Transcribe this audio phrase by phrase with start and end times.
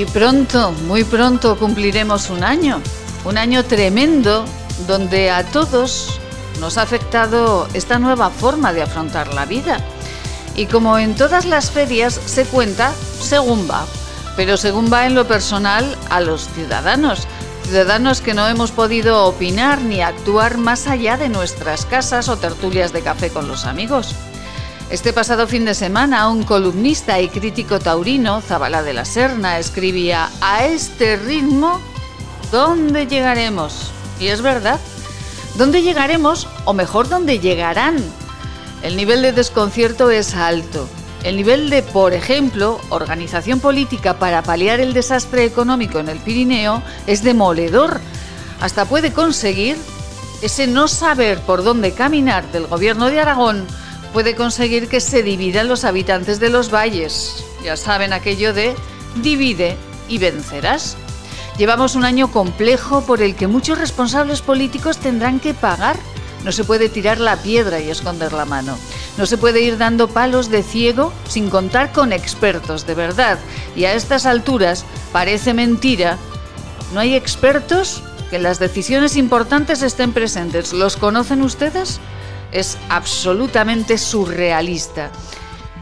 [0.00, 2.80] Y pronto, muy pronto cumpliremos un año,
[3.26, 4.46] un año tremendo
[4.86, 6.18] donde a todos
[6.58, 9.84] nos ha afectado esta nueva forma de afrontar la vida.
[10.56, 13.84] Y como en todas las ferias se cuenta según va,
[14.36, 17.28] pero según va en lo personal a los ciudadanos,
[17.64, 22.94] ciudadanos que no hemos podido opinar ni actuar más allá de nuestras casas o tertulias
[22.94, 24.14] de café con los amigos.
[24.90, 30.28] Este pasado fin de semana, un columnista y crítico taurino, Zabala de la Serna, escribía,
[30.40, 31.80] a este ritmo,
[32.50, 33.92] ¿dónde llegaremos?
[34.18, 34.80] Y es verdad,
[35.54, 36.48] ¿dónde llegaremos?
[36.64, 37.98] O mejor, ¿dónde llegarán?
[38.82, 40.88] El nivel de desconcierto es alto.
[41.22, 46.82] El nivel de, por ejemplo, organización política para paliar el desastre económico en el Pirineo
[47.06, 48.00] es demoledor.
[48.60, 49.76] Hasta puede conseguir
[50.42, 53.68] ese no saber por dónde caminar del gobierno de Aragón
[54.12, 57.44] puede conseguir que se dividan los habitantes de los valles.
[57.64, 58.74] Ya saben aquello de
[59.22, 59.76] divide
[60.08, 60.96] y vencerás.
[61.58, 65.96] Llevamos un año complejo por el que muchos responsables políticos tendrán que pagar.
[66.44, 68.78] No se puede tirar la piedra y esconder la mano.
[69.18, 73.38] No se puede ir dando palos de ciego sin contar con expertos de verdad.
[73.76, 76.16] Y a estas alturas parece mentira.
[76.94, 78.02] ¿No hay expertos?
[78.30, 80.72] Que las decisiones importantes estén presentes.
[80.72, 82.00] ¿Los conocen ustedes?
[82.52, 85.10] Es absolutamente surrealista.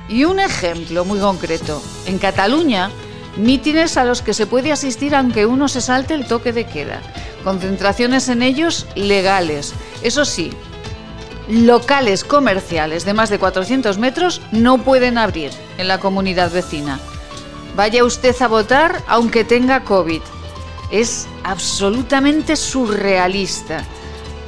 [0.09, 1.83] Y un ejemplo muy concreto.
[2.07, 2.91] En Cataluña,
[3.37, 7.01] mítines a los que se puede asistir aunque uno se salte el toque de queda.
[7.45, 9.75] Concentraciones en ellos legales.
[10.03, 10.51] Eso sí,
[11.49, 16.99] locales comerciales de más de 400 metros no pueden abrir en la comunidad vecina.
[17.77, 20.21] Vaya usted a votar aunque tenga COVID.
[20.91, 23.84] Es absolutamente surrealista.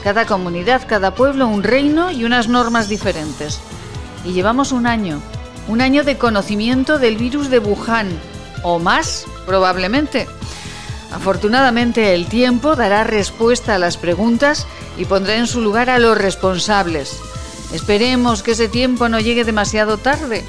[0.02, 3.60] Cada comunidad, cada pueblo, un reino y unas normas diferentes.
[4.24, 5.20] Y llevamos un año,
[5.68, 8.08] un año de conocimiento del virus de Wuhan,
[8.62, 10.26] o más, probablemente.
[11.12, 14.66] Afortunadamente el tiempo dará respuesta a las preguntas
[14.96, 17.18] y pondrá en su lugar a los responsables.
[17.72, 20.44] Esperemos que ese tiempo no llegue demasiado tarde.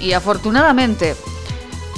[0.00, 1.16] Y afortunadamente,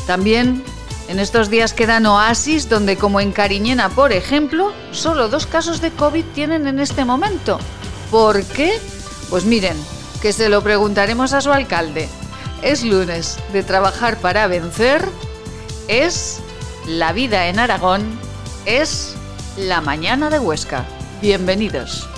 [0.07, 0.63] también
[1.09, 5.91] en estos días quedan oasis donde, como en Cariñena, por ejemplo, solo dos casos de
[5.91, 7.59] COVID tienen en este momento.
[8.11, 8.79] ¿Por qué?
[9.31, 9.77] Pues miren,
[10.21, 12.09] que se lo preguntaremos a su alcalde.
[12.63, 15.09] Es lunes de trabajar para vencer,
[15.89, 16.41] es
[16.87, 18.03] la vida en Aragón,
[18.67, 19.15] es
[19.57, 20.85] la mañana de Huesca.
[21.23, 22.09] Bienvenidos.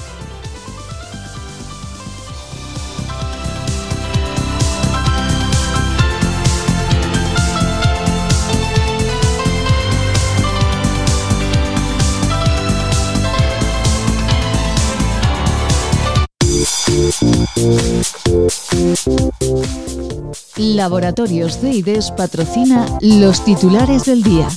[20.57, 24.49] Laboratorios de IDES patrocina los titulares del día.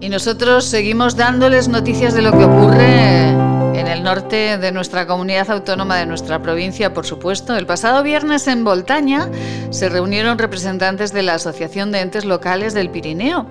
[0.00, 5.50] Y nosotros seguimos dándoles noticias de lo que ocurre en el norte de nuestra comunidad
[5.50, 7.56] autónoma, de nuestra provincia, por supuesto.
[7.56, 9.30] El pasado viernes en Voltaña
[9.70, 13.46] se reunieron representantes de la Asociación de Entes Locales del Pirineo.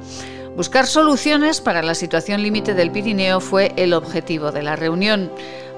[0.56, 5.31] Buscar soluciones para la situación límite del Pirineo fue el objetivo de la reunión.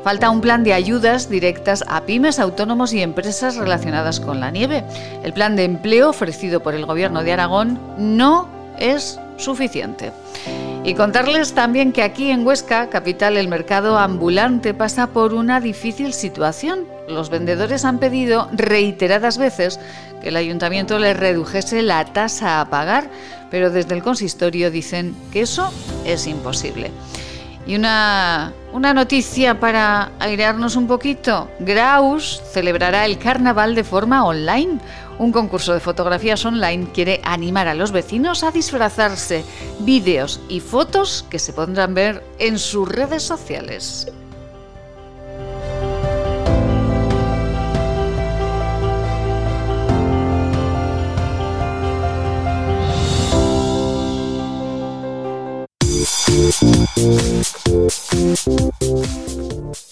[0.03, 4.83] Falta un plan de ayudas directas a pymes, autónomos y empresas relacionadas con la nieve.
[5.23, 10.11] El plan de empleo ofrecido por el Gobierno de Aragón no es suficiente.
[10.83, 16.11] Y contarles también que aquí en Huesca, capital, el mercado ambulante pasa por una difícil
[16.11, 16.85] situación.
[17.07, 19.79] Los vendedores han pedido reiteradas veces
[20.21, 23.09] que el ayuntamiento les redujese la tasa a pagar,
[23.53, 25.71] pero desde el consistorio dicen que eso
[26.05, 26.89] es imposible.
[27.67, 31.51] Y una, una noticia para airearnos un poquito.
[31.59, 34.79] Graus celebrará el carnaval de forma online.
[35.19, 39.45] Un concurso de fotografías online quiere animar a los vecinos a disfrazarse.
[39.81, 44.11] Vídeos y fotos que se podrán ver en sus redes sociales.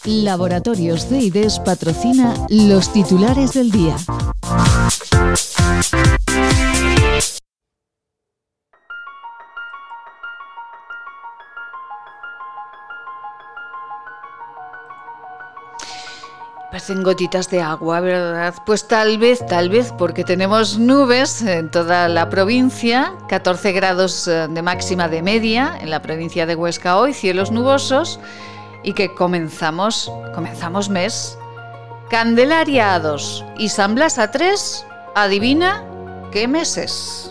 [0.06, 3.96] Laboratorios de IDES patrocina los titulares del día.
[16.72, 18.56] Parecen gotitas de agua, ¿verdad?
[18.66, 24.48] Pues tal vez, tal vez, porque tenemos nubes en toda la provincia, 14 grados eh,
[24.50, 28.22] de máxima de media en la provincia de Huesca hoy, cielos nubosos,
[28.84, 31.38] y que comenzamos, comenzamos mes.
[32.10, 35.84] Candelaria a 2 y San Blas a 3, adivina,
[36.32, 37.31] ¿Qué meses?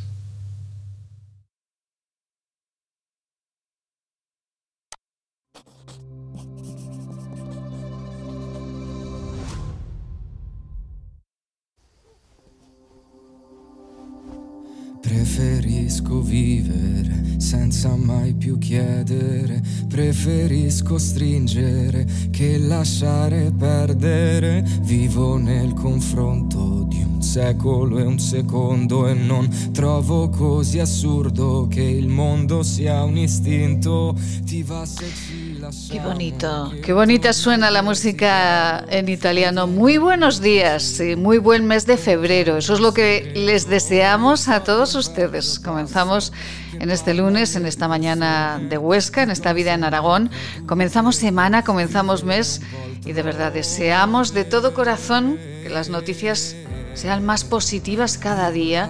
[20.01, 24.65] Preferisco stringere che lasciare perdere.
[24.81, 31.83] Vivo nel confronto di un secolo e un secondo e non trovo così assurdo che
[31.83, 34.15] il mondo sia un istinto.
[34.43, 35.40] Ti va se ci
[35.89, 39.67] Qué bonito, qué bonita suena la música en italiano.
[39.67, 42.57] Muy buenos días y muy buen mes de febrero.
[42.57, 45.59] Eso es lo que les deseamos a todos ustedes.
[45.59, 46.33] Comenzamos
[46.73, 50.29] en este lunes, en esta mañana de Huesca, en esta vida en Aragón.
[50.65, 52.61] Comenzamos semana, comenzamos mes
[53.05, 56.53] y de verdad deseamos de todo corazón que las noticias
[56.95, 58.89] sean más positivas cada día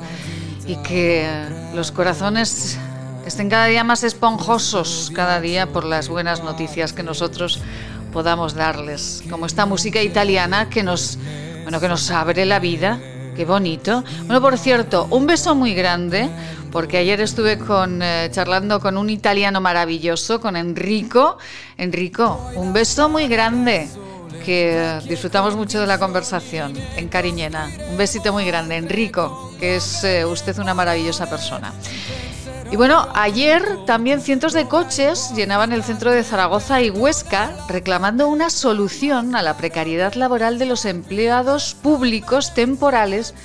[0.66, 1.28] y que
[1.76, 2.80] los corazones
[3.32, 7.62] estén cada día más esponjosos cada día por las buenas noticias que nosotros
[8.12, 11.18] podamos darles, como esta música italiana que nos,
[11.64, 13.00] bueno, que nos abre la vida.
[13.34, 14.04] Qué bonito.
[14.26, 16.30] Bueno, por cierto, un beso muy grande,
[16.74, 21.38] porque ayer estuve con, eh, charlando con un italiano maravilloso, con Enrico.
[21.78, 23.88] Enrico, un beso muy grande,
[24.46, 27.72] que disfrutamos mucho de la conversación en Cariñena.
[27.90, 31.74] Un besito muy grande, Enrico, que es eh, usted una maravillosa persona.
[32.72, 38.30] Y bueno, ayer también cientos de coches llenaban el centro de Zaragoza y Huesca reclamando
[38.30, 43.36] una solución a la precariedad laboral de los empleados públicos temporales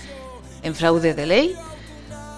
[0.62, 1.56] en fraude de ley.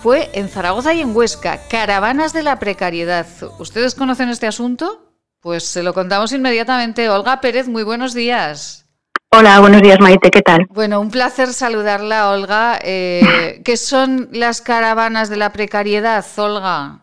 [0.02, 3.26] Fue en Zaragoza y en Huesca, caravanas de la precariedad.
[3.58, 5.12] ¿Ustedes conocen este asunto?
[5.41, 7.10] Pues se lo contamos inmediatamente.
[7.10, 8.88] Olga Pérez, muy buenos días.
[9.31, 10.67] Hola, buenos días Maite, ¿qué tal?
[10.70, 12.79] Bueno, un placer saludarla, Olga.
[12.82, 13.20] Eh,
[13.65, 17.03] ¿Qué son las caravanas de la precariedad, Olga?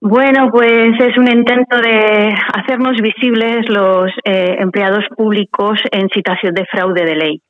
[0.00, 6.66] Bueno, pues es un intento de hacernos visibles los eh, empleados públicos en situación de
[6.66, 7.40] fraude de ley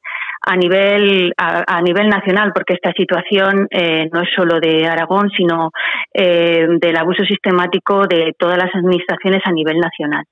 [0.47, 5.71] a nivel a, nivel nacional, porque esta situación eh, no es solo de Aragón, sino
[6.12, 10.25] del abuso sistemático de todas las administraciones a nivel nacional.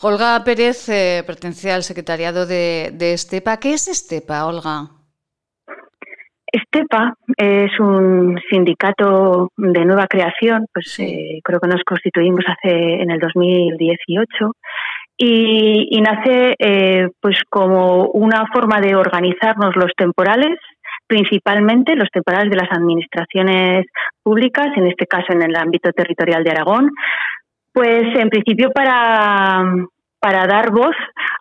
[0.00, 3.58] Olga Pérez eh, pertenece al secretariado de, Estepa.
[3.58, 4.88] ¿Qué es Estepa, Olga?
[6.52, 13.10] Estepa es un sindicato de nueva creación, pues eh, creo que nos constituimos hace en
[13.10, 14.52] el 2018
[15.16, 20.58] y, nace eh, pues como una forma de organizarnos los temporales,
[21.06, 23.86] principalmente los temporales de las administraciones
[24.22, 26.90] públicas, en este caso en el ámbito territorial de Aragón,
[27.72, 29.64] pues en principio para,
[30.20, 30.94] para dar voz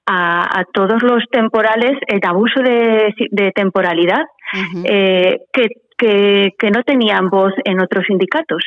[0.08, 4.24] a, todos los temporales, el abuso de, temporalidad
[4.84, 5.70] eh, que,
[6.58, 8.64] que, no tenían voz en otros sindicatos.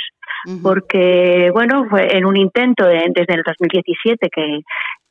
[0.63, 4.61] Porque, bueno, fue en un intento desde el 2017 que,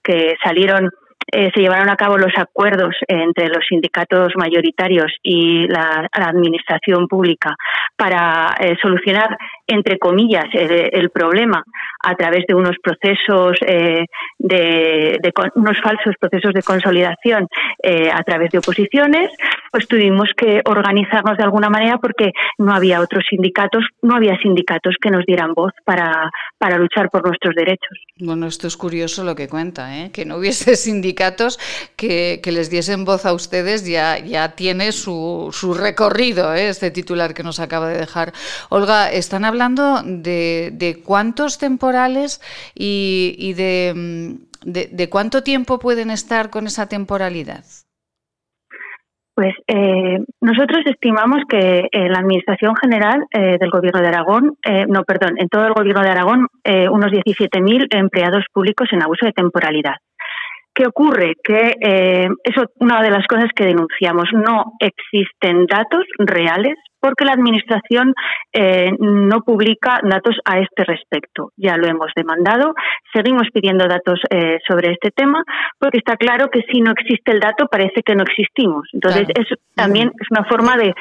[0.03, 0.89] que salieron
[1.31, 7.55] eh, se llevaron a cabo los acuerdos entre los sindicatos mayoritarios y la, administración pública
[7.95, 11.63] para eh, solucionar, entre comillas, el, problema
[12.01, 14.05] a través de unos procesos de,
[14.39, 17.47] de, unos falsos procesos de consolidación
[18.11, 19.29] a través de oposiciones,
[19.71, 24.95] pues tuvimos que organizarnos de alguna manera porque no había otros sindicatos, no había sindicatos
[25.01, 27.97] que nos dieran voz para, para luchar por nuestros derechos.
[28.19, 30.11] Bueno, esto es curioso lo que cuenta, ¿eh?
[30.11, 31.59] que no hubiese sindicatos
[31.95, 36.69] que, les diesen voz a ustedes, ya, ya tiene su, su recorrido, ¿eh?
[36.69, 38.31] este titular que nos acaba de dejar.
[38.69, 42.41] Olga, están de, de cuántos temporales
[42.75, 44.33] y, mm,
[44.65, 47.63] de, de cuánto tiempo pueden estar con esa temporalidad.
[49.35, 54.85] Pues eh, nosotros estimamos que en la Administración General eh, del Gobierno de Aragón, eh,
[54.87, 56.47] no, perdón, en todo el Gobierno de Aragón,
[56.91, 59.95] unos 17.000 empleados públicos en abuso de temporalidad.
[60.73, 61.35] ¿Qué ocurre?
[61.43, 61.75] Que
[62.43, 64.29] eso una de las cosas que denunciamos.
[64.33, 68.13] No existen datos reales porque la Administración
[68.53, 71.51] eh, no publica datos a este respecto.
[71.57, 72.73] Ya lo hemos demandado,
[73.13, 75.43] seguimos pidiendo datos eh, sobre este tema,
[75.77, 78.87] porque está claro que si no existe el dato parece que no existimos.
[78.93, 80.93] Entonces, eso también es una forma de,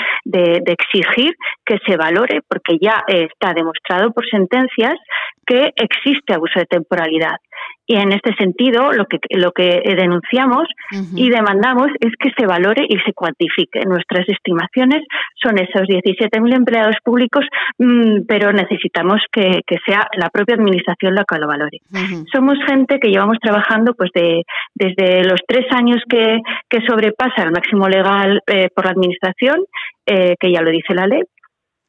[0.66, 4.94] exigir que se valore, porque ya está demostrado por sentencias
[5.52, 7.36] que existe abuso de temporalidad.
[7.86, 10.66] Y en este sentido, lo que, lo que denunciamos
[11.14, 13.80] y demandamos es que se valore y se cuantifique.
[13.84, 15.02] Nuestras estimaciones
[15.34, 17.44] son esos 17.000 empleados públicos,
[17.78, 21.78] mm, pero necesitamos que, sea la propia administración la que lo valore.
[22.32, 24.42] Somos gente que llevamos trabajando pues de,
[24.74, 26.38] desde los tres años que,
[26.88, 29.56] sobrepasa el máximo legal eh, por la administración,
[30.06, 31.22] eh, que ya lo dice la ley,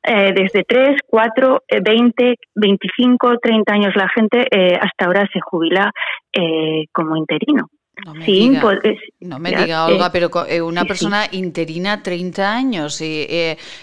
[0.03, 5.91] eh, desde 3, 4, 20, 25, 30 años la gente eh, hasta ahora se jubila
[6.33, 7.67] eh, como interino.
[8.05, 8.79] No me, diga, pues,
[9.22, 10.27] no me diga, Olga, pero
[10.65, 13.27] una persona interina 30 años y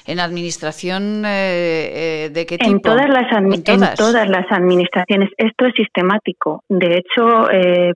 [0.04, 2.72] en administración de qué tipo?
[2.72, 3.62] En todas las en
[3.94, 4.28] todas.
[4.28, 6.64] las administraciones esto es sistemático.
[6.68, 7.46] De hecho,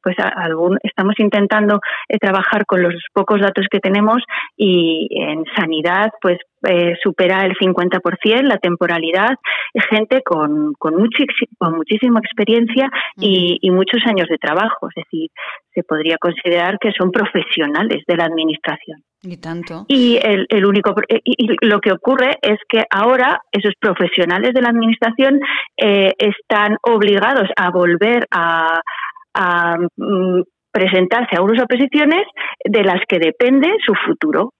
[0.01, 1.81] pues algún, estamos intentando
[2.21, 4.23] trabajar con los pocos datos que tenemos
[4.57, 9.37] y en sanidad, pues eh, supera el 50% la temporalidad,
[9.91, 10.95] gente con, con,
[11.59, 15.31] con muchísima experiencia y, muchos años de trabajo, es decir,
[15.73, 19.03] se podría considerar que son profesionales de la administración.
[19.23, 19.87] Y tanto.
[19.89, 24.69] Y el, único eh, y, lo que ocurre es que ahora esos profesionales de la
[24.69, 25.41] administración
[25.77, 28.81] eh, están obligados a volver a,
[29.97, 32.25] mm, presentarse a unas oposiciones
[32.65, 34.53] de las que depende su futuro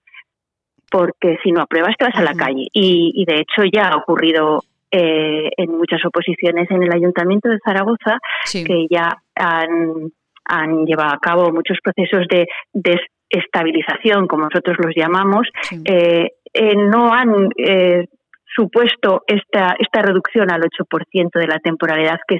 [0.89, 2.67] porque si no apruebas te vas a la calle.
[2.73, 8.19] Y, de hecho ya ha ocurrido eh, en muchas oposiciones en el Ayuntamiento de Zaragoza
[8.51, 10.11] que ya han,
[10.45, 15.47] han, llevado a cabo muchos procesos de desestabilización, como nosotros los llamamos,
[15.85, 17.49] eh, eh, no han
[18.55, 22.39] supuesto esta, esta reducción al 8% de la temporalidad que,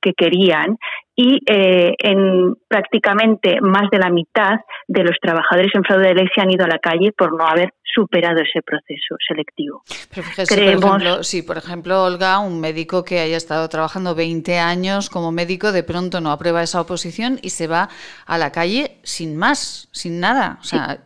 [0.00, 0.78] que, querían
[1.14, 6.26] y eh, en prácticamente más de la mitad de los trabajadores en fraude de ley
[6.34, 9.82] se han ido a la calle por no haber superado ese proceso selectivo.
[10.14, 10.82] Pero Creemos...
[10.82, 15.32] por ejemplo, sí, por ejemplo, Olga, un médico que haya estado trabajando 20 años como
[15.32, 17.88] médico, de pronto no aprueba esa oposición y se va
[18.26, 20.58] a la calle sin más, sin nada.
[20.60, 20.98] O sea...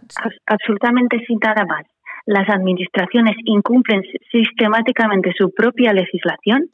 [0.47, 1.87] absolutamente sin nada más
[2.27, 6.71] las administraciones incumplen sistemáticamente su propia legislación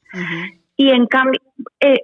[0.77, 1.41] y en cambio
[1.81, 2.01] eh,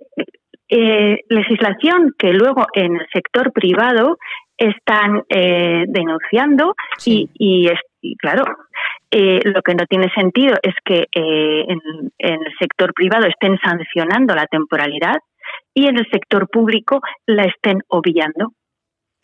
[0.69, 4.17] eh, legislación que luego en el sector privado
[4.57, 7.69] están eh, denunciando y, y,
[8.17, 8.45] claro
[9.15, 11.79] lo que no tiene sentido es que en,
[12.17, 15.17] en el sector privado estén sancionando la temporalidad
[15.75, 18.53] y en el sector público la estén obviando.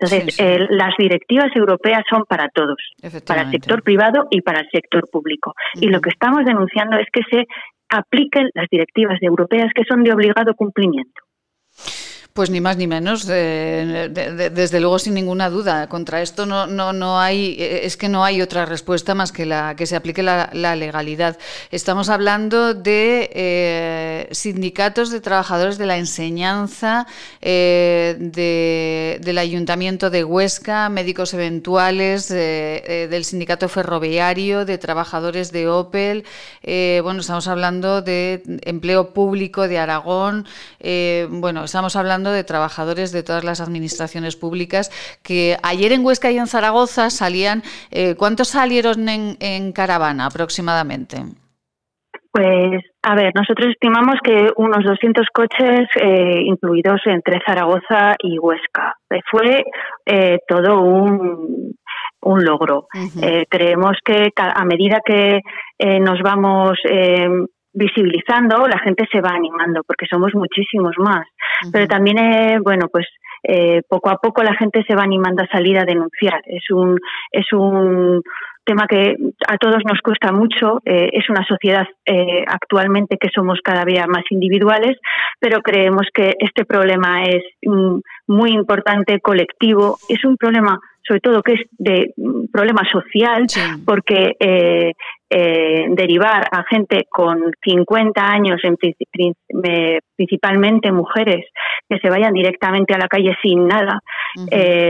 [0.00, 0.38] Entonces,
[0.70, 2.76] las directivas europeas son para todos,
[3.26, 5.54] para el sector privado y para el sector público.
[5.74, 7.46] Y lo que estamos denunciando es que se
[7.88, 11.22] apliquen las directivas europeas que son de obligado cumplimiento.
[12.32, 15.88] Pues ni más ni menos, desde luego sin ninguna duda.
[15.88, 19.74] Contra esto no, no, no hay, es que no hay otra respuesta más que la
[19.74, 21.36] que se aplique la, legalidad.
[21.72, 27.08] Estamos hablando de eh, sindicatos de trabajadores de la enseñanza,
[27.40, 36.24] eh, del Ayuntamiento de Huesca, médicos eventuales, eh, del sindicato ferroviario, de trabajadores de Opel.
[36.62, 40.46] bueno, estamos hablando de empleo público de Aragón.
[41.30, 44.90] bueno, estamos hablando de trabajadores de todas las administraciones públicas
[45.22, 51.18] que ayer en Huesca y en Zaragoza salían, eh, ¿cuántos salieron en, caravana aproximadamente?
[52.30, 58.94] Pues, a ver, nosotros estimamos que unos 200 coches, eh, incluidos entre Zaragoza y Huesca.
[59.10, 59.64] Eh, fue
[60.46, 61.74] todo un,
[62.22, 62.86] un logro.
[63.48, 65.40] creemos que a medida que
[66.00, 66.78] nos vamos
[67.72, 71.26] visibilizando, la gente se va animando porque somos muchísimos más.
[71.72, 73.06] Pero también, eh, bueno, pues
[73.42, 76.40] eh, poco a poco la gente se va animando a salir a denunciar.
[76.46, 76.98] Es un,
[77.30, 78.22] es un
[78.64, 79.16] tema que
[79.48, 80.80] a todos nos cuesta mucho.
[80.84, 84.96] Eh, es una sociedad eh, actualmente que somos cada día más individuales,
[85.40, 87.98] pero creemos que este problema es mm,
[88.28, 89.98] muy importante, colectivo.
[90.08, 93.46] Es un problema sobre todo que es de mm, problema social,
[93.86, 94.92] porque eh,
[95.90, 98.76] derivar a gente con 50 años, en,
[100.16, 101.46] principalmente mujeres,
[101.88, 104.00] que se vayan directamente a la calle sin nada,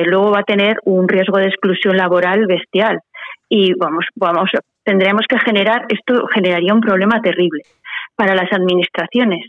[0.07, 3.00] luego va a tener un riesgo de exclusión laboral bestial.
[3.49, 4.50] Y vamos, vamos,
[4.85, 7.62] tendremos que generar, esto generaría un problema terrible
[8.16, 9.45] para las administraciones,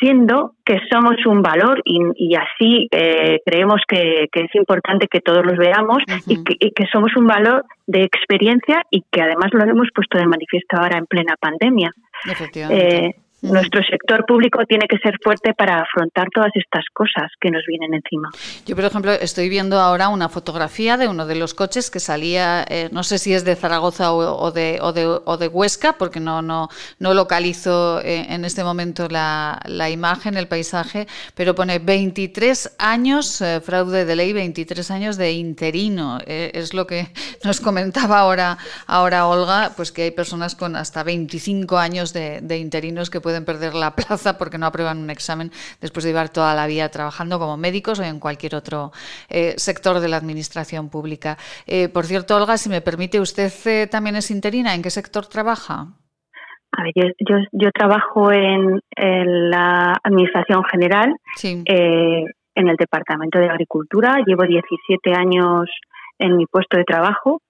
[0.00, 5.56] siendo que somos un valor y, así eh, creemos que, es importante que todos los
[5.56, 10.26] veamos y, que, somos un valor de experiencia y que además lo hemos puesto de
[10.26, 11.90] manifiesto ahora en plena pandemia.
[12.24, 13.06] Efectivamente.
[13.06, 17.62] Eh, nuestro sector público tiene que ser fuerte para afrontar todas estas cosas que nos
[17.66, 18.30] vienen encima.
[18.66, 22.64] Yo, por ejemplo, estoy viendo ahora una fotografía de uno de los coches que salía,
[22.68, 26.18] eh, no sé si es de Zaragoza o, de, o, de, o de, Huesca, porque
[26.18, 26.68] no, no,
[26.98, 33.40] no localizo eh, en este momento la, la, imagen, el paisaje, pero pone 23 años,
[33.40, 36.18] eh, fraude de ley, 23 años de interino.
[36.26, 37.08] es lo que
[37.44, 42.58] nos comentaba ahora, ahora Olga, pues que hay personas con hasta 25 años de, de
[42.58, 46.54] interinos que pueden perder la plaza porque no aprueban un examen después de llevar toda
[46.54, 48.92] la vida trabajando como médicos o en cualquier otro
[49.28, 51.36] eh, sector de la administración pública.
[51.66, 54.74] Eh, por cierto, Olga, si me permite, ¿usted eh, también es interina?
[54.74, 55.86] ¿En qué sector trabaja?
[56.72, 64.22] A ver, yo, yo, trabajo en, la Administración General, en el Departamento de Agricultura.
[64.26, 65.70] Llevo 17 años
[66.18, 67.40] en mi puesto de trabajo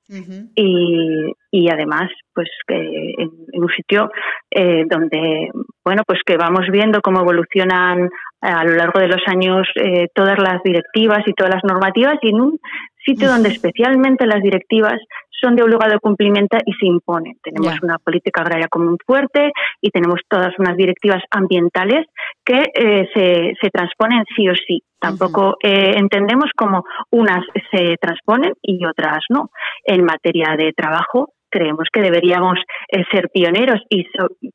[0.56, 4.10] y, y, además pues que en, un sitio
[4.50, 5.50] eh, donde
[5.84, 8.08] bueno pues que vamos viendo cómo evolucionan
[8.40, 12.30] a lo largo de los años eh, todas las directivas y todas las normativas y
[12.30, 12.58] en un
[13.04, 14.98] sitio donde especialmente las directivas
[15.40, 17.36] son de obligado cumplimiento y se imponen.
[17.42, 22.06] Tenemos una política agraria común fuerte y tenemos todas unas directivas ambientales
[22.44, 24.82] que eh, se, se, transponen sí o sí.
[25.00, 29.50] Tampoco eh, entendemos cómo unas se transponen y otras no.
[29.84, 34.06] En materia de trabajo, creemos que deberíamos eh, ser pioneros y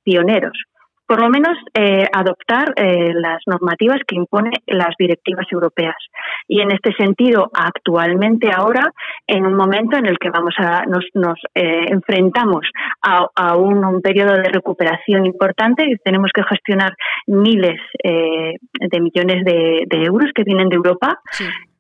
[0.04, 0.54] pioneros
[1.08, 5.96] por lo menos eh, adoptar eh, las normativas que imponen las directivas europeas.
[6.48, 8.92] Y en este sentido, actualmente ahora,
[9.28, 12.66] en un momento en el que vamos a nos, nos eh, enfrentamos
[13.02, 16.94] a, un, periodo de recuperación importante y tenemos que gestionar
[17.28, 21.20] miles de millones de, euros que vienen de Europa,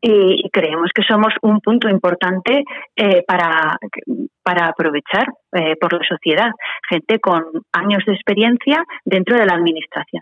[0.06, 3.78] y creemos que somos un punto importante eh, para,
[4.44, 6.52] para aprovechar eh, por la sociedad,
[6.90, 10.22] gente con años de experiencia dentro de la administración.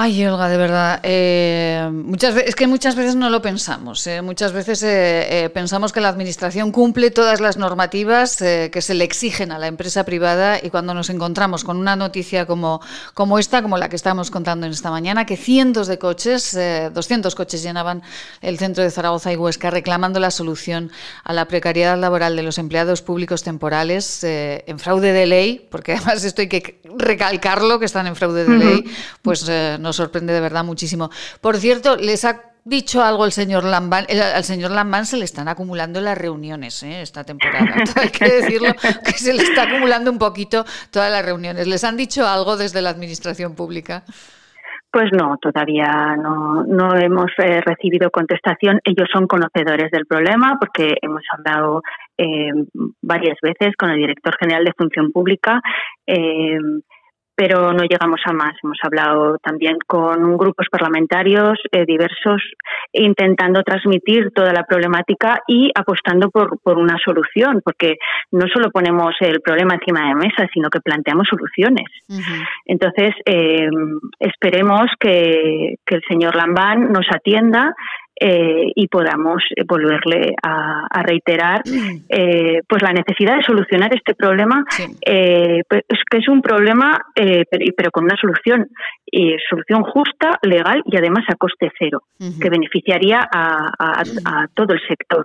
[0.00, 1.00] Ay, Olga, de verdad.
[1.02, 4.06] Eh, muchas es que muchas veces no lo pensamos.
[4.06, 4.22] Eh.
[4.22, 9.50] Muchas veces eh, pensamos que la administración cumple todas las normativas que se le exigen
[9.50, 12.80] a la empresa privada y cuando nos encontramos con una noticia como,
[13.12, 16.56] como esta, como la que estamos contando en esta mañana, que cientos de coches,
[16.94, 18.04] 200 coches llenaban
[18.40, 20.92] el centro de Zaragoza y Huesca reclamando la solución
[21.24, 26.22] a la precariedad laboral de los empleados públicos temporales en fraude de ley, porque además
[26.22, 28.84] esto hay que recalcarlo, que están en fraude de ley,
[29.22, 29.44] pues
[29.88, 31.10] nos sorprende de verdad muchísimo.
[31.40, 35.48] Por cierto, les ha dicho algo el señor Lambán, al señor Lambán se le están
[35.48, 37.00] acumulando las reuniones ¿eh?
[37.00, 37.66] esta temporada.
[37.96, 38.68] Hay que decirlo,
[39.04, 41.66] que se le está acumulando un poquito todas las reuniones.
[41.66, 44.02] ¿Les han dicho algo desde la administración pública?
[44.90, 48.80] Pues no, todavía no, no hemos eh, recibido contestación.
[48.84, 51.82] Ellos son conocedores del problema porque hemos hablado
[52.16, 52.50] eh,
[53.02, 55.60] varias veces con el director general de Función Pública.
[57.38, 58.54] Pero no llegamos a más.
[58.64, 62.42] Hemos hablado también con grupos parlamentarios eh, diversos
[62.92, 67.94] intentando transmitir toda la problemática y apostando por, por una solución, porque
[68.32, 71.86] no solo ponemos el problema encima de mesa, sino que planteamos soluciones.
[72.66, 73.68] Entonces, eh,
[74.18, 77.72] esperemos que, que el señor Lambán nos atienda
[78.20, 81.62] eh, y podamos volverle a, reiterar
[82.08, 84.64] eh, pues la necesidad de solucionar este problema
[85.06, 88.66] eh, pues, que es un problema pero, con una solución
[89.48, 95.24] solución justa legal y además a coste cero que beneficiaría a todo el sector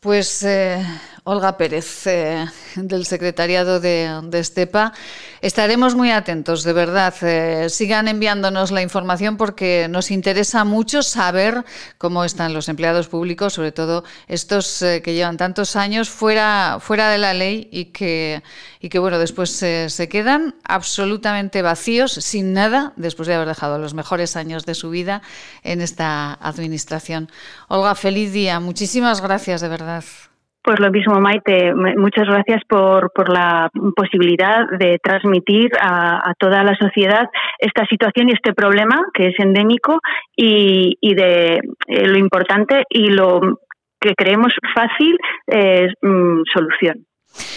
[0.00, 0.80] Pues eh,
[1.24, 4.92] Olga Pérez, eh, del secretariado de, Estepa,
[5.40, 7.12] estaremos muy atentos, de verdad.
[7.22, 11.64] Eh, sigan enviándonos la información porque nos interesa mucho saber
[11.98, 17.18] cómo están los empleados públicos, sobre todo estos que llevan tantos años fuera, fuera de
[17.18, 18.44] la ley y que,
[18.78, 23.94] y que bueno, después se quedan absolutamente vacíos, sin nada, después de haber dejado los
[23.94, 25.22] mejores años de su vida
[25.64, 27.32] en esta administración.
[27.66, 28.60] Olga, feliz día.
[28.60, 29.87] Muchísimas gracias, de verdad.
[30.62, 31.72] Pues lo mismo, Maite.
[31.74, 37.26] Muchas gracias por, por la posibilidad de transmitir a, toda la sociedad
[37.58, 39.98] esta situación y este problema que es endémico
[40.36, 41.54] y, y de
[41.86, 43.40] eh, lo importante y lo
[44.00, 47.06] que creemos fácil es mm, solución.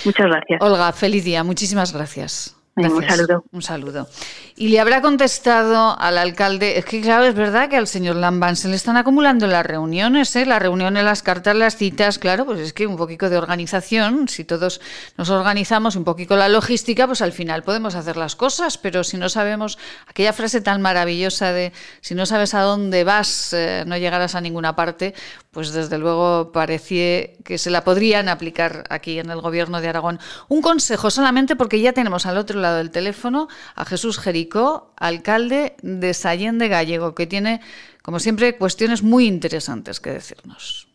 [0.05, 0.61] Muchas gracias.
[0.61, 1.43] Olga, feliz día.
[1.43, 2.60] Muchísimas gracias.
[2.75, 3.43] Un saludo.
[3.51, 4.07] Un saludo.
[4.55, 8.55] Y le habrá contestado al alcalde, es que claro, es verdad que al señor Lambán
[8.55, 10.45] se le están acumulando las reuniones, ¿eh?
[10.45, 14.45] las reuniones, las cartas, las citas, claro, pues es que un poquito de organización, si
[14.45, 14.79] todos
[15.17, 19.17] nos organizamos un poquito la logística, pues al final podemos hacer las cosas, pero si
[19.17, 23.97] no sabemos, aquella frase tan maravillosa de si no sabes a dónde vas, eh, no
[23.97, 25.13] llegarás a ninguna parte,
[25.51, 30.19] pues desde luego parecía que se la podrían aplicar aquí en el gobierno de Aragón.
[30.47, 35.75] Un consejo solamente porque ya tenemos al otro lado del teléfono a Jesús Jericó, alcalde
[35.81, 37.59] de Sallén de Gallego, que tiene,
[38.01, 40.87] como siempre, cuestiones muy interesantes que decirnos.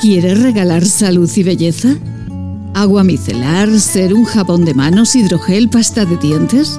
[0.00, 1.88] ¿Quieres regalar salud y belleza?
[2.74, 6.78] ¿Agua micelar, ser un jabón de manos, hidrogel, pasta de dientes?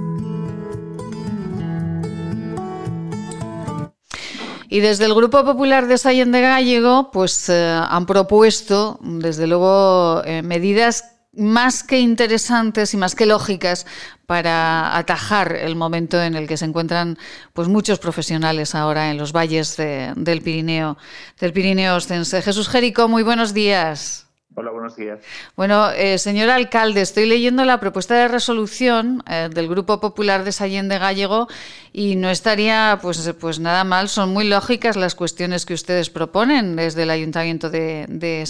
[4.73, 10.23] Y desde el Grupo Popular de Sallén de Gallego, pues eh, han propuesto, desde luego,
[10.23, 13.85] eh, medidas más que interesantes y más que lógicas
[14.27, 17.17] para atajar el momento en el que se encuentran
[17.51, 20.97] pues muchos profesionales ahora en los valles del Pirineo,
[21.37, 22.41] del Pirineo Ostense.
[22.41, 24.30] Jesús Jerico, muy buenos días.
[24.53, 25.19] Hola, buenos días.
[25.55, 30.51] Bueno, eh, señor alcalde, estoy leyendo la propuesta de resolución eh, del Grupo Popular de
[30.51, 31.47] Sallén de Gallego
[31.93, 34.09] y no estaría pues, pues nada mal.
[34.09, 38.43] Son muy lógicas las cuestiones que ustedes proponen desde el Ayuntamiento de, de.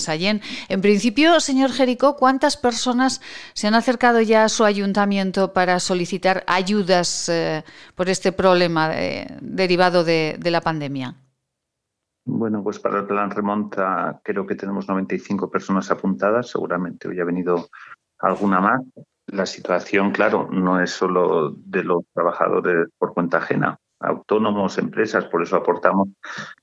[0.70, 3.22] En principio, señor Jericó, ¿cuántas personas
[3.54, 8.90] se han acercado ya a su ayuntamiento para solicitar ayudas eh, por este problema
[9.40, 11.16] derivado de la pandemia?
[12.34, 17.26] Bueno, pues para el plan remonta creo que tenemos 95 personas apuntadas, seguramente hoy ha
[17.26, 17.68] venido
[18.20, 18.82] alguna más.
[19.28, 25.44] La situación, claro, no es solo de los trabajadores por cuenta ajena, autónomos, empresas, por
[25.44, 26.08] eso aportamos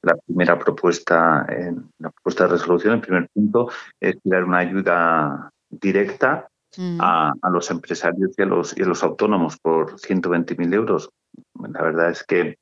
[0.01, 1.47] la primera propuesta,
[1.99, 6.99] la propuesta de resolución, el primer punto es dar una ayuda directa mm.
[7.01, 11.11] a, los empresarios y a los, y a los autónomos por 120.000 euros.
[11.55, 12.57] La verdad es que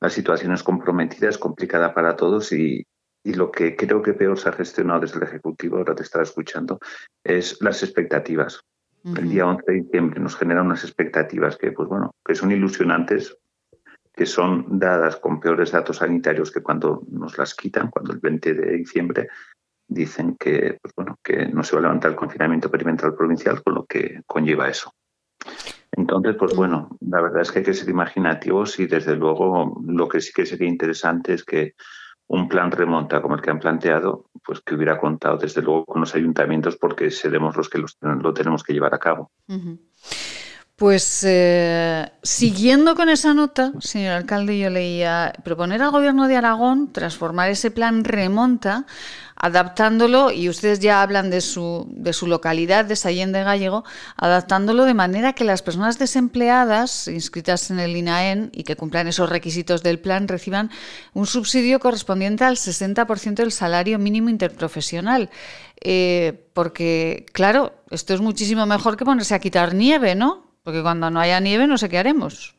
[0.00, 2.86] la situación es comprometida, es complicada para todos y,
[3.22, 6.78] lo que creo que peor se ha gestionado desde el Ejecutivo, ahora te estaba escuchando,
[7.22, 8.62] es las expectativas.
[9.04, 13.36] El día 11 de diciembre nos generan unas expectativas que, pues bueno, que son ilusionantes,
[14.14, 18.54] que son dadas con peores datos sanitarios que cuando nos las quitan, cuando el 20
[18.54, 19.28] de diciembre
[19.86, 23.74] dicen que, pues bueno, que no se va a levantar el confinamiento perimetral provincial, con
[23.74, 24.92] lo que conlleva eso.
[25.92, 30.08] Entonces, pues bueno, la verdad es que hay que ser imaginativos y desde luego lo
[30.08, 31.74] que sí que sería interesante es que
[32.28, 36.00] un plan remonta como el que han planteado, pues que hubiera contado desde luego con
[36.00, 39.32] los ayuntamientos porque seremos los que lo tenemos que llevar a cabo.
[40.80, 46.90] Pues eh, siguiendo con esa nota, señor alcalde, yo leía proponer al gobierno de Aragón
[46.90, 48.86] transformar ese plan remonta,
[49.36, 53.84] adaptándolo, y ustedes ya hablan de su, de su localidad, de Sallén de Gallego,
[54.16, 59.28] adaptándolo de manera que las personas desempleadas inscritas en el INAEN y que cumplan esos
[59.28, 60.70] requisitos del plan reciban
[61.12, 65.28] un subsidio correspondiente al 60% del salario mínimo interprofesional.
[65.82, 70.48] Eh, porque, claro, esto es muchísimo mejor que ponerse a quitar nieve, ¿no?
[70.70, 72.56] Porque cuando no haya nieve no sé qué haremos.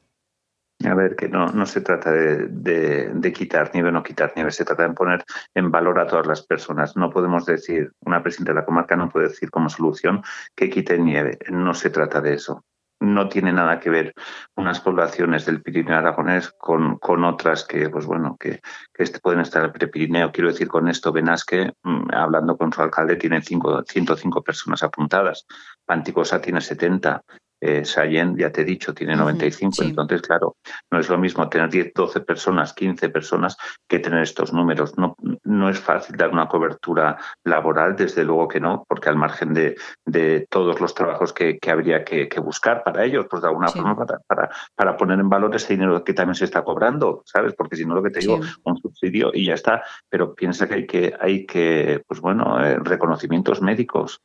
[0.84, 4.66] A ver, que no, no se trata de, quitar nieve o no quitar nieve, se
[4.66, 5.24] trata de poner
[5.56, 6.98] en valor a todas las personas.
[6.98, 10.24] No podemos decir, una presidenta de la comarca no puede decir como solución
[10.58, 11.40] que quite nieve.
[11.50, 12.66] No se trata de eso.
[13.00, 14.14] No tiene nada que ver
[14.58, 18.60] unas poblaciones del Pirineo aragonés con, con otras que, pues bueno, que,
[18.94, 20.34] que este pueden estar en el Prepirineo.
[20.34, 25.46] Quiero decir con esto, Benasque, mm, hablando con su alcalde, tiene cinco, 105 personas apuntadas.
[25.86, 27.24] Panticosa tiene 70
[27.62, 30.56] eh, Sayen, ya te he dicho, tiene 95, entonces, claro,
[30.92, 33.56] no es lo mismo tener 10, 12 personas, 15 personas
[33.88, 34.98] que tener estos números.
[34.98, 39.54] No, no es fácil dar una cobertura laboral, desde luego que no, porque al margen
[39.54, 43.50] de, de todos los trabajos que, que habría que, que, buscar para ellos, pues de
[43.50, 47.22] alguna forma para, para, para, poner en valor ese dinero que también se está cobrando,
[47.26, 47.54] ¿sabes?
[47.54, 49.84] Porque si no, lo que te digo, un subsidio y ya está.
[50.10, 54.22] Pero piensa que hay que, hay que pues bueno, eh, reconocimientos médicos,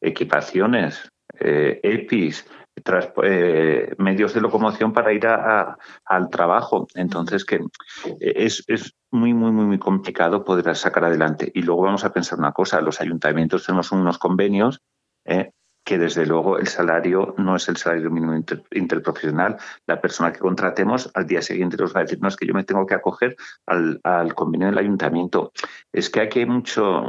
[0.00, 2.46] equipaciones, eh, EPIs,
[3.22, 6.86] eh, medios de locomoción para ir a, al trabajo.
[6.94, 7.60] Entonces, que
[8.20, 11.50] es, es muy, muy, muy, muy complicado poder sacar adelante.
[11.54, 14.80] Y luego vamos a pensar una cosa, los ayuntamientos tenemos unos convenios
[15.24, 15.50] eh,
[15.84, 18.34] que desde luego el salario no es el salario mínimo
[18.70, 19.56] interprofesional.
[19.86, 22.54] La persona que contratemos al día siguiente nos va a decir, no, es que yo
[22.54, 23.34] me tengo que acoger
[23.66, 25.52] al, al convenio del ayuntamiento.
[25.92, 27.02] Es que aquí hay mucho,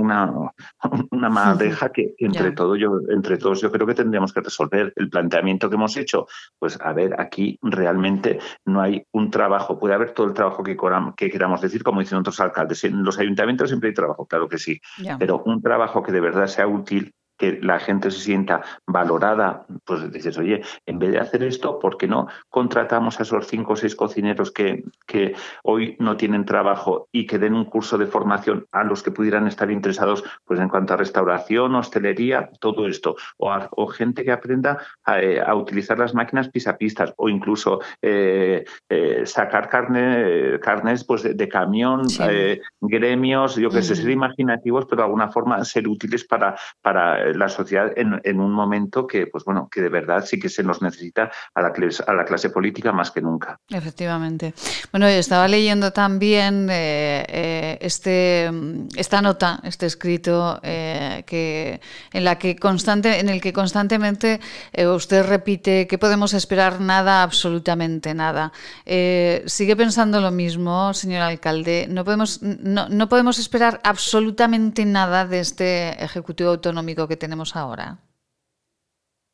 [0.00, 0.32] una,
[1.10, 4.92] una madeja que entre, todo yo, entre todos yo creo que tendríamos que resolver.
[4.96, 6.26] El planteamiento que hemos hecho,
[6.58, 10.76] pues a ver, aquí realmente no hay un trabajo, puede haber todo el trabajo que,
[11.16, 12.84] que queramos decir, como dicen otros alcaldes.
[12.84, 14.80] En los ayuntamientos siempre hay trabajo, claro que sí,
[15.18, 20.12] pero un trabajo que de verdad sea útil que la gente se sienta valorada, pues
[20.12, 23.76] dices, oye, en vez de hacer esto, ¿por qué no contratamos a esos cinco o
[23.76, 28.66] seis cocineros que, que hoy no tienen trabajo y que den un curso de formación
[28.72, 33.16] a los que pudieran estar interesados pues en cuanto a restauración, hostelería, todo esto?
[33.38, 38.64] O, o gente que aprenda a, eh, a, utilizar las máquinas pisapistas o incluso eh,
[38.90, 42.22] eh, sacar carne, carnes pues de, de camión, sí.
[42.28, 47.29] Eh, gremios, yo que sé, ser imaginativos, pero de alguna forma ser útiles para, para
[47.34, 50.62] la sociedad en, en, un momento que, pues bueno, que de verdad sí que se
[50.62, 53.58] nos necesita a la, clase, a la clase política más que nunca.
[53.68, 54.54] Efectivamente.
[54.92, 58.50] Bueno, yo estaba leyendo también eh, eh, este,
[58.96, 61.80] esta nota, este escrito, eh, que,
[62.12, 64.40] en, la que constante, en el que constantemente
[64.72, 68.52] eh, usted repite que podemos esperar nada, absolutamente nada.
[68.86, 71.86] Eh, ¿Sigue pensando lo mismo, señor alcalde?
[71.88, 77.98] ¿No podemos, no, no podemos esperar absolutamente nada de este Ejecutivo Autonómico que tenemos ahora?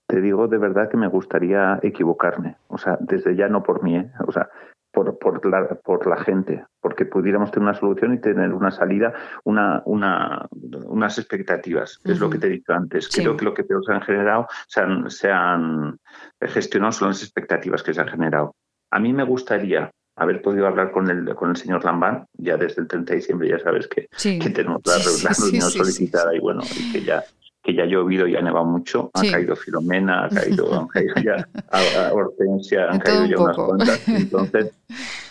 [0.06, 3.96] Te digo de verdad que me gustaría equivocarme, o sea, desde ya no por mí,
[3.96, 4.12] ¿eh?
[4.26, 4.50] o sea,
[4.92, 9.12] por, por, la, por la gente, porque pudiéramos tener una solución y tener una salida,
[9.44, 10.46] una, una,
[10.86, 12.12] unas expectativas, uh -huh.
[12.12, 13.08] es lo que te he dicho antes.
[13.10, 13.20] Sí.
[13.20, 15.98] Creo que lo que peor se han generado, se han, se han
[16.40, 18.54] gestionado son las expectativas que se han generado.
[18.90, 22.80] A mí me gustaría haber podido hablar con el, con el señor Lambán, ya desde
[22.80, 24.38] el 30 de diciembre ya sabes que, sí.
[24.38, 27.22] que tenemos la, reunión solicitada y bueno, y que ya
[27.66, 31.14] que ya ha llovido y ha nevado mucho, ha caído Filomena, ha caído, han caído
[31.16, 34.08] ya a, a Hortensia, han caído ya unas cuantas.
[34.08, 34.72] Entonces,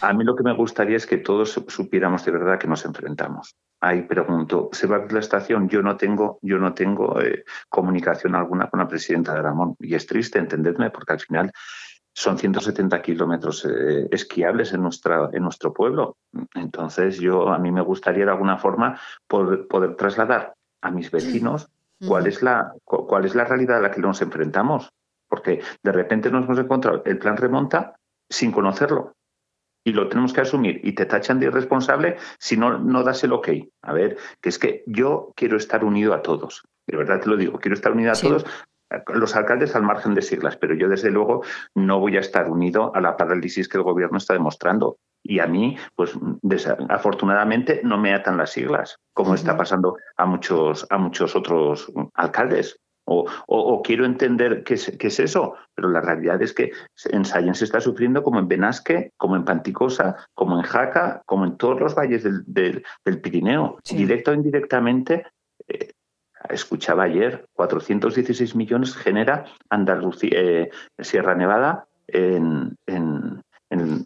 [0.02, 3.56] a mí lo que me gustaría es que todos supiéramos de verdad que nos enfrentamos.
[3.80, 5.69] Ahí pregunto, ¿se va a abrir la estación?
[5.69, 9.78] Yo no tengo, yo no tengo eh, comunicación alguna con la presidenta de Ramón.
[9.80, 11.54] Y es triste, entendedme, porque al final
[12.13, 16.17] son 170 kilómetros eh, esquiables en, nuestra, en nuestro pueblo.
[16.54, 21.69] Entonces, yo a mí me gustaría de alguna forma poder, poder trasladar a mis vecinos
[22.08, 24.91] cuál es la cuál es la realidad a la que nos enfrentamos
[25.27, 27.95] porque de repente nos hemos encontrado el plan remonta
[28.29, 29.13] sin conocerlo.
[29.84, 30.81] Y lo tenemos que asumir.
[30.84, 33.49] Y te tachan de irresponsable si no no das el ok.
[33.84, 36.63] A ver que es que yo quiero estar unido a todos.
[36.88, 38.27] De verdad te lo digo quiero estar unido a sí.
[38.27, 38.45] todos
[39.13, 42.95] los alcaldes al margen de siglas, pero yo desde luego no voy a estar unido
[42.95, 44.97] a la parálisis que el gobierno está demostrando.
[45.27, 46.17] Y a mí, pues
[46.89, 49.38] afortunadamente no me atan las siglas, como uh -huh.
[49.38, 52.79] está pasando a muchos, a muchos otros alcaldes.
[53.07, 56.71] O, o, o quiero entender qué es, qué es, eso, pero la realidad es que
[57.11, 61.45] en Sallent se está sufriendo como en Benasque, como en Panticosa, como en Jaca, como
[61.45, 63.77] en todos los valles del, del, del Pirineo.
[63.83, 63.95] Sí.
[63.95, 65.23] Directo o indirectamente,
[65.67, 65.91] eh,
[66.49, 74.05] escuchaba ayer, 416 millones genera Andalucía, eh, Sierra Nevada en, en, en,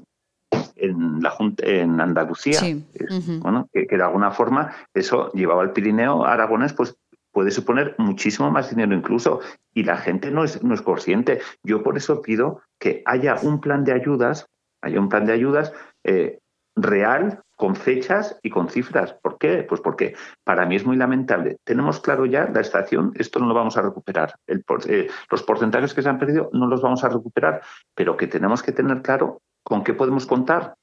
[0.82, 2.60] en, la, en Andalucía.
[2.60, 2.86] Sí.
[2.94, 3.39] Uh -huh.
[3.39, 6.96] bueno, que, que, de alguna forma eso llevaba al Pirineo aragonés, pues
[7.32, 9.39] puede suponer muchísimo más dinero incluso
[9.74, 11.39] y la gente no es, no es consciente.
[11.63, 14.48] Yo por eso pido que haya un plan de ayudas,
[14.82, 15.72] haya un plan de ayudas
[16.04, 16.39] eh,
[16.76, 19.13] real con fechas y con cifras.
[19.22, 19.63] ¿Por qué?
[19.68, 21.58] Pues porque para mí es muy lamentable.
[21.65, 24.34] Tenemos claro ya la estación, esto no lo vamos a recuperar.
[24.48, 27.62] El, eh, los porcentajes que se han perdido no los vamos a recuperar,
[27.96, 30.76] pero que tenemos que tener claro con qué podemos contar.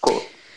[0.00, 0.14] Con,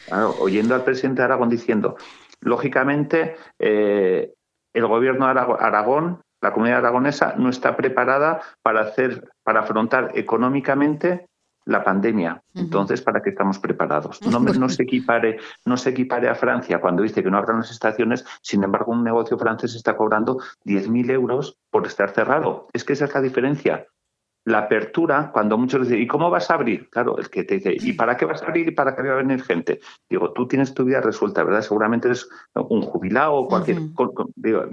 [0.07, 1.97] claro, oyendo al presidente de Aragón diciendo,
[2.41, 4.33] lógicamente, eh,
[4.73, 11.27] el gobierno de Aragón, la comunidad aragonesa, no está preparada para hacer, para afrontar económicamente
[11.65, 12.41] la pandemia.
[12.55, 14.21] Entonces, ¿para qué estamos preparados?
[14.23, 17.71] No, no, se equipare, no se equipare a Francia cuando dice que no habrá las
[17.71, 22.67] estaciones, sin embargo, un negocio francés está cobrando 10.000 euros por estar cerrado.
[22.73, 23.87] Es que esa es la diferencia.
[24.45, 26.89] La apertura, cuando muchos dicen, ¿y cómo vas a abrir?
[26.89, 29.13] Claro, el que te dice, ¿y para qué vas a abrir y para qué va
[29.13, 29.79] a venir gente?
[30.09, 31.61] Digo, tú tienes tu vida resuelta, ¿verdad?
[31.61, 33.77] Seguramente eres un jubilado o cualquier.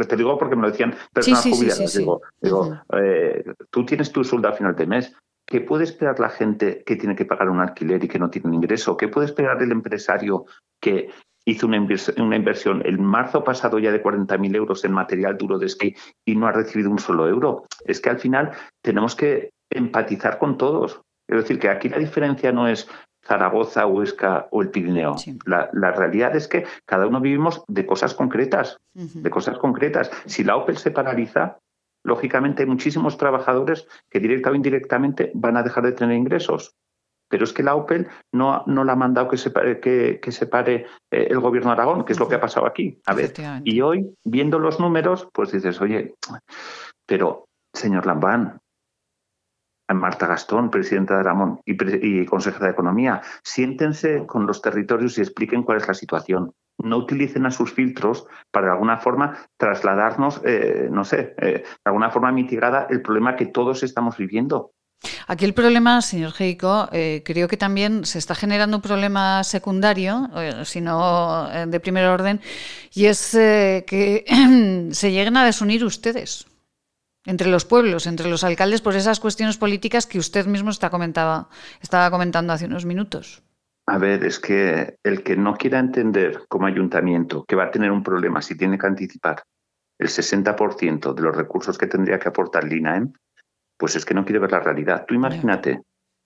[0.09, 1.95] te digo porque me lo decían personas jubiladas.
[2.41, 5.15] digo, eh, tú tienes tu sueldo a final de mes.
[5.47, 8.49] ¿Qué puede esperar la gente que tiene que pagar un alquiler y que no tiene
[8.49, 8.97] un ingreso?
[8.97, 10.47] ¿Qué puede esperar el empresario
[10.81, 11.11] que
[11.45, 11.77] hizo una,
[12.37, 16.47] inversión el marzo pasado ya de 40.000 euros en material duro de esquí y no
[16.47, 17.65] ha recibido un solo euro?
[17.85, 18.53] Es que al final
[18.83, 21.01] tenemos que empatizar con todos.
[21.29, 22.89] Es decir, que aquí la diferencia no es
[23.25, 25.17] Zaragoza, Huesca o el Pirineo.
[25.45, 30.11] La, realidad es que cada uno vivimos de cosas concretas, de cosas concretas.
[30.27, 31.59] Si la Opel se paraliza,
[32.05, 36.75] lógicamente hay muchísimos trabajadores que directa o indirectamente van a dejar de tener ingresos.
[37.29, 40.47] Pero es que la Opel no, no la ha mandado que se pare, que, se
[40.47, 42.99] pare eh, el gobierno de Aragón, que es lo que ha pasado aquí.
[43.07, 46.15] A ver, y hoy, viendo los números, pues dices, oye,
[47.07, 48.59] pero, señor Lambán,
[49.99, 51.77] Marta Gastón, presidenta de Aragón y,
[52.23, 56.53] y consejera de Economía, siéntense con los territorios y expliquen cuál es la situación.
[56.79, 61.65] No utilicen a sus filtros para de alguna forma trasladarnos, eh, no sé, eh, de
[61.85, 64.73] alguna forma mitigada el problema que todos estamos viviendo.
[65.27, 70.29] Aquí el problema, señor Geico, eh, creo que también se está generando un problema secundario,
[70.65, 72.41] si no de primer orden,
[72.93, 74.25] y es que
[74.93, 76.50] se lleguen a desunir ustedes
[77.25, 81.49] entre los pueblos, entre los alcaldes, por esas cuestiones políticas que usted mismo está comentaba,
[81.81, 83.43] estaba comentando hace unos minutos.
[83.87, 87.91] A ver, es que el que no quiera entender como ayuntamiento que va a tener
[87.91, 89.43] un problema si tiene que anticipar
[89.99, 93.13] el 60% de los recursos que tendría que aportar el INAEM,
[93.77, 95.05] pues es que no quiere ver la realidad.
[95.07, 95.83] Tú imagínate,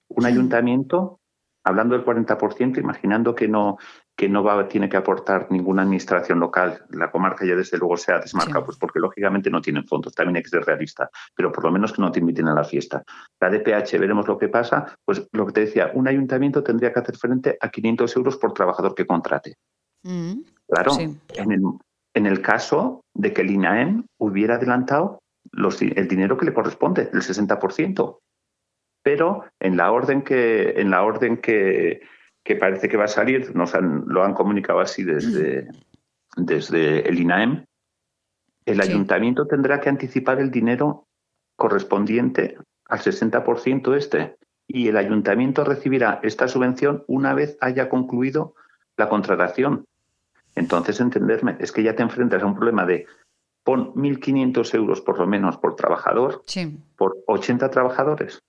[0.09, 1.21] un ayuntamiento
[1.65, 3.79] hablando del 40%, imaginando que no,
[4.17, 8.13] que no va, tiene que aportar ninguna administración local, la comarca ya desde luego se
[8.13, 11.65] ha desmarcado, pues porque lógicamente no tienen fondos, también hay que ser realista, pero por
[11.65, 13.03] lo menos que no te inviten a la fiesta.
[13.41, 17.01] La DPH, veremos lo que pasa, pues lo que te decía, un ayuntamiento tendría que
[17.01, 19.57] hacer frente a 500 euros por trabajador que contrate.
[20.05, 21.63] Mm, claro, en, el,
[22.15, 25.19] en el caso de que el INAEM hubiera adelantado
[25.51, 28.19] los, el dinero que le corresponde, el 60%
[29.05, 32.01] pero en la orden que, en la orden que,
[32.45, 35.67] que parece que va a salir, nos lo han comunicado así desde,
[36.37, 37.65] desde el INAEM,
[38.67, 41.07] el ayuntamiento tendrá que anticipar el dinero
[41.57, 48.55] correspondiente al 60% este y el ayuntamiento recibirá esta subvención una vez haya concluido
[48.97, 49.87] la contratación.
[50.55, 53.07] Entonces, entenderme, es que ya te enfrentas a un problema de
[53.65, 56.43] pon 1.500 euros por lo menos por trabajador
[56.97, 58.43] por 80 trabajadores.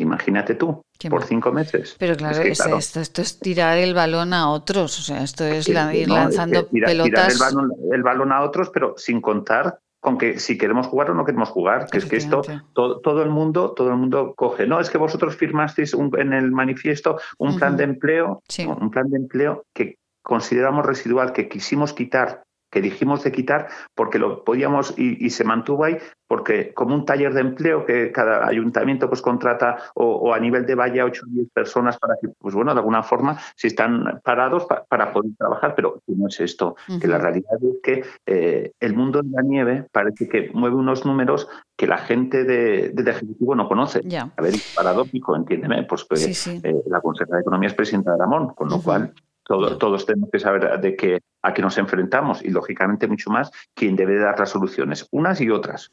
[0.00, 0.80] Imagínate tú,
[1.10, 1.96] por cinco meses.
[1.98, 5.74] Pero claro, esto, es tirar el balón a otros, o sea, esto es ir
[6.08, 7.34] lanzando pelotas.
[7.34, 11.24] Tirar el balón, a otros, pero sin contar con que si queremos jugar o no
[11.24, 14.68] queremos jugar, que es que esto todo, el mundo, todo el mundo coge.
[14.68, 18.40] No, es que vosotros firmasteis en el manifiesto un plan de empleo,
[18.80, 24.18] un plan de empleo que consideramos residual, que quisimos quitar que dijimos de quitar porque
[24.18, 29.08] lo podíamos y, se mantuvo ahí porque como un taller de empleo que cada ayuntamiento
[29.08, 32.72] pues contrata o, a nivel de valla 8 o 10 personas para que pues bueno
[32.74, 35.74] de alguna forma si están parados para poder trabajar.
[35.74, 39.86] Pero no es esto que la realidad es que eh, el mundo de la nieve
[39.90, 44.00] parece que mueve unos números que la gente de, del ejecutivo no conoce.
[44.36, 48.18] A ver es paradójico entiéndeme pues que eh, la consejera de economía es presidenta de
[48.18, 49.14] Ramón con lo cual
[49.48, 53.96] todos tenemos que saber de qué, a qué nos enfrentamos y, lógicamente, mucho más quién
[53.96, 55.90] debe dar las soluciones, unas y otras.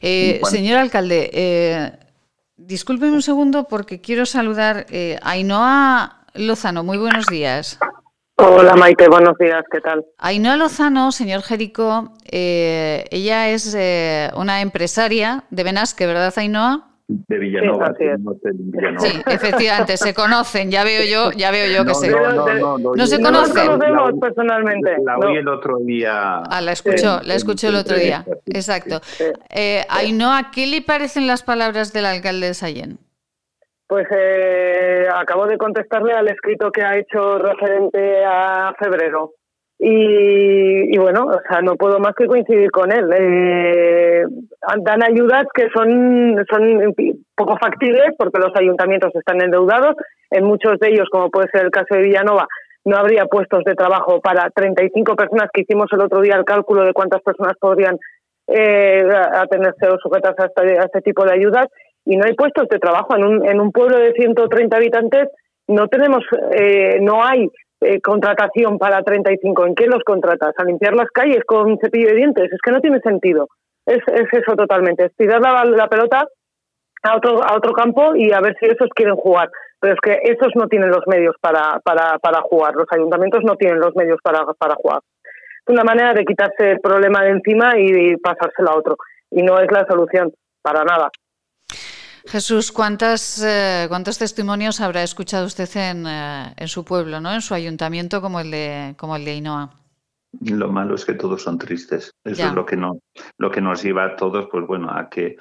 [0.00, 1.92] Eh, señor alcalde, eh,
[2.56, 6.84] discúlpeme un segundo porque quiero saludar eh, a Ainhoa Lozano.
[6.84, 7.78] Muy buenos días.
[8.36, 10.06] Hola Maite, buenos días, ¿qué tal?
[10.18, 13.76] Ainhoa Lozano, señor Jerico, ella es
[14.36, 16.87] una empresaria de Benasque, ¿verdad Ainhoa?
[17.08, 17.94] De Villanova.
[18.98, 22.94] Sí, efectivamente, se conocen, ya veo yo, ya veo yo que se no, no, no,
[22.94, 23.66] no, se conocen.
[23.66, 24.96] No conocemos personalmente.
[25.04, 26.42] La oí el otro día.
[26.42, 28.24] Ah, la escuchó, la escuchó el otro día.
[28.46, 29.00] Exacto.
[29.48, 32.98] Eh, Ainhoa, ¿qué le parecen las palabras del alcalde de Sallén?
[33.86, 39.32] Pues eh, acabo de contestarle al escrito que ha hecho referente a febrero.
[39.80, 43.08] Y, bueno, o sea, no puedo más que coincidir con él.
[43.16, 44.24] Eh,
[44.80, 46.94] dan ayudas que son, son
[47.36, 49.94] poco factibles porque los ayuntamientos están endeudados.
[50.30, 52.48] En muchos de ellos, como puede ser el caso de Villanova,
[52.84, 56.84] no habría puestos de trabajo para 35 personas que hicimos el otro día el cálculo
[56.84, 57.96] de cuántas personas podrían
[58.48, 61.66] eh, atenerse o sujetarse a este, a este tipo de ayudas
[62.04, 63.14] y no hay puestos de trabajo.
[63.16, 65.28] En un, en un pueblo de 130 habitantes
[65.68, 67.48] no tenemos, eh, no hay
[67.80, 69.66] eh, contratación para 35.
[69.66, 70.54] ¿En qué los contratas?
[70.56, 72.52] ¿A limpiar las calles con cepillo de dientes?
[72.52, 73.48] Es que no tiene sentido.
[73.86, 75.06] Es, es eso totalmente.
[75.06, 76.26] Es tirar la, pelota
[77.02, 79.50] a otro, a otro campo y a ver si esos quieren jugar.
[79.80, 82.74] Pero es que esos no tienen los medios para, para, para jugar.
[82.74, 85.00] Los ayuntamientos no tienen los medios para, para jugar.
[85.24, 88.96] Es una manera de quitarse el problema de encima y pasárselo a otro.
[89.30, 91.10] Y no es la solución, para nada.
[92.30, 97.32] Jesús, ¿cuántas, eh, ¿cuántos testimonios habrá escuchado usted en, eh, en, su pueblo, ¿no?
[97.32, 99.70] en su ayuntamiento como el de, como el de Ainhoa?
[100.42, 102.12] Lo malo es que todos son tristes.
[102.24, 102.48] Eso ya.
[102.48, 103.00] es lo que, no,
[103.38, 105.36] lo que nos lleva a todos, pues bueno, a que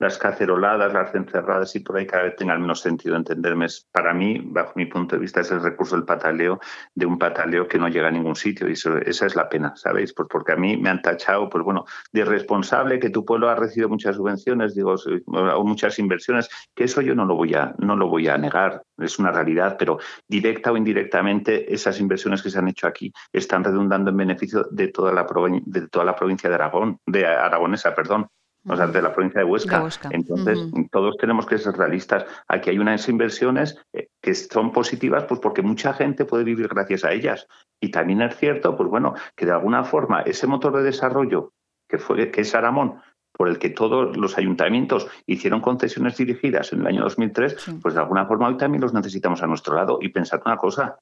[0.00, 3.66] las caceroladas, las encerradas y por ahí cada vez tengan menos sentido entenderme.
[3.92, 6.58] Para mí, bajo mi punto de vista, es el recurso del pataleo,
[6.94, 9.76] de un pataleo que no llega a ningún sitio y eso, esa es la pena,
[9.76, 10.14] ¿sabéis?
[10.14, 13.54] Pues porque a mí me han tachado, pues bueno, de responsable, que tu pueblo ha
[13.54, 14.94] recibido muchas subvenciones, digo,
[15.26, 18.82] o muchas inversiones, que eso yo no lo voy a, no lo voy a negar,
[18.96, 23.64] es una realidad, pero directa o indirectamente esas inversiones que se han hecho aquí están
[23.64, 25.26] redundando en beneficio de toda la,
[25.66, 28.26] de toda la provincia de Aragón, de Aragonesa, perdón
[28.68, 29.78] o sea, de la provincia de Huesca.
[29.78, 30.08] De Huesca.
[30.12, 30.88] Entonces, uh -huh.
[30.90, 32.24] todos tenemos que ser realistas.
[32.48, 37.04] Aquí hay unas inversiones eh, que son positivas pues porque mucha gente puede vivir gracias
[37.04, 37.46] a ellas.
[37.80, 41.52] Y también es cierto, pues bueno, que de alguna forma ese motor de desarrollo
[41.88, 43.00] que, fue, que es Aramón,
[43.32, 47.78] por el que todos los ayuntamientos hicieron concesiones dirigidas en el año 2003, sí.
[47.80, 49.98] pues de alguna forma hoy también los necesitamos a nuestro lado.
[50.02, 50.98] Y pensar una cosa,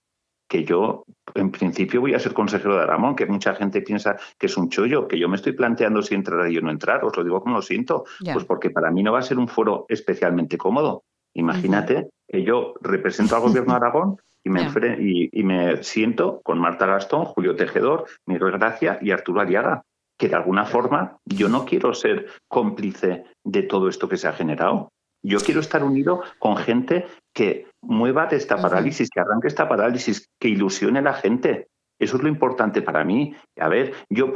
[0.48, 4.46] que yo en principio voy a ser consejero de Aramón, que mucha gente piensa que
[4.46, 7.16] es un chollo, que yo me estoy planteando si entrar y o no entrar, os
[7.16, 8.32] lo digo como lo siento, yeah.
[8.32, 11.04] pues porque para mí no va a ser un foro especialmente cómodo.
[11.34, 12.10] Imagínate uh -huh.
[12.28, 14.96] que yo represento al gobierno de Aragón y me, yeah.
[14.98, 19.82] y, y me siento con Marta Gastón, Julio Tejedor, Miguel Gracia y Arturo Ariaga,
[20.18, 24.32] que de alguna forma yo no quiero ser cómplice de todo esto que se ha
[24.32, 24.90] generado.
[25.22, 30.48] Yo quiero estar unido con gente que mueva esta parálisis, que arranque esta parálisis, que
[30.48, 31.68] ilusione a la gente.
[31.98, 33.34] Eso es lo importante para mí.
[33.58, 34.32] A ver, yo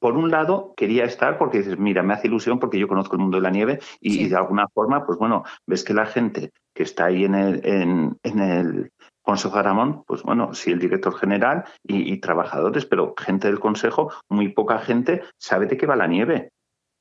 [0.00, 3.22] por un lado quería estar porque dices, mira, me hace ilusión porque yo conozco el
[3.22, 4.22] mundo de la nieve y, sí.
[4.22, 7.66] y de alguna forma, pues bueno, ves que la gente que está ahí en el,
[7.66, 8.92] en, en el
[9.22, 13.60] Consejo de Aramón, pues bueno, sí el director general y, y trabajadores, pero gente del
[13.60, 16.50] Consejo, muy poca gente sabe de qué va la nieve.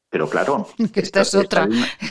[0.09, 1.67] Pero claro, esta es otra,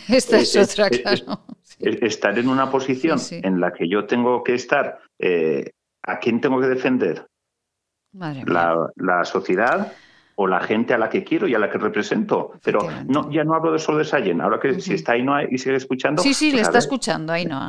[0.08, 1.42] esta es, es otra, claro.
[1.78, 1.98] Sí.
[2.00, 3.40] Estar en una posición sí, sí.
[3.44, 5.72] en la que yo tengo que estar, eh,
[6.02, 7.26] ¿a quién tengo que defender?
[8.12, 9.92] La, la, sociedad
[10.36, 12.52] o la gente a la que quiero y a la que represento.
[12.62, 14.40] Pero no, ya no hablo de solo de Sayen.
[14.40, 14.80] Ahora que uh -huh.
[14.80, 16.22] si está ahí no y sigue escuchando.
[16.22, 17.68] Sí, sí, pues le está ver, escuchando ahí no.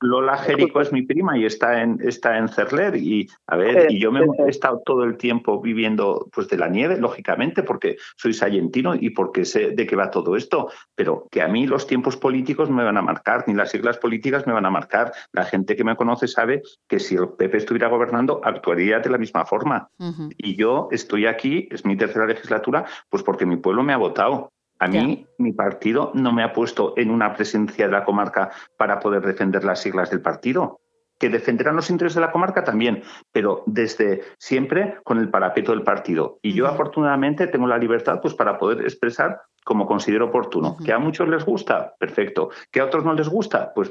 [0.00, 2.96] Lola Jerico es mi prima y está en, está en Cerler.
[2.96, 6.68] Y a ver, y yo me he estado todo el tiempo viviendo pues de la
[6.68, 10.70] nieve, lógicamente, porque soy sayentino y porque sé de qué va todo esto.
[10.94, 14.46] Pero que a mí los tiempos políticos me van a marcar, ni las siglas políticas
[14.46, 15.12] me van a marcar.
[15.32, 19.18] La gente que me conoce sabe que si el PP estuviera gobernando, actuaría de la
[19.18, 19.88] misma forma.
[19.98, 20.34] Uh -huh.
[20.38, 24.52] Y yo estoy aquí, es mi tercera legislatura, pues porque mi pueblo me ha votado.
[24.78, 29.00] A mí, mi partido no me ha puesto en una presencia de la comarca para
[29.00, 30.80] poder defender las siglas del partido.
[31.18, 33.02] Que defenderán los intereses de la comarca también,
[33.32, 36.38] pero desde siempre con el parapeto del partido.
[36.42, 36.56] Y uh -huh.
[36.58, 40.68] yo, afortunadamente, tengo la libertad pues, para poder expresar como considero oportuno.
[40.68, 40.84] Uh -huh.
[40.84, 42.50] Que a muchos les gusta, perfecto.
[42.70, 43.90] Que a otros no les gusta, pues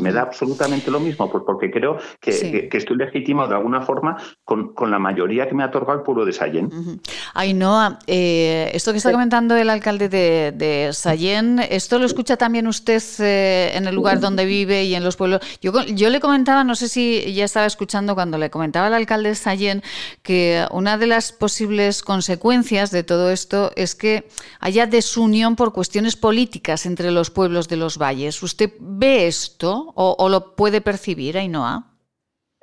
[0.00, 2.50] me da absolutamente lo mismo, pues porque creo que, sí.
[2.50, 5.98] que, que estoy legitimado de alguna forma con, con, la mayoría que me ha otorgado
[5.98, 6.66] el pueblo de Sallén.
[6.66, 7.00] Uh -huh.
[7.34, 12.66] Ainhoa, eh, esto que está comentando el alcalde de, de Sallén, ¿esto lo escucha también
[12.66, 15.40] usted eh, en el lugar donde vive y en los pueblos?
[15.60, 19.30] Yo, yo le comentaba, no sé si ya estaba escuchando cuando le comentaba al alcalde
[19.30, 19.82] de Sallén
[20.22, 24.28] que una de las posibles consecuencias de todo esto es que
[24.60, 28.42] haya desunión por cuestiones políticas entre los pueblos de los valles.
[28.42, 29.83] ¿Usted ve esto?
[29.94, 31.84] O, lo puede percibir, Ainhoa?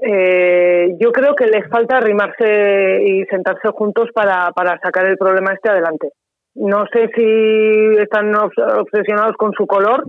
[0.04, 5.54] Eh, yo creo que les falta arrimarse y sentarse juntos para, para sacar el problema
[5.54, 6.10] este adelante.
[6.56, 10.06] No sé si están obsesionados con su color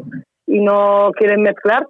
[0.46, 1.86] y no quieren mezclar,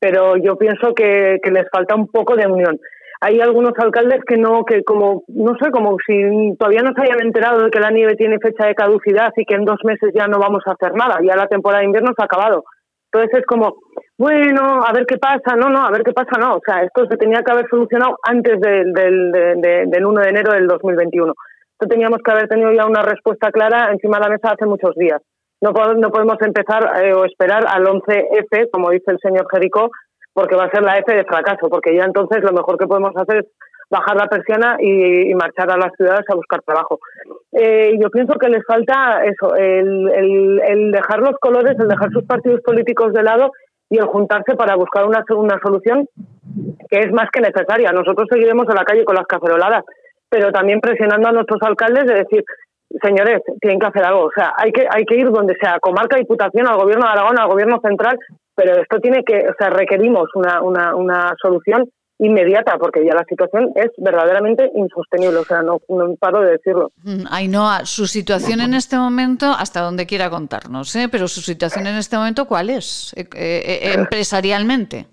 [0.00, 2.80] pero yo pienso que, que, les falta un poco de unión.
[3.20, 7.22] Hay algunos alcaldes que no, que como, no sé, como si todavía no se hayan
[7.22, 10.26] enterado de que la nieve tiene fecha de caducidad y que en dos meses ya
[10.26, 12.64] no vamos a hacer nada, ya la temporada de invierno se ha acabado.
[13.12, 13.76] Entonces es como,
[14.16, 16.54] bueno, a ver qué pasa, no, no, a ver qué pasa, no.
[16.54, 20.28] O sea, esto se tenía que haber solucionado antes del, del, del, del 1 de
[20.30, 21.34] enero del 2021.
[21.72, 24.94] Esto teníamos que haber tenido ya una respuesta clara encima de la mesa hace muchos
[24.94, 25.20] días.
[25.60, 29.90] No, no podemos empezar eh, o esperar al 11F, como dice el señor Jericó,
[30.32, 33.14] porque va a ser la F de fracaso, porque ya entonces lo mejor que podemos
[33.14, 33.46] hacer es
[33.92, 36.98] bajar la persiana y, marchar a las ciudades a buscar trabajo.
[37.52, 40.08] Eh, yo pienso que les falta eso, el,
[40.66, 43.50] el, dejar los colores, el dejar sus partidos políticos de lado
[43.90, 46.06] y el juntarse para buscar una, una solución
[46.88, 47.92] que es más que necesaria.
[47.92, 49.84] Nosotros seguiremos a la calle con las caceroladas,
[50.30, 52.42] pero también presionando a nuestros alcaldes de decir,
[53.02, 54.24] señores, tienen que hacer algo.
[54.24, 57.38] O sea, hay que, hay que ir donde sea, comarca, diputación, al gobierno de Aragón,
[57.38, 58.18] al gobierno central,
[58.54, 61.84] pero esto tiene que, o sea, requerimos una, una, una solución
[62.18, 66.92] inmediata, porque ya la situación es verdaderamente insostenible, o sea, no, no paro de decirlo.
[67.02, 71.08] Mm, Ainhoa, su situación en este momento, hasta donde quiera contarnos, ¿eh?
[71.10, 75.06] pero su situación en este momento, ¿cuál es eh, eh, empresarialmente?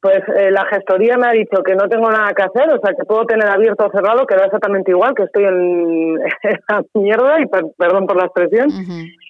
[0.00, 0.20] Pues
[0.50, 3.24] la gestoría me ha dicho que no tengo nada que hacer, o sea, que puedo
[3.24, 6.16] tener abierto o cerrado, que da exactamente igual, que estoy en,
[6.68, 8.68] la mierda, y perdón por la expresión,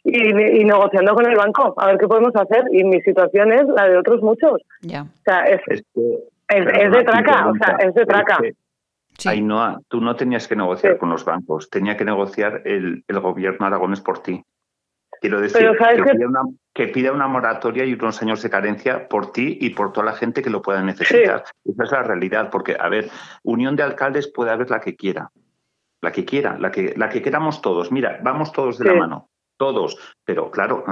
[0.02, 2.64] y, negociando con el banco, a ver qué podemos hacer.
[2.72, 4.62] Y mi situación es la de otros muchos.
[4.80, 5.02] Ya.
[5.02, 5.82] O sea, es, es,
[6.60, 8.38] de traca, o sea, es de traca.
[9.26, 13.66] Ainhoa, tú no tenías que negociar con los bancos, tenía que negociar el, el gobierno
[13.66, 14.42] aragonés por ti.
[15.20, 15.70] Quiero decir
[16.74, 20.14] que, pida una, moratoria y unos años de carencia por ti y por toda la
[20.14, 21.44] gente que lo pueda necesitar.
[21.64, 23.08] Esa es la realidad, porque, a ver,
[23.44, 25.30] unión de alcaldes puede haber la que quiera,
[26.00, 27.92] la que quiera, la que, la que queramos todos.
[27.92, 29.28] Mira, vamos todos de la mano
[29.62, 29.96] todos.
[30.24, 30.84] Pero claro,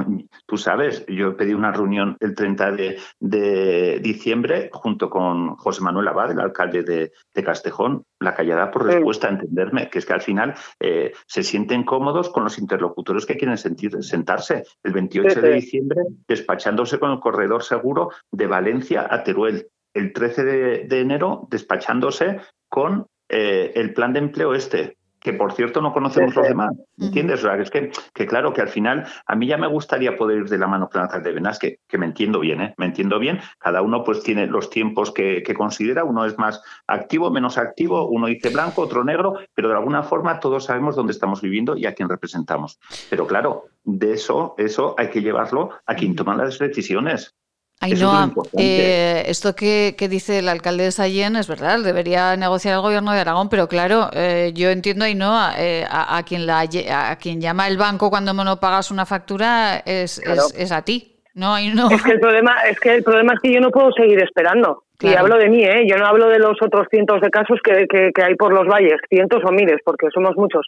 [0.46, 2.70] tú sabes, yo pedí una reunión el 30
[3.18, 9.26] de, diciembre junto con José Manuel Abad, el alcalde de, Castejón, la callada por respuesta
[9.26, 13.36] a entenderme, que es que al final eh, se sienten cómodos con los interlocutores que
[13.36, 14.62] quieren sentir, sentarse.
[14.84, 19.66] El 28 de diciembre, despachándose con el corredor seguro de Valencia a Teruel.
[19.94, 25.80] El 13 de, enero, despachándose con eh, el plan de empleo este, que por cierto
[25.80, 27.40] no conocemos los demás, ¿entiendes?
[27.40, 30.38] O sea, es que, que, claro, que al final a mí ya me gustaría poder
[30.38, 32.74] ir de la mano con de Venas, que, que me entiendo bien, ¿eh?
[32.78, 36.62] Me entiendo bien, cada uno pues tiene los tiempos que, que, considera, uno es más
[36.86, 41.12] activo, menos activo, uno dice blanco, otro negro, pero de alguna forma todos sabemos dónde
[41.12, 42.78] estamos viviendo y a quién representamos.
[43.10, 47.34] Pero claro, de eso, eso hay que llevarlo a quien toma las decisiones.
[47.82, 53.10] Ainhoa, eh, esto que, dice el alcalde de Sallén es verdad, debería negociar el gobierno
[53.12, 57.68] de Aragón, pero claro, eh, yo entiendo, Ainhoa, eh, a, quien la, a quien llama
[57.68, 61.16] el banco cuando no pagas una factura es, es, a ti.
[61.32, 64.22] No, Es que el problema es que el problema es que yo no puedo seguir
[64.22, 64.84] esperando.
[65.00, 65.86] Y hablo de mí, ¿eh?
[65.88, 69.00] Yo no hablo de los otros cientos de casos que, que, hay por los valles,
[69.08, 70.66] cientos o miles, porque somos muchos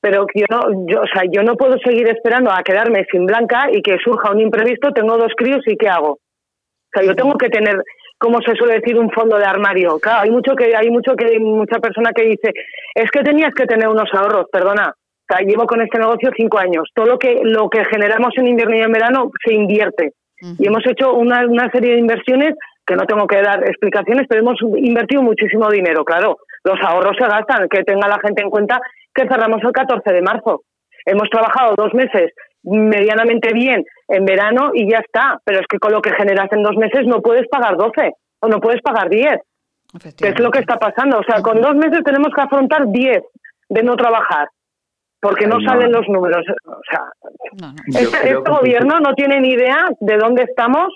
[0.00, 3.68] pero yo no, yo, o sea, yo no puedo seguir esperando a quedarme sin blanca
[3.72, 6.18] y que surja un imprevisto, tengo dos críos y ¿qué hago?
[6.94, 7.76] O sea, yo tengo que tener,
[8.18, 9.98] como se suele decir, un fondo de armario.
[9.98, 12.52] Claro, hay mucho que hay mucho que mucha persona que dice,
[12.94, 14.92] es que tenías que tener unos ahorros, perdona.
[14.94, 16.88] O sea, llevo con este negocio cinco años.
[16.94, 20.12] Todo lo que lo que generamos en invierno y en verano se invierte.
[20.58, 22.54] Y hemos hecho una, una serie de inversiones
[22.86, 26.36] que no tengo que dar explicaciones, pero hemos invertido muchísimo dinero, claro.
[26.64, 28.78] Los ahorros se gastan, que tenga la gente en cuenta
[29.14, 30.62] que cerramos el 14 de marzo.
[31.06, 32.32] Hemos trabajado dos meses
[32.64, 35.40] medianamente bien en verano y ya está.
[35.44, 38.48] Pero es que con lo que generas en dos meses no puedes pagar 12 o
[38.48, 39.40] no puedes pagar 10.
[40.16, 41.18] Que es lo que está pasando.
[41.18, 43.22] O sea, con dos meses tenemos que afrontar 10
[43.68, 44.48] de no trabajar.
[45.20, 46.44] Porque no, salen los números.
[46.66, 47.02] O sea,
[47.86, 50.88] este, este gobierno no tiene ni idea de dónde estamos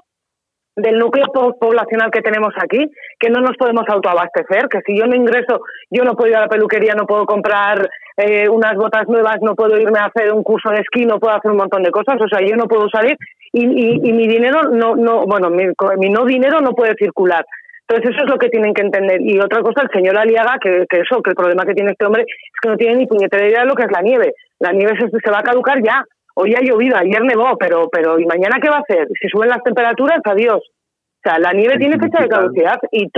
[0.78, 1.26] del núcleo
[1.58, 2.86] poblacional que tenemos aquí,
[3.18, 5.60] que no nos podemos autoabastecer, que si yo no ingreso,
[5.90, 9.54] yo no puedo ir a la peluquería, no puedo comprar eh, unas botas nuevas, no
[9.54, 12.20] puedo irme a hacer un curso de esquí, no puedo hacer un montón de cosas,
[12.20, 13.16] o sea, yo no puedo salir
[13.52, 17.46] y, y, mi dinero no, no bueno, mi, no dinero no puede circular.
[17.86, 19.20] Entonces eso es lo que tienen que entender.
[19.20, 22.04] Y otra cosa, el señor Aliaga, que, que eso, que el problema que tiene este
[22.04, 24.34] hombre es que no tiene ni puñetera idea de lo que es la nieve.
[24.58, 26.04] La nieve se, se va a caducar ya.
[26.34, 29.06] Hoy ha llovido, ayer nevó, pero, pero ¿y mañana qué va a hacer?
[29.20, 30.60] Si suben las temperaturas, adiós.
[30.60, 33.08] O sea, la nieve tiene fecha de caducidad y...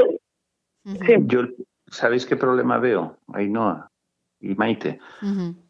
[1.27, 1.41] Yo,
[1.87, 3.90] ¿Sabéis qué problema veo, Ainhoa
[4.41, 4.99] y Maite?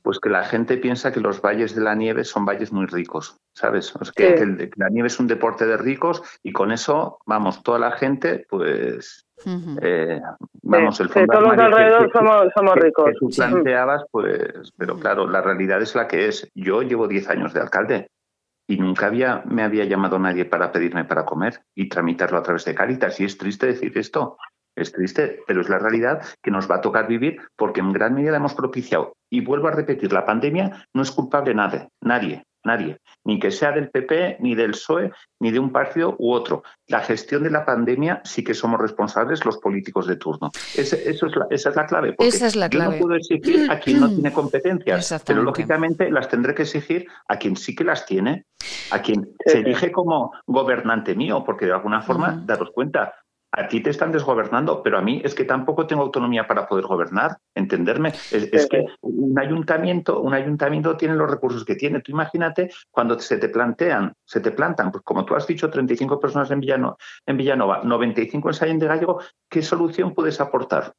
[0.02, 3.36] Pues que la gente piensa que los valles de la nieve son valles muy ricos,
[3.52, 3.92] ¿sabes?
[4.14, 8.46] que, la nieve es un deporte de ricos y con eso, vamos, toda la gente,
[8.48, 9.26] pues...
[9.80, 10.20] Eh,
[10.62, 13.06] vamos, el fondo todos los alrededor somos, somos ricos.
[13.06, 16.50] Que tú planteabas, pues, pero claro, la realidad es la que es.
[16.54, 18.10] Yo llevo 10 años de alcalde
[18.70, 22.64] y nunca había, me había llamado nadie para pedirme para comer y tramitarlo a través
[22.66, 23.18] de Caritas.
[23.18, 24.36] Y es triste decir esto,
[24.76, 28.14] es triste, pero es la realidad que nos va a tocar vivir porque en gran
[28.14, 29.14] medida hemos propiciado.
[29.30, 33.72] Y vuelvo a repetir, la pandemia no es culpable nadie, nadie, nadie, ni que sea
[33.72, 36.62] del PP, ni del PSOE, ni de un partido u otro.
[36.88, 40.50] La gestión de la pandemia sí que somos responsables los políticos de turno.
[40.74, 42.12] eso es la, esa es la clave.
[42.14, 42.98] Porque esa es la clave.
[42.98, 47.06] Yo no puedo exigir a quien no tiene competencias, pero lógicamente las tendré que exigir
[47.28, 48.44] a quien sí que las tiene,
[48.90, 53.14] a quien se elige como gobernante mío, porque de alguna forma, daros cuenta,
[53.52, 56.86] a ti te están desgobernando, pero a mí es que tampoco tengo autonomía para poder
[56.86, 58.10] gobernar, entenderme.
[58.30, 62.00] Es, que un ayuntamiento, un ayuntamiento tiene los recursos que tiene.
[62.00, 66.20] Tú imagínate cuando se te plantean, se te plantan, pues como tú has dicho, 35
[66.20, 66.96] personas en, Villano,
[67.26, 70.94] en Villanova, 95 en Sallén de Gallego, ¿qué solución puedes aportar?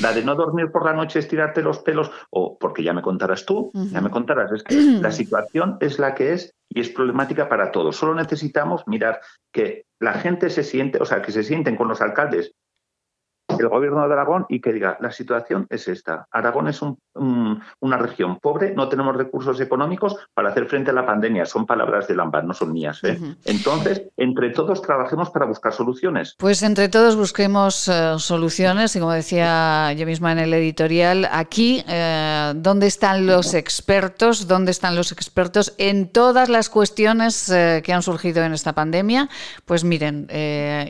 [0.00, 3.44] La de no dormir por la noche, estirarte los pelos, o porque ya me contarás
[3.44, 4.52] tú, ya me contarás.
[4.52, 7.96] Es que la situación es la que es y es problemática para todos.
[7.96, 9.20] Solo necesitamos mirar
[9.52, 12.54] que la gente se siente, o sea, que se sienten con los alcaldes
[13.60, 16.26] el gobierno de Aragón y que diga, la situación es esta.
[16.30, 16.80] Aragón es
[17.14, 21.46] una región pobre, no tenemos recursos económicos para hacer frente a la pandemia.
[21.46, 23.02] Son palabras de Lambert, no son mías.
[23.04, 23.18] ¿eh?
[23.44, 26.34] Entonces, entre todos trabajemos para buscar soluciones.
[26.38, 31.82] Pues entre todos busquemos eh, soluciones y como decía yo misma en el editorial, aquí,
[31.88, 34.46] eh, ¿dónde están los expertos?
[34.46, 39.28] ¿Dónde están los expertos en todas las cuestiones que han surgido en esta pandemia?
[39.64, 40.26] Pues miren,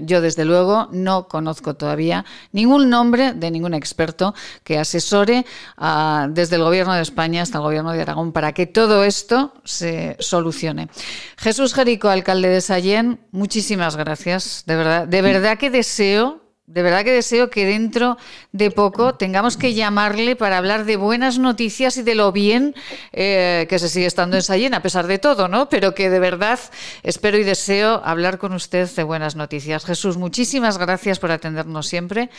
[0.02, 2.24] yo desde luego no conozco todavía
[2.56, 4.34] ningún nombre de ningún experto
[4.64, 5.44] que asesore
[5.76, 9.52] ah, desde el Gobierno de España hasta el Gobierno de Aragón para que todo esto
[9.64, 10.88] se solucione.
[11.36, 14.64] Jesús Jerico, alcalde de Sallén, muchísimas gracias.
[14.66, 18.16] De verdad, de verdad que deseo de verdad que deseo que dentro
[18.52, 22.74] de poco tengamos que llamarle para hablar de buenas noticias y de lo bien
[23.12, 25.68] eh, que se sigue estando en Sallén, a pesar de todo, ¿no?
[25.68, 26.58] Pero que de verdad
[27.02, 29.84] espero y deseo hablar con usted de buenas noticias.
[29.84, 32.30] Jesús, muchísimas gracias por atendernos siempre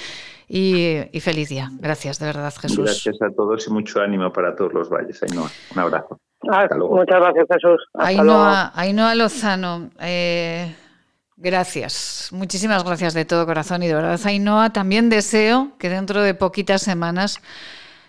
[0.50, 1.70] y, feliz día.
[1.80, 2.86] Gracias, de verdad, Jesús.
[2.86, 5.22] Gracias a todos y mucho ánimo para todos los valles.
[5.24, 6.20] Ainhoa, un abrazo.
[6.50, 7.86] Ah, muchas gracias, Jesús.
[7.94, 9.90] Ainhoa, Ainhoa, Lozano.
[10.00, 10.74] Eh,
[11.40, 16.34] Gracias, muchísimas gracias de todo corazón y de verdad, Ainhoa, también deseo que dentro de
[16.34, 17.44] poquitas semanas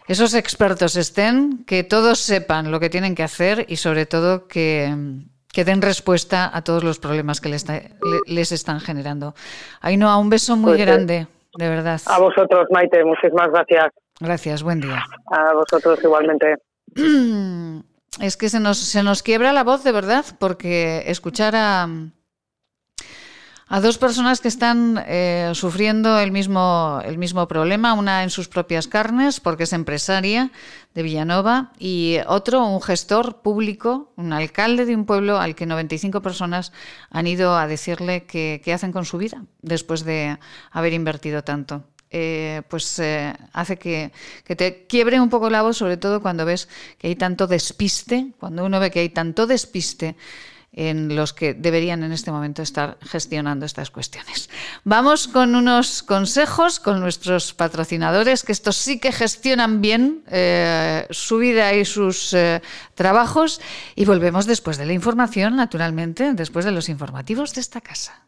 [0.07, 4.95] esos expertos estén, que todos sepan lo que tienen que hacer y sobre todo que,
[5.53, 7.67] den respuesta a todos los problemas que les,
[8.27, 9.35] les están generando.
[9.83, 11.27] Ainhoa, un beso muy pues, eh, grande,
[11.59, 12.01] de verdad.
[12.07, 13.89] A vosotros, Maite, muchísimas gracias.
[14.21, 15.05] Gracias, buen día.
[15.31, 16.57] A vosotros igualmente.
[18.21, 21.87] Es que se nos, se nos quiebra la voz, de verdad, porque escuchar a
[23.69, 28.49] a dos personas que están eh, sufriendo el mismo, el mismo problema, una en sus
[28.49, 30.51] propias carnes, porque es empresaria
[30.95, 36.23] de Villanova, y otro, un gestor público, un alcalde de un pueblo al que 95
[36.23, 36.73] personas
[37.11, 40.39] han ido a decirle qué hacen con su vida después de
[40.73, 41.85] haber invertido tanto.
[42.11, 44.13] Eh, pues eh, hace que,
[44.45, 46.67] que, te quiebre un poco la voz, sobre todo cuando ves
[46.97, 50.17] que hay tanto despiste, cuando uno ve que hay tanto despiste
[50.73, 54.49] en los que deberían en este momento estar gestionando estas cuestiones.
[54.85, 61.39] Vamos con unos consejos con nuestros patrocinadores, que estos sí que gestionan bien eh, su
[61.39, 62.63] vida y sus eh,
[62.95, 63.61] trabajos,
[63.97, 68.28] y volvemos después de la información, naturalmente, después de los informativos de esta casa.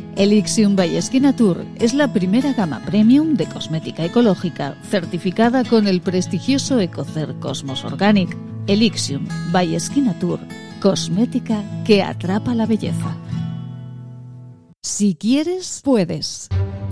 [0.17, 0.99] Elixium by
[1.37, 7.85] Tour es la primera gama premium de cosmética ecológica certificada con el prestigioso Ecocer Cosmos
[7.85, 8.37] Organic.
[8.67, 9.77] Elixium by
[10.19, 10.39] Tour,
[10.81, 13.15] cosmética que atrapa la belleza.
[14.81, 16.49] Si quieres, puedes.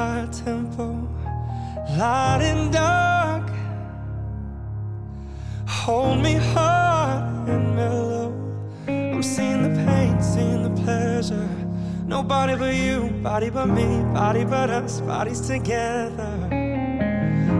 [0.00, 0.86] high tempo,
[1.98, 3.46] light and dark.
[5.68, 8.32] Hold me hard and mellow.
[8.88, 11.50] I'm seeing the pain, seeing the pleasure.
[12.06, 16.34] Nobody but you, body but me, body but us, bodies together.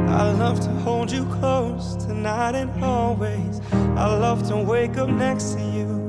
[0.09, 3.61] I love to hold you close tonight and always.
[4.03, 6.00] I love to wake up next to you.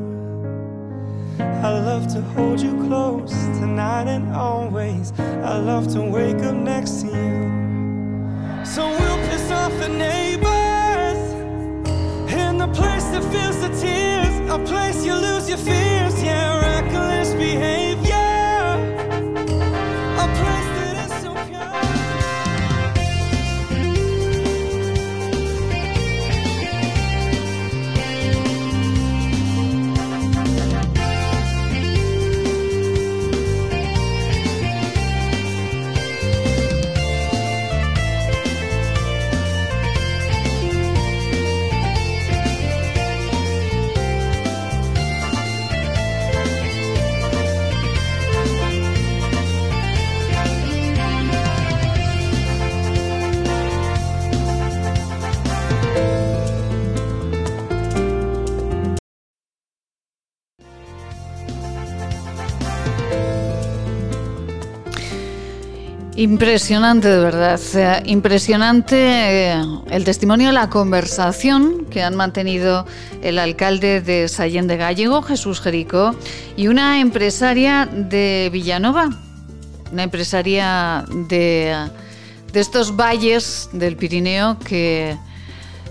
[1.63, 5.13] I love to hold you close tonight and always.
[5.19, 8.65] I love to wake up next to you.
[8.65, 11.19] So we'll piss off the neighbors
[12.31, 16.21] in the place that feels the tears, a place you lose your fears.
[16.23, 17.80] Yeah, reckless behavior.
[66.21, 67.59] Impresionante, de verdad.
[68.05, 72.85] Impresionante eh, el testimonio, la conversación que han mantenido
[73.23, 76.15] el alcalde de Sallén de Gallego, Jesús Jerico,
[76.55, 79.09] y una empresaria de Villanova,
[79.91, 81.89] una empresaria de,
[82.53, 85.17] de estos valles del Pirineo que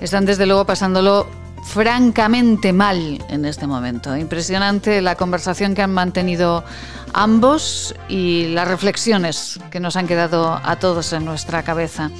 [0.00, 1.26] están desde luego pasándolo
[1.64, 4.16] francamente mal en este momento.
[4.16, 6.64] Impresionante la conversación que han mantenido
[7.12, 12.10] ambos y las reflexiones que nos han quedado a todos en nuestra cabeza.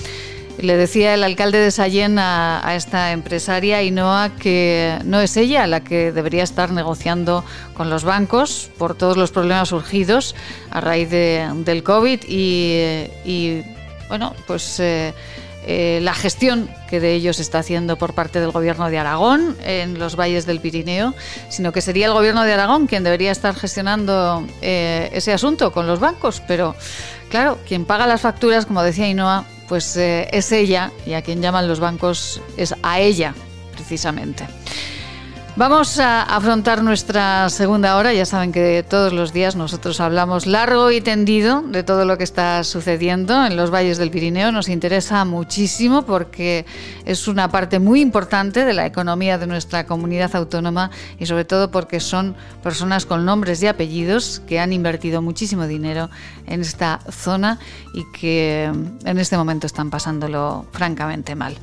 [0.58, 5.80] Le decía el alcalde de Sallén a, esta empresaria Ainhoa que no es ella la
[5.80, 10.34] que debería estar negociando con los bancos por todos los problemas surgidos
[10.70, 13.62] a raíz de, del COVID y, y
[14.08, 15.14] bueno, pues eh,
[15.66, 19.98] eh, la gestión que de ellos está haciendo por parte del gobierno de Aragón en
[19.98, 21.14] los valles del Pirineo,
[21.48, 25.86] sino que sería el gobierno de Aragón quien debería estar gestionando eh, ese asunto con
[25.86, 26.42] los bancos.
[26.46, 26.74] Pero
[27.28, 31.42] claro, quien paga las facturas, como decía Ainhoa, pues eh, es ella y a quien
[31.42, 33.34] llaman los bancos es a ella,
[33.74, 34.46] precisamente.
[35.56, 38.14] Vamos a afrontar nuestra segunda hora.
[38.14, 42.24] Ya saben que todos los días nosotros hablamos largo y tendido de todo lo que
[42.24, 44.52] está sucediendo en los valles del Pirineo.
[44.52, 46.64] Nos interesa muchísimo porque
[47.04, 51.70] es una parte muy importante de la economía de nuestra comunidad autónoma y sobre todo
[51.72, 56.10] porque son personas con nombres y apellidos que han invertido muchísimo dinero
[56.46, 57.58] en esta zona
[57.92, 58.64] y que
[59.04, 61.56] en este momento están pasándolo francamente mal.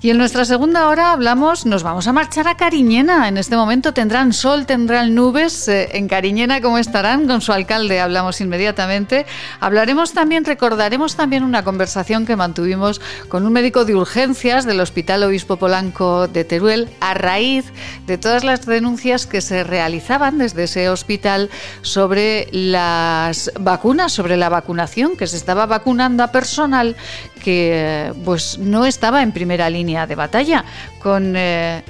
[0.00, 3.27] Y en nuestra segunda hora hablamos, nos vamos a marchar a Cariñena.
[3.28, 5.68] En este momento tendrán sol, tendrán nubes.
[5.68, 7.26] Eh, en Cariñena, ¿cómo estarán?
[7.26, 9.26] Con su alcalde hablamos inmediatamente.
[9.60, 15.24] Hablaremos también, recordaremos también una conversación que mantuvimos con un médico de urgencias del Hospital
[15.24, 17.66] Obispo Polanco de Teruel a raíz
[18.06, 21.50] de todas las denuncias que se realizaban desde ese hospital
[21.82, 26.96] sobre las vacunas, sobre la vacunación, que se estaba vacunando a personal
[27.44, 30.64] que pues no estaba en primera línea de batalla
[31.02, 31.82] con eh,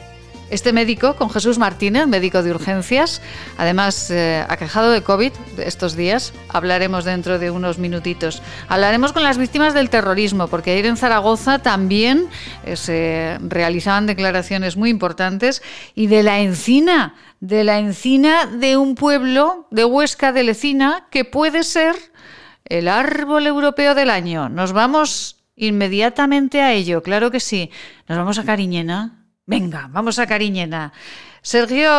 [0.51, 3.21] este médico, con Jesús Martínez, médico de urgencias,
[3.57, 8.43] además eh, aquejado de COVID estos días, hablaremos dentro de unos minutitos.
[8.69, 12.29] Hablaremos con las víctimas del terrorismo, porque ayer en Zaragoza también
[12.65, 15.63] eh, se realizaban declaraciones muy importantes
[15.95, 21.25] y de la encina, de la encina de un pueblo de Huesca de Lecina que
[21.25, 21.95] puede ser
[22.65, 24.49] el árbol europeo del año.
[24.49, 27.71] Nos vamos inmediatamente a ello, claro que sí.
[28.09, 29.18] Nos vamos a Cariñena.
[29.49, 30.93] Venga, vamos a Cariñena.
[31.41, 31.91] Sergio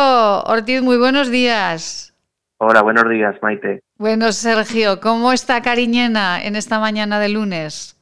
[0.44, 2.14] Ortiz, muy buenos días.
[2.58, 3.82] Hola, buenos días, Maite.
[3.98, 8.00] Bueno, Sergio, ¿cómo está Cariñena en esta mañana de lunes?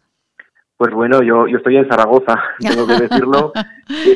[0.76, 3.54] Pues bueno, yo, yo estoy en Zaragoza, tengo que decirlo,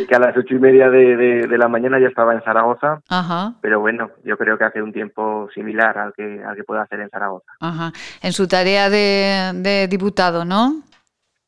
[0.06, 3.00] que a las ocho y media de, de, de, la mañana ya estaba en Zaragoza,
[3.08, 3.54] Ajá.
[3.62, 7.00] pero bueno, yo creo que hace un tiempo similar al que, al que pueda hacer
[7.00, 7.50] en Zaragoza.
[7.58, 7.90] Ajá.
[8.20, 10.82] En su tarea de, de diputado, ¿no?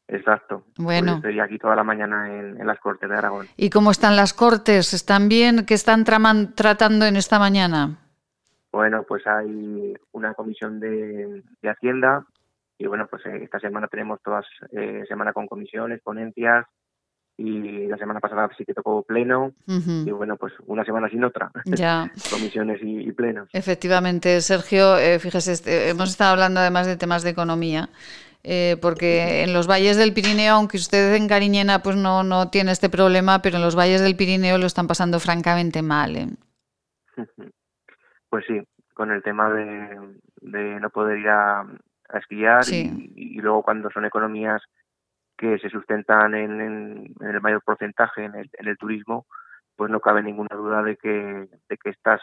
[0.09, 0.65] Exacto.
[0.77, 1.13] Bueno.
[1.21, 3.47] Pues estoy aquí toda la mañana en, en, las Cortes de Aragón.
[3.57, 4.93] ¿Y cómo están las Cortes?
[4.93, 5.65] ¿Están bien?
[5.67, 7.99] ¿Qué están traman, tratando en esta mañana?
[8.71, 12.27] Bueno, pues hay una comisión de, de Hacienda
[12.77, 16.67] y bueno, pues eh, esta semana tenemos todas eh, semana con comisiones, ponencias
[17.37, 20.09] y la semana pasada sí que tocó pleno Uh -huh.
[20.09, 21.51] y bueno, pues una semana sin otra.
[21.65, 22.11] Ya.
[22.31, 23.49] Comisiones y, y, plenos.
[23.53, 27.89] Efectivamente, Sergio, eh, fíjese, este, hemos estado hablando además de temas de economía.
[28.47, 32.73] Eh, porque en los valles del Pirineo, aunque usted en Cariñena pues no, no tiene
[32.73, 36.17] este problema, pero en los valles del Pirineo lo están pasando francamente mal.
[36.17, 36.29] ¿eh?
[38.29, 38.61] Pues sí,
[38.95, 41.65] con el tema de, de no poder ir a,
[42.15, 44.61] esquiar y, luego cuando son economías
[45.37, 49.27] que se sustentan en, en, el mayor porcentaje en el, en el, turismo,
[49.77, 52.21] pues no cabe ninguna duda de que, de que estas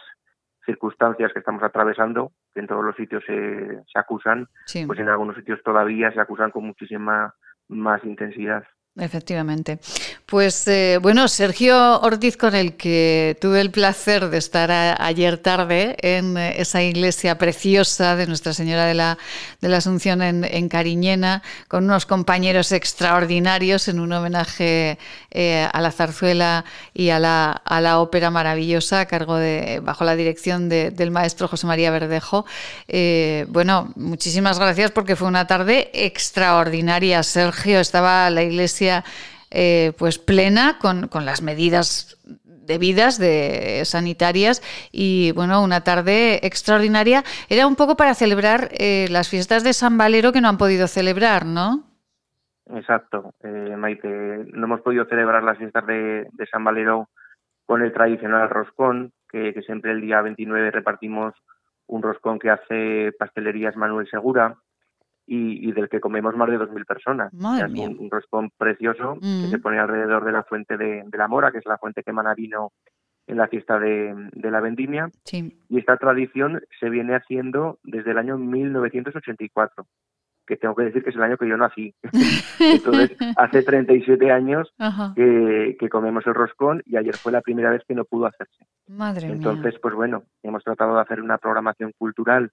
[0.65, 4.47] circunstancias que estamos atravesando, que en todos los sitios se, se acusan,
[4.87, 7.33] pues en algunos sitios todavía se acusan con muchísima
[7.67, 8.63] más intensidad.
[8.97, 9.79] Efectivamente.
[10.25, 14.69] Pues eh, bueno, Sergio Ortiz, con el que tuve el placer de estar
[14.99, 19.17] ayer tarde en esa iglesia preciosa de Nuestra Señora de la,
[19.61, 24.97] de la Asunción en, Cariñena, con unos compañeros extraordinarios en un homenaje
[25.31, 30.03] eh, a la zarzuela y a la, a la ópera maravillosa a cargo de, bajo
[30.03, 32.45] la dirección del maestro José María Verdejo.
[32.89, 37.23] Eh, bueno, muchísimas gracias porque fue una tarde extraordinaria.
[37.23, 38.80] Sergio estaba la iglesia
[39.53, 44.61] eh, pues plena con, las medidas debidas de sanitarias
[44.93, 47.23] y bueno una tarde extraordinaria.
[47.49, 50.87] Era un poco para celebrar eh, las fiestas de San Valero que no han podido
[50.87, 51.83] celebrar no
[52.73, 53.33] exacto.
[53.43, 57.09] Eh, Maite no hemos podido celebrar las fiestas de, San Valero
[57.65, 61.33] con el tradicional roscón que, que, siempre el día 29 repartimos
[61.87, 64.55] un roscón que hace pastelerías Manuel Segura
[65.33, 67.33] y, del que comemos más de 2.000 personas.
[67.33, 69.61] es un, un, precioso que se mm.
[69.61, 72.73] pone alrededor de la fuente de, la Mora, que es la fuente que emana vino
[73.27, 75.09] en la fiesta de, la vendimia.
[75.31, 79.85] Y esta tradición se viene haciendo desde el año 1984
[80.45, 81.95] que tengo que decir que es el año que yo nací.
[82.59, 84.73] Entonces, hace 37 años
[85.15, 88.65] que, que, comemos el roscón y ayer fue la primera vez que no pudo hacerse.
[88.87, 92.51] Madre Entonces, pues bueno, hemos tratado de hacer una programación cultural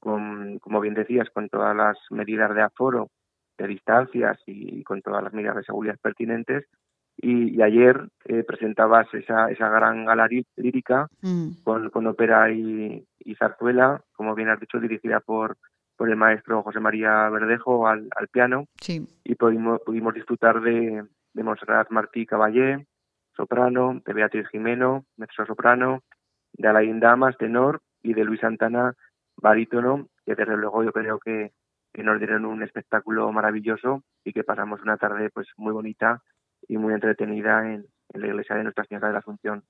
[0.00, 3.10] con, como bien decías, con todas las medidas de aforo,
[3.58, 6.64] de distancias y, con todas las medidas de seguridad pertinentes.
[7.16, 10.26] Y, ayer eh, presentabas esa, esa gran gala
[10.56, 11.62] lírica mm.
[11.62, 13.06] con, con ópera y,
[13.38, 15.56] zarzuela, como bien has dicho, dirigida por,
[15.96, 18.64] por el maestro José María Verdejo al, al piano.
[19.22, 22.86] Y pudimos, pudimos disfrutar de, de Monserrat Martí Caballé,
[23.36, 26.00] soprano, de Beatriz Jimeno, mezzo soprano,
[26.52, 28.94] de Alain Damas, tenor, y de Luis Santana,
[29.40, 31.52] barítono, que desde luego yo creo que,
[31.92, 36.22] que nos dieron un espectáculo maravilloso y que pasamos una tarde pues muy bonita
[36.68, 39.62] y muy entretenida en, en la iglesia de Nuestra Señora de la Asunción.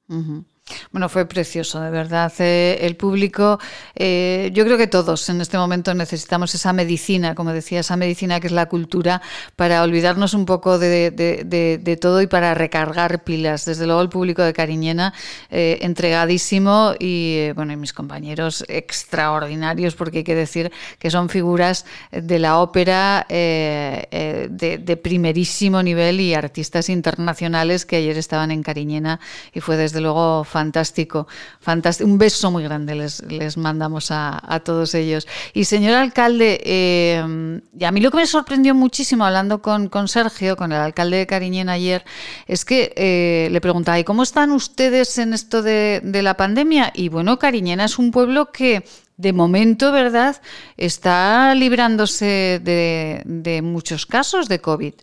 [0.92, 2.32] Bueno, fue precioso, de verdad.
[2.38, 3.58] Eh, el público,
[3.94, 8.40] eh, yo creo que todos en este momento necesitamos esa medicina, como decía, esa medicina
[8.40, 9.20] que es la cultura,
[9.56, 13.64] para olvidarnos un poco de, todo y para recargar pilas.
[13.64, 15.12] Desde luego el público de Cariñena,
[15.50, 21.84] eh, entregadísimo y, bueno, y mis compañeros extraordinarios, porque hay que decir que son figuras
[22.10, 29.20] de la ópera de, primerísimo nivel y artistas internacionales que ayer estaban en Cariñena
[29.52, 31.26] y fue desde luego fantástico,
[31.60, 32.08] fantástico.
[32.08, 35.26] Un beso muy grande les, les mandamos a, todos ellos.
[35.54, 40.08] Y señor alcalde, eh, y a mí lo que me sorprendió muchísimo hablando con, con
[40.08, 42.04] Sergio, con el alcalde de Cariñena ayer,
[42.46, 46.92] es que eh, le preguntaba, ¿y cómo están ustedes en esto de, de la pandemia?
[46.94, 48.84] Y bueno, Cariñena es un pueblo que
[49.16, 50.40] de momento, ¿verdad?,
[50.78, 54.94] está librándose de, de muchos casos de COVID.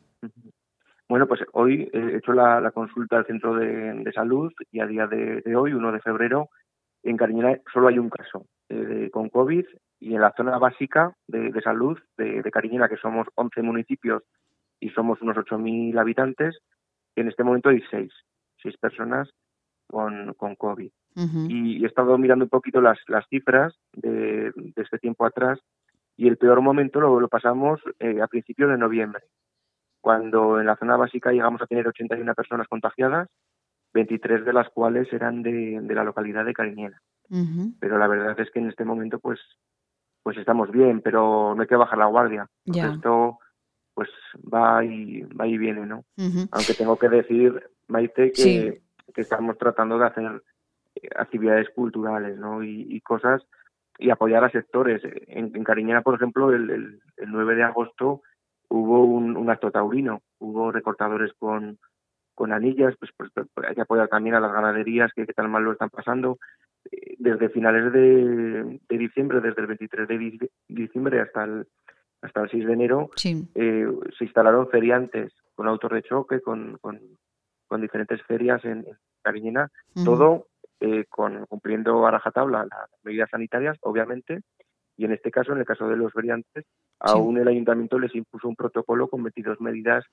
[1.09, 5.55] Bueno, pues hoy he hecho la, consulta al centro de, salud y a día de,
[5.55, 6.49] hoy, 1 de febrero,
[7.03, 9.65] en Cariñena solo hay un caso eh, con COVID
[10.01, 14.23] y en la zona básica de, salud de, Cariñena, que somos 11 municipios
[14.81, 16.59] y somos unos 8.000 habitantes,
[17.15, 18.11] en este momento hay 6,
[18.63, 19.29] 6 personas
[19.87, 20.91] con, con COVID.
[21.47, 25.59] y, he estado mirando un poquito las, las cifras de, este tiempo atrás
[26.17, 29.23] y el peor momento lo, lo pasamos eh, a principios de noviembre
[30.07, 33.27] cuando en la zona básica llegamos a tener 81 personas contagiadas,
[33.93, 37.01] 23 de las cuales eran de, la localidad de Cariñena.
[37.81, 39.37] Pero la verdad es que en este momento pues
[40.23, 42.47] pues estamos bien, pero no hay que bajar la guardia.
[42.63, 43.39] Esto
[43.93, 46.05] pues va y va y viene, ¿no?
[46.51, 48.81] Aunque tengo que decir, Maite, que,
[49.13, 50.41] estamos tratando de hacer
[50.95, 52.63] eh, actividades culturales, ¿no?
[52.63, 53.45] Y, cosas
[53.99, 55.01] y apoyar a sectores.
[55.03, 58.21] En, Cariñena, por ejemplo, el, el 9 de agosto
[58.69, 61.77] hubo un, acto taurino, hubo recortadores con,
[62.35, 65.63] con anillas, pues, pues, pues, hay que apoyar también a las ganaderías que, tan mal
[65.63, 66.37] lo están pasando.
[66.91, 71.67] Eh, desde finales de, diciembre, desde el 23 de diciembre hasta el,
[72.21, 73.09] hasta el 6 de enero,
[73.55, 73.87] eh,
[74.17, 77.01] se instalaron feriantes con autos de choque, con, con,
[77.81, 78.85] diferentes ferias en,
[79.21, 79.69] Cariñena,
[80.05, 80.47] todo
[80.79, 84.41] eh, con, cumpliendo a rajatabla las medidas sanitarias, obviamente,
[84.97, 86.65] y en este caso, en el caso de los variantes,
[86.99, 90.03] aún el ayuntamiento les impuso un protocolo con 22 medidas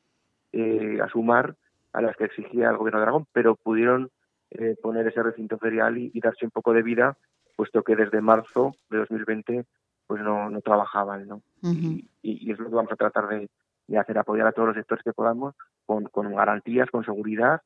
[0.53, 1.57] eh, a sumar
[1.93, 4.11] a las que exigía el gobierno de Aragón, pero pudieron
[4.51, 7.17] eh, poner ese recinto ferial y, darse un poco de vida,
[7.57, 9.65] puesto que desde marzo de 2020
[10.07, 11.43] pues no, no trabajaban, ¿no?
[11.63, 13.49] y, y, es lo que vamos a tratar de,
[13.87, 15.55] de, hacer, apoyar a todos los sectores que podamos
[15.87, 17.63] con, con garantías, con seguridad,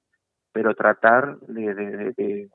[0.52, 2.48] pero tratar de, de, de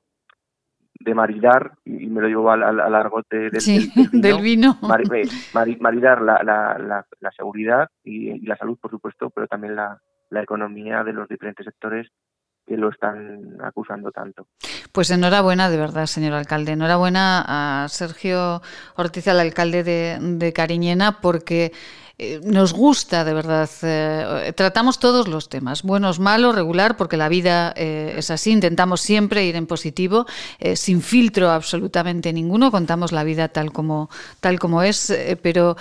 [1.13, 4.77] maridar, y me lo llevo al, al, al argote del, del vino,
[5.81, 9.99] maridar la, la, la, seguridad y, la salud, por supuesto, pero también la,
[10.29, 12.07] la economía de los diferentes sectores
[12.65, 14.47] que lo están acusando tanto.
[14.91, 16.73] Pues enhorabuena, de verdad, señor alcalde.
[16.73, 17.43] Enhorabuena
[17.83, 18.61] a Sergio
[18.95, 21.73] Ortiz, al alcalde de, de Cariñena, porque
[22.19, 23.67] eh, nos gusta, de verdad.
[23.81, 28.51] Eh, tratamos todos los temas, buenos, malos, regular, porque la vida eh, es así.
[28.51, 30.27] Intentamos siempre ir en positivo,
[30.75, 32.69] sin filtro absolutamente ninguno.
[32.69, 34.09] Contamos la vida tal como,
[34.39, 35.75] tal como es, pero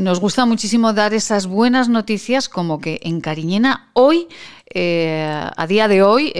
[0.00, 4.28] nos gusta muchísimo dar esas buenas noticias, como que en Cariñena hoy
[4.74, 6.32] a día de hoy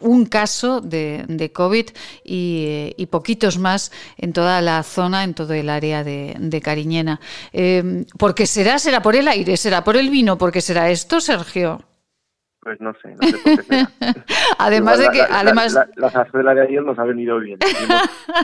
[0.00, 1.86] un caso de, COVID
[2.24, 7.20] y, poquitos más en toda la zona, en todo el área de, de Cariñena.
[7.52, 8.46] Eh, ¿Por qué
[8.78, 8.92] será?
[8.92, 9.56] ¿Será por el aire?
[9.56, 10.38] ¿Será por el vino?
[10.38, 11.91] ¿Por qué será esto, Sergio?
[12.62, 13.86] Pues no sé, no sé por qué
[14.58, 15.76] además de que, la, además...
[15.96, 17.58] La, de ayer nos ha venido bien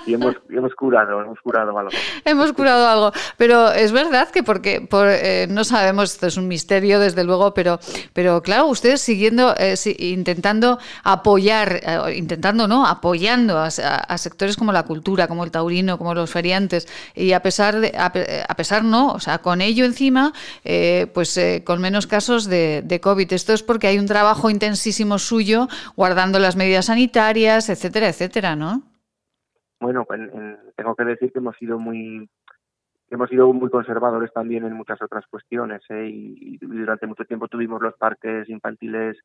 [0.06, 1.92] y hemos, hemos, curado, hemos curado algo.
[2.24, 6.48] hemos curado algo, pero es verdad que porque por, eh, no sabemos, esto es un
[6.48, 7.78] misterio desde luego, pero,
[8.12, 12.88] pero claro, ustedes siguiendo, eh, intentando apoyar, eh, intentando, ¿no?
[12.88, 17.42] Apoyando a, a, sectores como la cultura, como el taurino, como los feriantes, y a
[17.42, 20.32] pesar de, a, a pesar no, o sea, con ello encima,
[21.14, 23.32] pues con menos casos de, de COVID.
[23.32, 28.82] Esto es porque hay un trabajo intensísimo suyo, guardando las medidas sanitarias, etcétera, etcétera, ¿no?
[29.80, 30.06] Bueno,
[30.76, 32.28] tengo que decir que hemos sido muy
[33.11, 36.09] hemos sido muy conservadores también en muchas otras cuestiones ¿eh?
[36.12, 39.16] y, durante mucho tiempo tuvimos los parques infantiles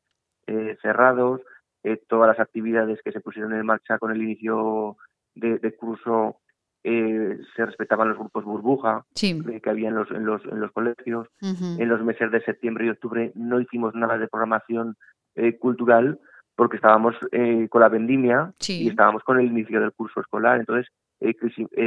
[0.46, 1.42] eh, cerrados,
[1.82, 4.96] eh, todas las actividades que se pusieron en marcha con el inicio
[5.34, 6.40] de, de curso
[6.84, 10.70] eh, se respetaban los grupos burbuja eh, que había en los, en los, en los
[10.70, 11.28] colegios.
[11.40, 14.96] En los meses de septiembre y octubre no hicimos nada de programación
[15.34, 16.20] eh, cultural
[16.54, 20.60] porque estábamos eh, con la vendimia y estábamos con el inicio del curso escolar.
[20.60, 20.86] Entonces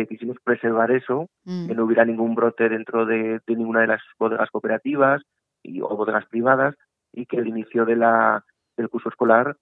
[0.10, 4.50] quisimos preservar eso, que no hubiera ningún brote dentro de, de ninguna de las bodegas
[4.50, 5.22] cooperativas
[5.62, 6.74] y, o bodegas privadas
[7.14, 8.43] y que el inicio de la,
[8.76, 9.56] del curso escolar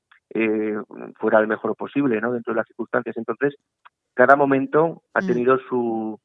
[1.19, 2.31] fuera el mejor posible ¿no?
[2.31, 3.17] dentro de las circunstancias.
[3.17, 3.55] Entonces,
[4.15, 5.27] cada momento ha mm.
[5.27, 6.19] tenido su,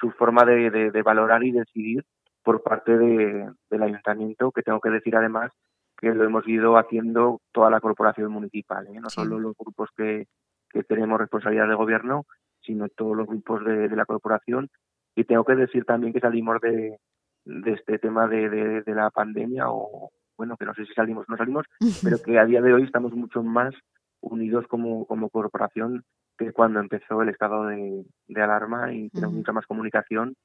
[0.00, 2.04] su forma de, de, valorar y decidir
[2.42, 5.52] por parte de, del ayuntamiento, que tengo que decir además
[5.98, 9.00] que lo hemos ido haciendo toda la corporación municipal, ¿eh?
[9.00, 10.26] no solo los grupos que,
[10.70, 12.24] que tenemos responsabilidad de gobierno,
[12.60, 14.68] sino todos los grupos de, de la corporación.
[15.14, 16.98] Y tengo que decir también que salimos de,
[17.44, 21.36] de este tema de, la pandemia, o bueno, que no sé si salimos o no
[21.36, 21.66] salimos,
[22.02, 23.74] pero que a día de hoy estamos mucho más
[24.20, 26.04] unidos como, como corporación
[26.44, 30.36] que cuando empezó el estado de, de alarma y tenemos mucha más comunicación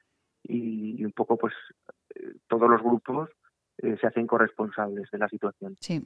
[0.43, 1.54] y, y, un poco pues
[2.16, 3.30] eh, todos los grupos
[3.80, 5.76] eh, se hacen corresponsables de la situación.
[5.80, 6.06] Sí.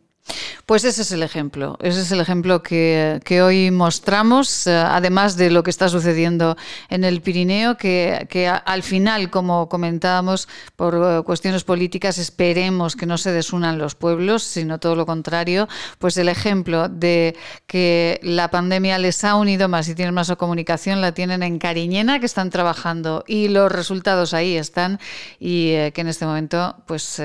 [0.65, 5.49] Pues ese es el ejemplo, ese es el ejemplo que, hoy mostramos, eh, además de
[5.49, 6.55] lo que está sucediendo
[6.89, 13.17] en el Pirineo, que, al final, como comentábamos, por eh, cuestiones políticas, esperemos que no
[13.17, 15.67] se desunan los pueblos, sino todo lo contrario,
[15.99, 17.35] pues el ejemplo de
[17.67, 22.19] que la pandemia les ha unido más y tienen más comunicación la tienen en Cariñena,
[22.19, 24.99] que están trabajando y los resultados ahí están
[25.39, 27.21] y eh, que en este momento, pues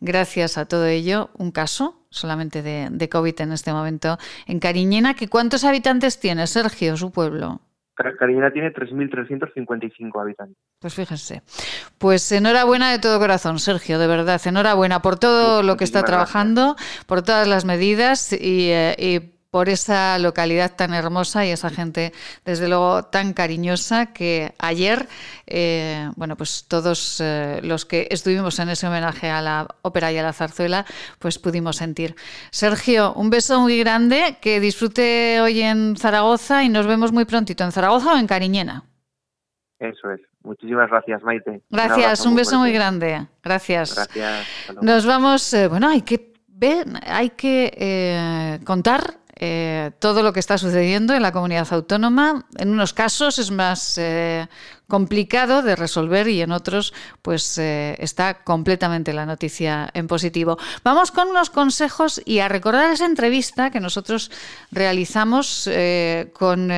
[0.00, 5.14] gracias a todo ello, un caso solamente de, de, COVID en este momento en Cariñena.
[5.14, 7.60] ¿Que ¿Cuántos habitantes tiene, Sergio, su pueblo?
[7.94, 10.56] Cariñena tiene 3.355 habitantes.
[10.78, 11.42] Pues fíjense.
[11.98, 14.40] Pues enhorabuena de todo corazón, Sergio, de verdad.
[14.44, 19.68] Enhorabuena por todo lo que está trabajando, por todas las medidas y, eh, y por
[19.68, 25.06] esa localidad tan hermosa y esa gente, desde luego, tan cariñosa que ayer,
[25.46, 30.16] eh, bueno, pues todos eh, los que estuvimos en ese homenaje a la ópera y
[30.16, 30.86] a la zarzuela,
[31.18, 32.16] pues pudimos sentir.
[32.50, 37.62] Sergio, un beso muy grande, que disfrute hoy en Zaragoza y nos vemos muy prontito
[37.62, 38.84] en Zaragoza o en Cariñena.
[39.78, 40.22] Eso es.
[40.44, 41.60] Muchísimas gracias, Maite.
[41.68, 43.26] Gracias, un, un beso muy grande.
[43.42, 43.96] Gracias.
[43.96, 44.46] Gracias.
[44.80, 50.58] Nos vamos, eh, bueno, hay que ver, hay que contar eh, todo lo que está
[50.58, 52.46] sucediendo en la comunidad autónoma.
[52.58, 54.46] En unos casos es más eh,
[54.86, 60.58] complicado de resolver y en otros pues eh, está completamente la noticia en positivo.
[60.84, 64.30] Vamos con unos consejos y a recordar esa entrevista que nosotros
[64.70, 65.68] realizamos
[66.34, 66.70] con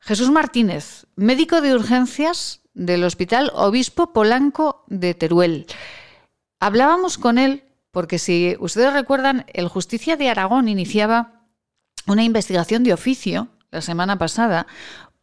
[0.00, 5.66] Jesús Martínez, médico de urgencias del Hospital Obispo Polanco de Teruel.
[6.60, 11.33] Hablábamos con él porque si ustedes recuerdan, el Justicia de Aragón iniciaba
[12.06, 14.66] una investigación de oficio la semana pasada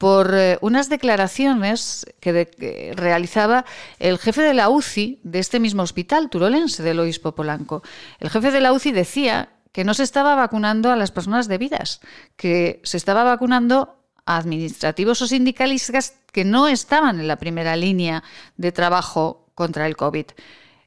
[0.02, 3.66] por eh, unas declaraciones que, realizaba
[4.00, 7.84] el jefe de la UCI de este mismo hospital turolense del Obispo Polanco.
[8.20, 12.02] El jefe de la UCI decía que no se estaba vacunando a las personas debidas,
[12.36, 18.24] que se estaba vacunando a administrativos o sindicalistas que no estaban en la primera línea
[18.58, 20.26] de trabajo contra el COVID.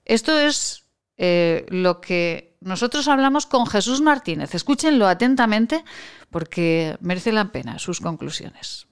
[0.05, 0.87] Esto es
[1.19, 4.55] eh, lo que nosotros hablamos con Jesús Martínez.
[4.55, 5.85] Escúchenlo atentamente
[6.31, 8.87] porque merece la pena sus conclusiones.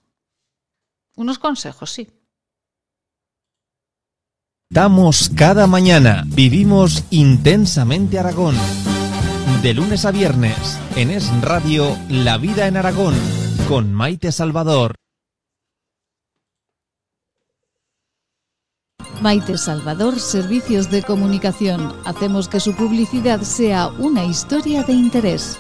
[1.17, 2.09] Unos consejos, sí.
[4.69, 6.25] Damos cada mañana.
[6.27, 8.57] Vivimos intensamente Aragón.
[9.63, 13.15] De lunes a viernes, en Es Radio, La Vida en Aragón,
[13.69, 15.02] con Maite Salvador.
[19.23, 21.93] Maite Salvador, Servicios de Comunicación.
[22.05, 25.59] Hacemos que su publicidad sea una historia de interés.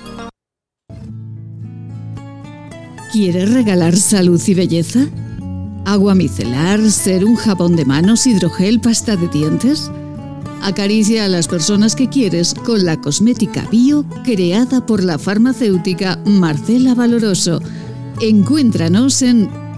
[3.12, 5.06] ¿Quieres regalar salud y belleza?
[5.84, 9.92] ¿Agua micelar, ser un jabón de manos, hidrogel, pasta de dientes?
[10.62, 16.96] Acaricia a las personas que quieres con la cosmética bio creada por la farmacéutica Marcela
[16.96, 17.60] Valoroso.
[18.20, 19.61] Encuéntranos en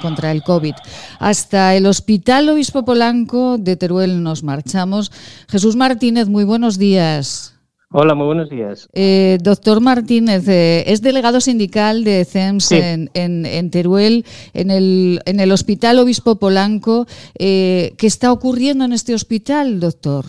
[0.00, 0.74] Contra el COVID.
[1.18, 5.12] Hasta el Hospital Obispo Polanco de Teruel nos marchamos.
[5.48, 7.58] Jesús Martínez, muy buenos días.
[7.90, 8.86] Hola, muy buenos días.
[8.92, 15.50] Eh, doctor Martínez, eh, es delegado sindical de CEMS en, Teruel, en el, en el
[15.52, 17.06] Hospital Obispo Polanco.
[17.38, 20.26] Eh, ¿Qué está ocurriendo en este hospital, doctor?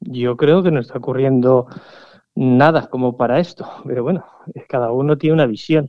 [0.00, 1.68] Yo creo que no está ocurriendo
[2.34, 4.24] nada como para esto, pero bueno,
[4.68, 5.88] cada uno tiene una visión.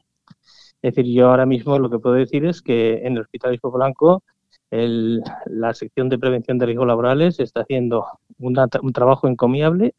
[0.83, 3.71] Es decir, yo ahora mismo lo que puedo decir es que en el Hospital Ispo
[3.71, 4.21] Blanco
[4.69, 8.05] la sección de prevención de riesgos laborales está haciendo
[8.39, 9.95] un trabajo encomiable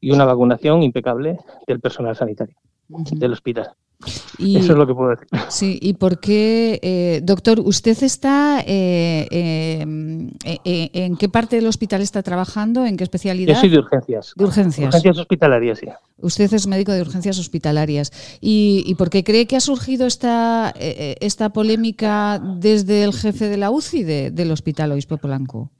[0.00, 2.56] y una vacunación impecable del personal sanitario
[2.88, 3.70] del hospital.
[4.04, 5.26] Eso es lo que puedo decir.
[5.48, 11.66] Sí, ¿y por qué, eh, doctor, usted está, eh, em, eh, en qué parte del
[11.66, 12.84] hospital está trabajando?
[12.84, 13.54] ¿En qué especialidad?
[13.54, 14.34] Yo soy de urgencias.
[14.36, 14.88] De urgencias.
[14.88, 15.86] Urgencias hospitalarias, sí.
[16.18, 18.12] Usted es médico de urgencias hospitalarias.
[18.40, 23.70] ¿Y, por qué cree que ha surgido esta, esta polémica desde el jefe de la
[23.70, 25.70] UCI del Hospital Obispo Polanco?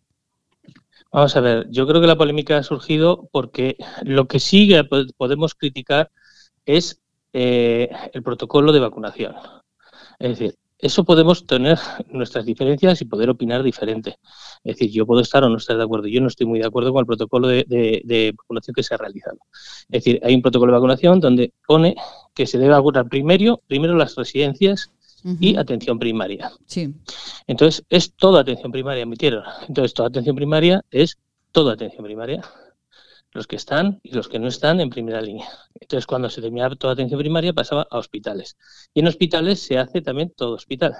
[1.12, 4.82] Vamos a ver, yo creo que la polémica ha surgido porque lo que sigue
[5.16, 6.10] podemos criticar
[6.66, 7.00] es
[7.38, 9.34] eh, el protocolo de vacunación.
[10.18, 11.78] Es decir, eso podemos tener
[12.08, 14.16] nuestras diferencias y poder opinar diferente.
[14.64, 16.06] Es decir, yo puedo estar o no estar de acuerdo.
[16.06, 19.36] Yo no estoy muy de acuerdo con el protocolo de, vacunación que se ha realizado.
[19.90, 21.94] Es decir, hay un protocolo de vacunación donde pone
[22.34, 24.90] que se debe vacunar primero, primero las residencias
[25.38, 26.52] y atención primaria.
[26.64, 26.94] Sí.
[27.46, 29.42] Entonces, es toda atención primaria, emitieron.
[29.68, 31.18] Entonces, toda atención primaria es
[31.52, 32.42] toda atención primaria
[33.36, 35.48] los que están y los que no están en primera línea.
[35.74, 38.56] Entonces, cuando se terminaba toda atención primaria, pasaba a hospitales.
[38.94, 40.94] Y en hospitales se hace también todo hospital.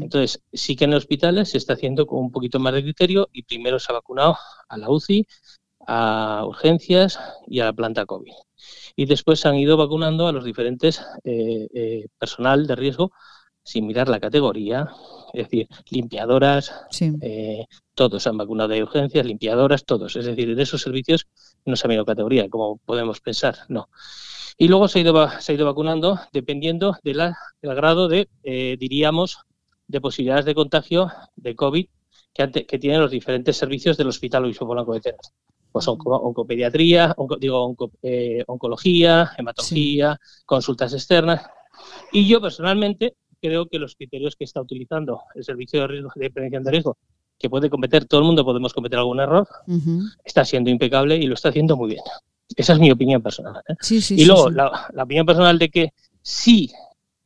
[0.00, 3.42] Entonces, sí que en hospitales se está haciendo con un poquito más de criterio y
[3.42, 4.36] primero se ha vacunado
[4.68, 5.26] a la UCI,
[5.86, 8.32] a urgencias y a la planta COVID.
[8.94, 13.10] Y después se han ido vacunando a los diferentes eh, eh, personal de riesgo
[13.64, 14.90] sin mirar la categoría,
[15.32, 16.72] es decir, limpiadoras,
[17.20, 20.16] eh, todos han vacunado de urgencias, limpiadoras, todos.
[20.16, 21.26] Es decir, en esos servicios
[21.64, 23.88] no se ha mirado categoría, como podemos pensar, no.
[24.56, 28.28] Y luego se ha ido, se ha ido vacunando dependiendo de la, del grado de,
[28.42, 29.38] eh, diríamos,
[29.88, 31.86] de posibilidades de contagio de COVID
[32.32, 35.32] que, que tienen los diferentes servicios del Hospital Luis Polanco de Tenas.
[35.72, 41.48] Pues oncopediatría, digo, eh, oncología, hematología, consultas externas.
[42.12, 46.30] Y yo personalmente creo que los criterios que está utilizando el Servicio de, riesgo, de
[46.30, 46.96] Prevención de Riesgo,
[47.38, 49.46] que puede cometer, todo el mundo podemos cometer algún error,
[50.24, 52.02] está siendo impecable y lo está haciendo muy bien.
[52.56, 53.62] Esa es mi opinión personal.
[53.68, 53.74] ¿eh?
[54.10, 55.92] y luego, La, opinión personal de que
[56.22, 56.70] sí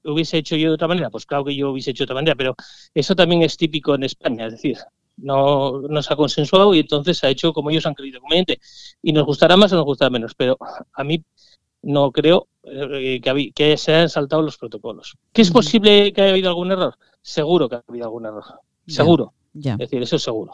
[0.04, 2.34] hubiese hecho yo de otra manera, pues claro que yo hubiese hecho de otra manera,
[2.34, 2.54] pero
[2.94, 4.78] eso también es típico en España, es decir,
[5.16, 8.60] no, no se ha consensuado y entonces se ha hecho como ellos han querido conveniente.
[9.02, 10.56] Y nos gustará más o nos gustará menos, pero
[10.92, 11.22] a mí
[11.82, 15.16] no creo eh, que, que, se hayan saltado los protocolos.
[15.32, 16.94] ¿Que es posible que haya habido algún error?
[17.28, 18.44] seguro que ha habido algún error.
[18.86, 19.34] Seguro.
[19.52, 19.72] Ya.
[19.72, 20.52] Es decir, eso es seguro.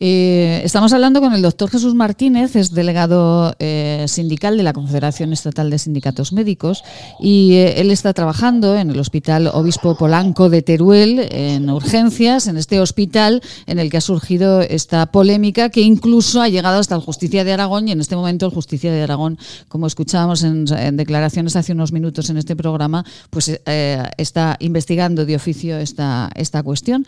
[0.00, 5.32] Eh, estamos hablando con el doctor Jesús Martínez, es delegado eh, sindical de la Confederación
[5.32, 6.82] Estatal de Sindicatos Médicos
[7.20, 12.56] y eh, él está trabajando en el Hospital Obispo Polanco de Teruel en urgencias, en
[12.56, 17.00] este hospital en el que ha surgido esta polémica que incluso ha llegado hasta el
[17.00, 19.38] Justicia de Aragón y en este momento el Justicia de Aragón,
[19.68, 25.36] como escuchábamos en, en declaraciones hace unos minutos en este programa, pues está investigando de
[25.36, 27.06] oficio esta, esta cuestión.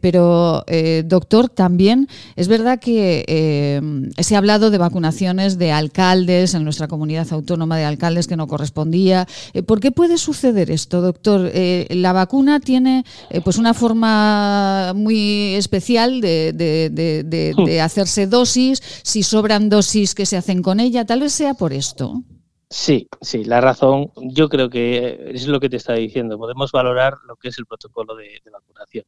[0.00, 0.64] Pero,
[1.04, 3.80] doctor, también es verdad que eh,
[4.18, 8.46] se ha hablado de vacunaciones de alcaldes en nuestra comunidad autónoma, de alcaldes que no
[8.46, 9.26] correspondía.
[9.52, 11.50] Eh, ¿Por qué puede suceder esto, doctor?
[11.52, 17.80] Eh, la vacuna tiene eh, pues una forma muy especial de, de- de- de- de
[17.80, 22.22] hacerse dosis, si sobran dosis que se hacen con ella, tal vez sea por esto.
[22.70, 26.38] Sí, sí, la razón, yo creo que es lo que te estaba diciendo.
[26.38, 29.04] Podemos valorar lo que es el protocolo de, de vacunación.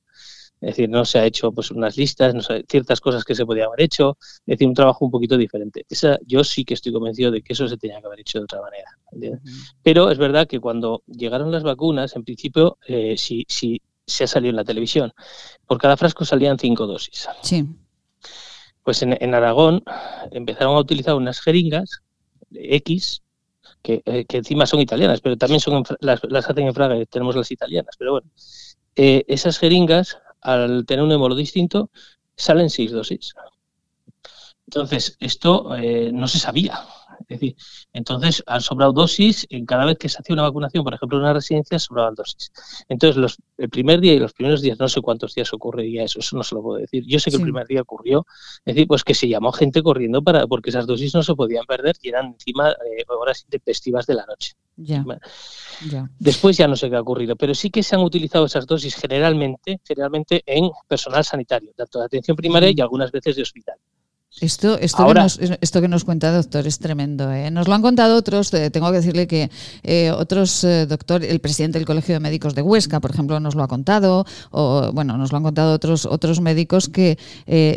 [0.66, 3.46] Es decir, no se ha hecho pues unas listas, no se- ciertas cosas que se
[3.46, 5.86] podían haber hecho, es decir, un trabajo un poquito diferente.
[5.88, 8.44] Esa, yo sí que estoy convencido de que eso se tenía que haber hecho de
[8.44, 8.90] otra manera.
[9.84, 14.26] Pero es verdad que cuando llegaron las vacunas, en principio, eh, sí, sí se ha
[14.26, 15.12] salido en la televisión.
[15.68, 17.28] Por cada frasco salían cinco dosis.
[17.42, 17.64] Sí.
[18.82, 19.84] Pues en, en Aragón
[20.32, 22.02] empezaron a utilizar unas jeringas
[22.52, 23.22] X,
[23.82, 27.36] que, eh, que encima son italianas, pero también son las, las hacen en Fraga, tenemos
[27.36, 27.94] las italianas.
[27.98, 28.28] Pero bueno,
[28.96, 31.90] eh, esas jeringas, al tener un hémolo distinto,
[32.36, 33.34] salen seis dosis.
[34.66, 36.80] Entonces, esto eh, no se sabía.
[37.28, 37.56] Es decir,
[37.92, 41.24] entonces han sobrado dosis en cada vez que se hacía una vacunación, por ejemplo, en
[41.24, 42.52] una residencia, sobraban dosis.
[42.88, 46.20] Entonces, los, el primer día y los primeros días, no sé cuántos días ocurriría eso,
[46.20, 47.02] eso no se lo puedo decir.
[47.06, 47.42] Yo sé que Sí.
[47.42, 48.26] el primer día ocurrió,
[48.64, 51.64] es decir, pues que se llamó gente corriendo para porque esas dosis no se podían
[51.66, 54.52] perder y eran encima eh, horas intempestivas de la noche.
[54.76, 55.04] Ya.
[55.90, 56.10] Ya.
[56.18, 58.94] Después ya no sé qué ha ocurrido, pero sí que se han utilizado esas dosis
[58.94, 63.76] generalmente, generalmente en personal sanitario, tanto de atención primaria y algunas veces de hospital.
[64.40, 67.32] Esto, esto, Ahora- que nos, esto que nos cuenta, doctor, es tremendo.
[67.32, 67.50] ¿eh?
[67.50, 69.50] Nos lo han contado otros, eh, tengo que decirle que
[69.82, 73.54] eh, otros, eh, doctor, el presidente del Colegio de Médicos de Huesca, por ejemplo, nos
[73.54, 77.18] lo ha contado, o bueno, nos lo han contado otros, otros médicos, que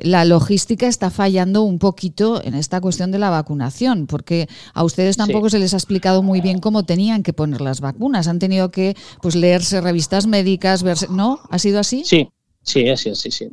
[0.03, 5.15] la logística está fallando un poquito en esta cuestión de la vacunación, porque a ustedes
[5.15, 8.27] tampoco se les ha explicado muy bien cómo tenían que poner las vacunas.
[8.27, 11.07] Han tenido que pues leerse revistas médicas, verse.
[11.09, 11.39] ¿No?
[11.49, 12.03] ¿Ha sido así?
[12.05, 12.29] Sí,
[12.63, 13.47] sí, así, sí, sí.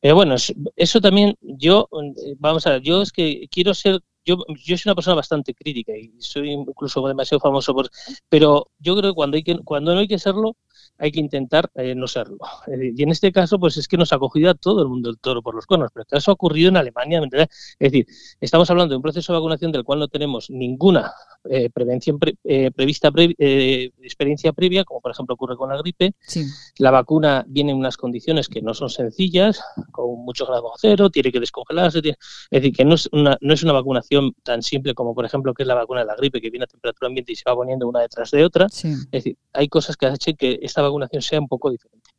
[0.00, 4.00] Pero bueno, es- eso también, yo, eh, vamos a ver, yo es que quiero ser,
[4.24, 7.88] yo, yo soy una persona bastante crítica y soy incluso demasiado famoso por,
[8.28, 10.56] pero yo creo que cuando hay que, cuando no hay que serlo,
[10.98, 12.38] hay que intentar eh, no serlo.
[12.66, 15.10] Decir, Y en este caso, pues es que nos ha cogido a todo el mundo
[15.10, 17.20] el toro por los cuernos, pero el caso ha ocurrido en Alemania.
[17.32, 17.48] Es
[17.78, 18.06] decir,
[18.40, 21.12] estamos hablando de un proceso de vacunación del cual no tenemos ninguna
[21.48, 25.76] eh, prevención pre- eh, prevista, pre- eh, experiencia previa, como por ejemplo ocurre con la
[25.78, 26.44] gripe, Sí.
[26.78, 29.60] la vacuna viene en unas condiciones que no son sencillas,
[29.92, 32.02] con mucho grado cero, tiene que descongelarse.
[32.02, 32.16] tiene-
[32.50, 35.54] Es decir, que no es, una, no es una vacunación tan simple como, por ejemplo,
[35.54, 37.54] que es la vacuna de la gripe, que viene a temperatura ambiente y se va
[37.54, 38.68] poniendo una detrás de otra.
[38.68, 38.88] Sí.
[38.88, 42.10] Es decir, hay cosas que hacen que esta vacunación sea un poco diferente.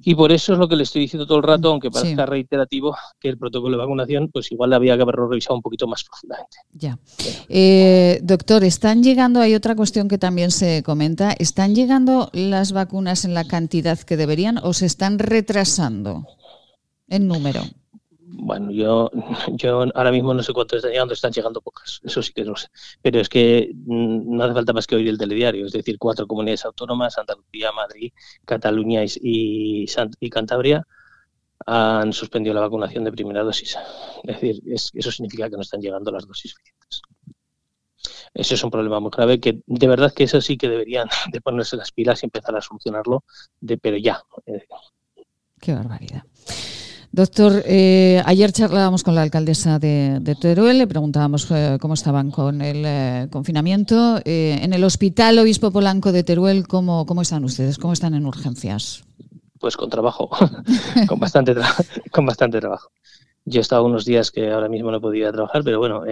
[0.00, 2.96] Y por eso es lo que le estoy diciendo todo el rato, aunque parezca reiterativo,
[3.18, 6.58] que el protocolo de vacunación, pues igual había que haberlo revisado un poquito más profundamente.
[6.72, 6.98] Ya.
[7.48, 13.24] Eh, doctor, están llegando, hay otra cuestión que también se comenta, ¿están llegando las vacunas
[13.24, 16.26] en la cantidad que deberían o se están retrasando
[17.08, 17.62] en número?
[18.30, 19.10] Bueno, yo,
[19.56, 22.56] yo ahora mismo no sé cuántos están llegando, están llegando pocas, eso sí que no
[22.56, 22.68] sé.
[23.02, 26.26] Pero es que mm, no hace falta más que oír el telediario, es decir, cuatro
[26.26, 28.12] comunidades autónomas, Andalucía, Madrid,
[28.44, 29.86] Cataluña y,
[30.30, 30.86] Cantabria,
[31.66, 33.76] han suspendido la vacunación de primera dosis.
[34.24, 37.02] Es decir, es- eso significa que no están llegando las dosis suficientes.
[38.34, 41.40] Eso es un problema muy grave que de verdad que eso sí que deberían de
[41.40, 43.24] ponerse las pilas y empezar a solucionarlo,
[43.60, 44.22] de, pero ya.
[45.60, 46.24] Qué barbaridad.
[47.10, 52.60] Doctor, eh, ayer charlábamos con la alcaldesa de, Teruel, le preguntábamos eh, cómo estaban con
[52.60, 54.20] el eh, confinamiento.
[54.24, 57.78] En el Hospital Obispo Polanco de Teruel, ¿cómo, ¿cómo están ustedes?
[57.78, 59.04] ¿Cómo están en urgencias?
[59.60, 60.30] pues con trabajo,
[61.08, 61.52] con bastante
[62.12, 62.90] con bastante trabajo.
[63.44, 65.78] Yo he estado unos días que ahora mismo no he podido ir a trabajar, pero
[65.80, 66.02] bueno,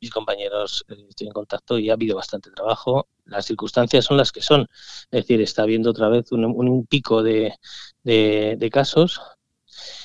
[0.00, 3.08] mis compañeros estoy en contacto y ha habido bastante trabajo.
[3.26, 4.62] Las circunstancias son las que son.
[5.10, 7.52] Es decir, está habiendo otra vez un, un- pico de-
[8.04, 9.20] de casos.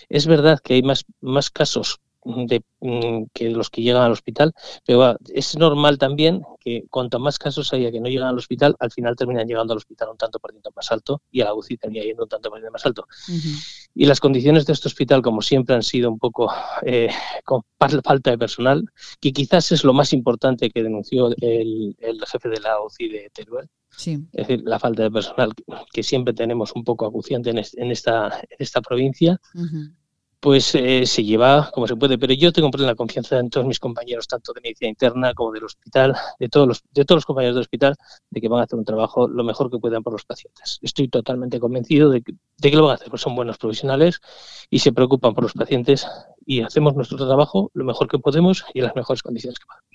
[0.10, 4.54] Es verdad que hay más, más casos de, mm, que los que llegan al hospital,
[4.86, 8.92] pero es normal también que cuanto más casos haya que no llegan al hospital, al
[8.92, 11.78] final terminan llegando al hospital un tanto por ciento más alto y a la UCI
[11.78, 13.08] termina yendo un tanto por ciento más alto.
[13.94, 16.52] Y las condiciones de este hospital, como siempre, han sido un poco
[16.84, 17.10] eh,
[17.44, 18.86] con falta de personal,
[19.20, 23.30] que quizás es lo más importante que denunció el, el jefe de la UCI de
[23.34, 23.70] Teruel.
[24.34, 25.52] Es decir, la falta de personal
[25.92, 29.40] que siempre tenemos un poco acuciante en, esta, en esta provincia
[30.44, 32.18] pues eh, se lleva como se puede.
[32.18, 35.64] Pero yo tengo la confianza en todos mis compañeros, tanto de medicina interna como del
[35.64, 37.96] hospital, de todos los, de todos los compañeros del hospital,
[38.30, 40.80] de que van a hacer un trabajo lo mejor que puedan por los pacientes.
[40.82, 44.20] Estoy totalmente convencido de que, de que lo van a hacer, pues son buenos profesionales
[44.70, 46.06] y se preocupan por los pacientes
[46.46, 49.93] y hacemos nuestro trabajo lo mejor que podemos y en las mejores condiciones que podemos.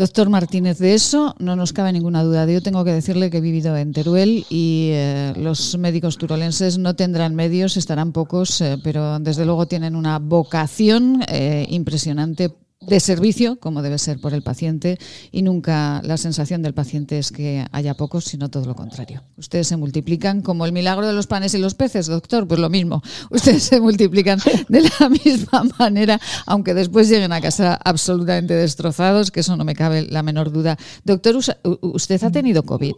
[0.00, 2.46] Doctor Martínez, de eso no nos cabe ninguna duda.
[2.46, 6.96] Yo tengo que decirle que he vivido en Teruel y eh, los médicos turolenses no
[6.96, 12.50] tendrán medios, estarán pocos, eh, pero desde luego tienen una vocación eh, impresionante
[12.80, 14.98] de servicio, como debe ser por el paciente,
[15.30, 19.22] y nunca la sensación del paciente es que haya pocos, sino todo lo contrario.
[19.36, 22.70] Ustedes se multiplican como el milagro de los panes y los peces, doctor, pues lo
[22.70, 23.02] mismo.
[23.30, 24.38] Ustedes se multiplican
[24.68, 29.74] de la misma manera, aunque después lleguen a casa absolutamente destrozados, que eso no me
[29.74, 30.78] cabe la menor duda.
[31.04, 31.36] Doctor,
[31.82, 32.94] ¿usted ha tenido COVID?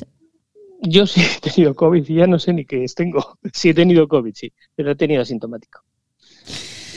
[0.82, 2.94] Yo sí he tenido COVID y ya no sé ni qué es.
[2.94, 5.80] Tengo, sí he tenido COVID, sí, pero he tenido asintomático.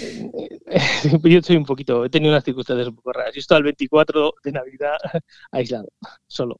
[1.23, 3.33] yo soy un poquito, he tenido unas circunstancias un poco raras.
[3.33, 4.97] Yo estaba el 24 de Navidad
[5.51, 5.89] aislado,
[6.27, 6.59] solo,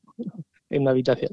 [0.69, 1.31] en una habitación.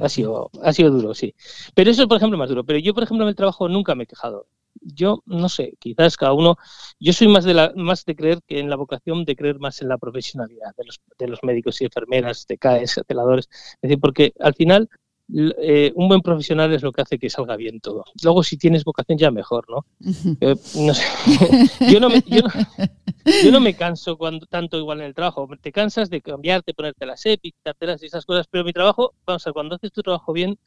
[0.00, 1.34] ha, sido, ha sido duro, sí.
[1.74, 2.64] Pero eso, por ejemplo, más duro.
[2.64, 4.46] Pero yo, por ejemplo, en el trabajo nunca me he quejado.
[4.80, 6.56] Yo no sé, quizás cada uno.
[7.00, 9.82] Yo soy más de la, más de creer que en la vocación, de creer más
[9.82, 13.48] en la profesionalidad de los, de los médicos y enfermeras, de CAES, celadores.
[13.50, 14.88] Es decir, porque al final
[15.30, 18.04] eh, un buen profesional es lo que hace que salga bien todo.
[18.22, 19.84] Luego, si tienes vocación, ya mejor, ¿no?
[20.40, 20.54] Eh,
[21.92, 25.48] yo, no me, yo, no me, canso cuando tanto igual en el trabajo.
[25.60, 29.46] Te cansas de cambiarte, ponerte las EPI, quitártelas y esas cosas, pero mi trabajo, vamos
[29.46, 30.58] a ver, cuando haces tu trabajo bien,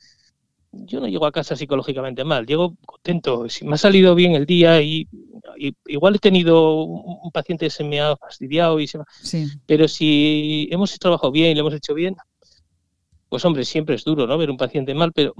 [0.72, 3.50] yo no llego a casa psicológicamente mal, llego contento.
[3.50, 5.08] Si me ha salido bien el día y,
[5.86, 9.00] igual he tenido un, paciente que se me ha fastidiado y se
[9.66, 12.16] Pero si hemos trabajado bien y lo hemos hecho bien,
[13.32, 14.38] pues hombre, siempre es duro, ¿no?
[14.38, 15.34] Ver un paciente mal, pero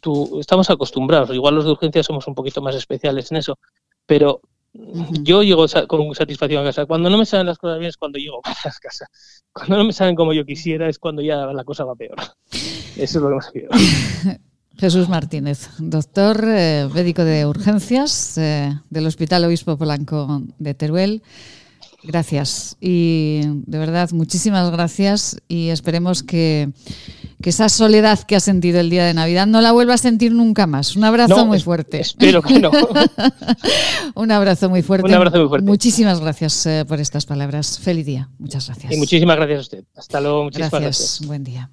[0.00, 1.32] tú, estamos acostumbrados.
[1.32, 3.60] Igual los de urgencia somos un poquito más especiales en eso,
[4.06, 4.40] pero
[4.72, 6.86] yo llego con satisfacción a casa.
[6.86, 9.06] Cuando no me salen las cosas bien es cuando llego a casa.
[9.52, 12.16] Cuando no me salen como yo quisiera es cuando ya la cosa va peor.
[12.50, 13.68] Eso es lo que más quiero.
[14.76, 21.22] Jesús Martínez, doctor eh, médico de urgencias eh, del Hospital Obispo Polanco de Teruel.
[22.02, 22.76] Gracias.
[22.80, 26.70] Y de verdad, muchísimas gracias y esperemos que,
[27.42, 30.66] esa soledad que ha sentido el día de Navidad no la vuelva a sentir nunca
[30.66, 30.96] más.
[30.96, 32.00] Un abrazo muy fuerte.
[32.00, 32.70] Espero que no.
[34.14, 35.06] Un abrazo muy fuerte.
[35.06, 35.66] Un abrazo muy fuerte.
[35.66, 37.78] Muchísimas gracias eh, por estas palabras.
[37.78, 38.28] Feliz día.
[38.38, 38.92] Muchas gracias.
[38.92, 39.84] Y muchísimas gracias a usted.
[39.96, 40.44] Hasta luego.
[40.44, 41.20] Muchísimas gracias.
[41.26, 41.70] Buen día.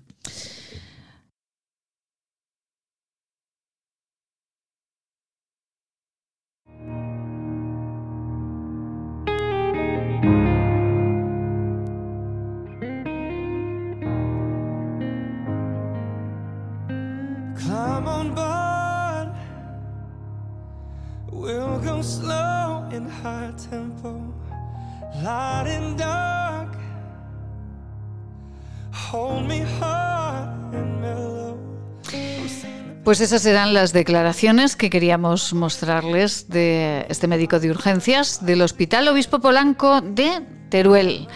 [33.05, 39.07] Pues esas eran las declaraciones que queríamos mostrarles de este médico de urgencias del Hospital
[39.07, 41.29] Obispo Polanco de Teruel.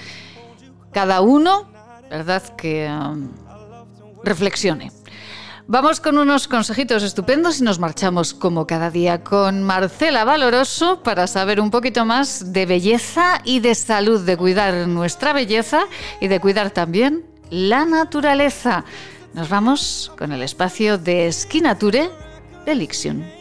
[0.91, 1.71] Cada uno,
[2.09, 3.31] ¿verdad?, que um,
[4.25, 4.91] reflexione
[5.71, 11.27] Vamos con unos consejitos estupendos y nos marchamos como cada día con Marcela Valoroso para
[11.27, 15.85] saber un poquito más de belleza y de salud, de cuidar nuestra belleza
[16.19, 18.83] y de cuidar también la naturaleza.
[19.33, 22.09] Nos vamos con el espacio de Esquinature
[22.65, 23.40] de Lixion.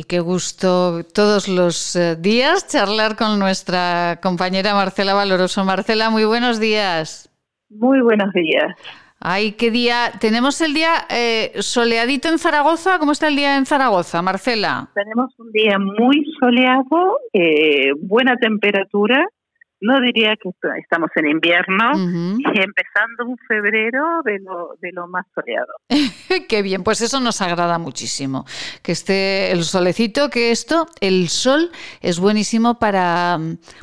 [0.00, 5.62] Y qué gusto todos los eh, días charlar con nuestra compañera Marcela Valoroso.
[5.62, 7.28] Marcela, muy buenos días.
[7.68, 8.74] Muy buenos días.
[9.20, 10.12] Ay, qué día.
[10.18, 12.98] Tenemos el día eh, soleadito en Zaragoza.
[12.98, 14.88] ¿Cómo está el día en Zaragoza, Marcela?
[14.94, 19.28] Tenemos un día muy soleado, eh, buena temperatura
[19.80, 25.26] no diría que estamos en invierno y empezando un febrero de lo, de lo más
[25.34, 25.72] soleado.
[26.48, 28.44] Qué bien, pues eso nos agrada muchísimo.
[28.82, 31.70] Que esté el solecito, que esto, el sol
[32.00, 33.38] es buenísimo para,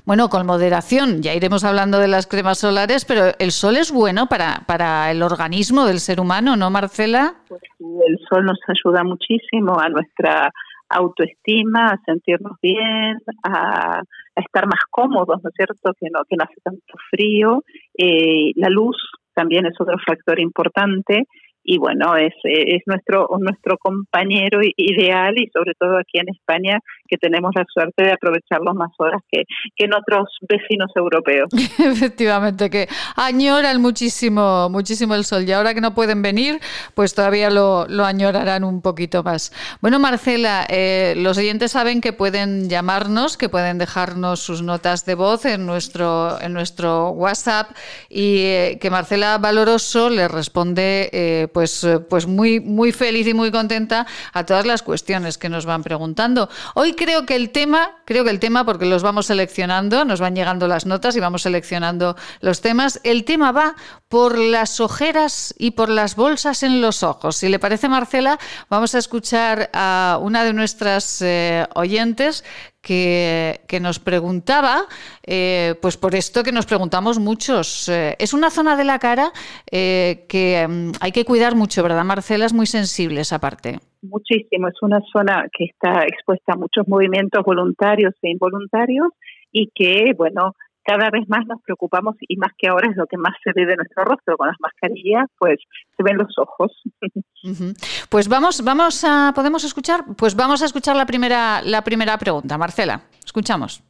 [0.06, 4.28] bueno, con moderación, ya iremos hablando de las cremas solares, pero el sol es bueno
[4.28, 7.36] para, para el organismo del ser humano, ¿no, Marcela?
[7.48, 10.52] Pues el sol nos ayuda muchísimo a nuestra
[10.89, 14.01] autoestima, a sentirnos bien, a,
[14.35, 15.93] estar más cómodos, ¿no es cierto?
[15.99, 17.64] Que no, que no hace tanto frío.
[17.97, 18.95] Eh, la luz
[19.34, 21.27] también es otro factor importante
[21.69, 26.80] y bueno, es, es nuestro, nuestro compañero ideal y sobre todo aquí en España
[27.10, 29.44] que tenemos la suerte de aprovecharlo más horas que,
[29.76, 31.49] que en otros vecinos europeos.
[31.77, 32.88] Efectivamente, que
[33.18, 36.60] añoran muchísimo, muchísimo el sol y ahora que no pueden venir,
[36.95, 39.52] pues todavía lo, lo añorarán un poquito más.
[39.81, 45.15] Bueno, Marcela, eh, los oyentes saben que pueden llamarnos, que pueden dejarnos sus notas de
[45.15, 47.72] voz en nuestro, en nuestro WhatsApp
[48.07, 53.34] y eh, que Marcela Valoroso le responde eh, pues, eh, pues muy, muy feliz y
[53.34, 56.49] muy contenta a todas las cuestiones que nos van preguntando.
[56.75, 60.35] Hoy creo que el tema, creo que el tema, porque los vamos seleccionando, nos van
[60.35, 63.75] llegando las notas y vamos seleccionando los temas, el tema va
[64.07, 67.38] por las ojeras y por las bolsas en los ojos.
[67.38, 68.38] Si le parece, Marcela,
[68.69, 72.43] vamos a escuchar a una de nuestras eh, oyentes
[72.88, 74.85] que, nos preguntaba,
[75.26, 79.31] eh, pues por esto que nos preguntamos muchos, eh, es una zona de la cara
[79.69, 82.45] eh, que mm, hay que cuidar mucho, ¿verdad, Marcela?
[82.45, 83.80] Es muy sensible esa parte.
[84.01, 89.09] Muchísimo, es una zona que está expuesta a muchos movimientos voluntarios e involuntarios
[89.51, 90.53] y que, bueno,
[90.88, 93.65] cada vez más nos preocupamos y más que ahora es lo que más se ve
[93.65, 95.59] de nuestro rostro con las mascarillas, pues
[95.97, 96.72] se ven los ojos.
[98.09, 102.57] Pues vamos, vamos a, podemos escuchar, pues vamos a escuchar la primera, la primera pregunta,
[102.57, 103.01] Marcela.
[103.23, 103.84] Escuchamos.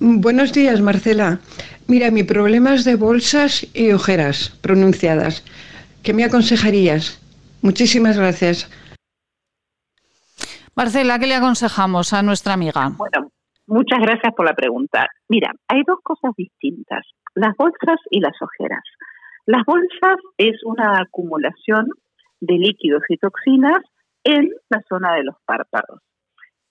[0.00, 1.38] Buenos días, Marcela.
[1.86, 5.44] Mira, mi problema es de bolsas y ojeras pronunciadas.
[6.02, 7.22] ¿Qué me aconsejarías?
[7.62, 8.68] Muchísimas gracias.
[10.74, 12.92] Marcela, ¿qué le aconsejamos a nuestra amiga?
[12.96, 13.30] Bueno,
[13.66, 15.06] Muchas gracias por la pregunta.
[15.28, 18.82] Mira, hay dos cosas distintas, las bolsas y las ojeras.
[19.44, 21.88] Las bolsas es una acumulación
[22.40, 23.78] de líquidos y toxinas
[24.22, 26.00] en la zona de los párpados.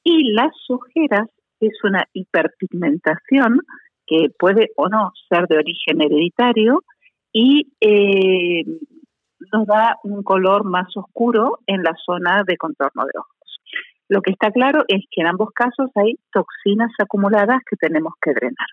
[0.04, 3.60] Y las ojeras es una hiperpigmentación
[4.06, 6.84] que puede o no ser de origen hereditario
[7.34, 8.64] y eh,
[9.52, 13.35] nos da un color más oscuro en la zona de contorno de ojos.
[14.08, 18.34] Lo que está claro es que en ambos casos hay toxinas acumuladas que tenemos que
[18.34, 18.68] drenar.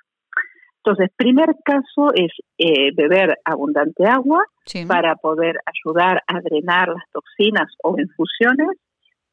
[0.85, 4.45] Entonces, primer caso es eh, beber abundante agua
[4.89, 8.69] para poder ayudar a drenar las toxinas o infusiones.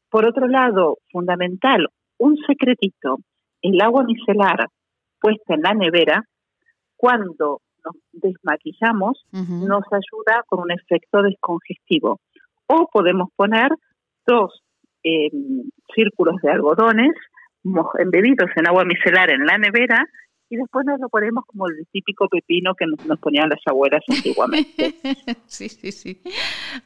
[0.08, 3.18] Por otro lado, fundamental, un secretito,
[3.62, 4.68] el agua micelar
[5.20, 6.24] puesta en la nevera,
[6.96, 12.20] cuando nos desmaquillamos, nos ayuda con un efecto descongestivo.
[12.66, 13.70] O podemos poner
[14.26, 14.62] dos
[15.04, 15.30] eh,
[15.94, 17.12] círculos de algodones
[17.98, 20.06] embebidos en agua micelar en la nevera
[20.52, 24.94] y después nos lo ponemos como el típico pepino que nos, ponían las abuelas antiguamente.
[25.46, 26.20] sí, sí, sí.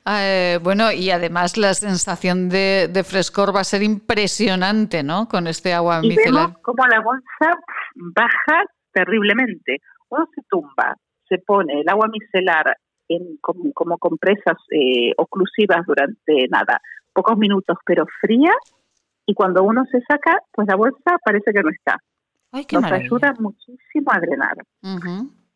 [0.06, 5.28] Eh, bueno, y además la sensación de, frescor va a ser impresionante, ¿no?
[5.28, 6.48] Con este agua y micelar.
[6.48, 7.58] Vemos como la bolsa
[7.94, 9.78] baja terriblemente.
[10.10, 10.94] Uno se tumba,
[11.26, 12.76] se pone el agua micelar
[13.08, 16.80] en, como, compresas eh, oclusivas durante nada,
[17.14, 18.52] pocos minutos, pero fría,
[19.26, 21.98] y cuando uno se saca, pues la bolsa parece que no está.
[22.52, 24.56] Nos ayuda muchísimo a drenar.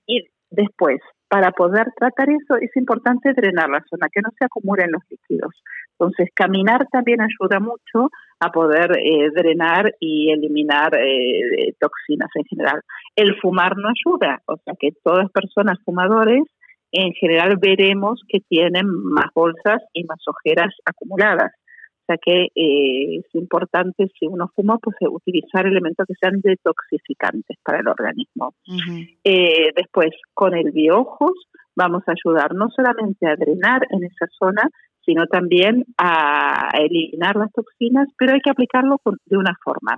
[0.06, 4.90] Y después, para poder tratar eso, es importante drenar la zona, que no se acumulen
[4.90, 5.54] los líquidos.
[5.92, 8.10] Entonces, caminar también ayuda mucho
[8.40, 12.82] a poder eh, drenar y eliminar eh, toxinas en general.
[13.14, 16.44] El fumar no ayuda, o sea que todas personas fumadores
[16.92, 21.52] en general veremos que tienen más bolsas y más ojeras acumuladas
[22.08, 27.56] sea que eh, es importante si uno fuma, pues eh, utilizar elementos que sean detoxificantes
[27.62, 28.54] para el organismo.
[29.24, 31.32] Eh, después, con el biojos
[31.76, 34.62] vamos a ayudar no solamente a drenar en esa zona,
[35.04, 39.96] sino también a eliminar las toxinas, pero hay que aplicarlo de una forma.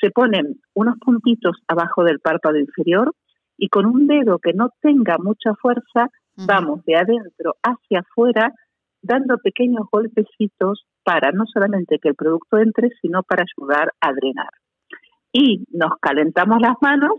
[0.00, 3.12] Se ponen unos puntitos abajo del párpado inferior
[3.60, 6.08] y con un dedo que no tenga mucha fuerza,
[6.46, 8.54] vamos de adentro hacia afuera
[9.02, 14.50] dando pequeños golpecitos para no solamente que el producto entre, sino para ayudar a drenar.
[15.32, 17.12] Y nos calentamos las manos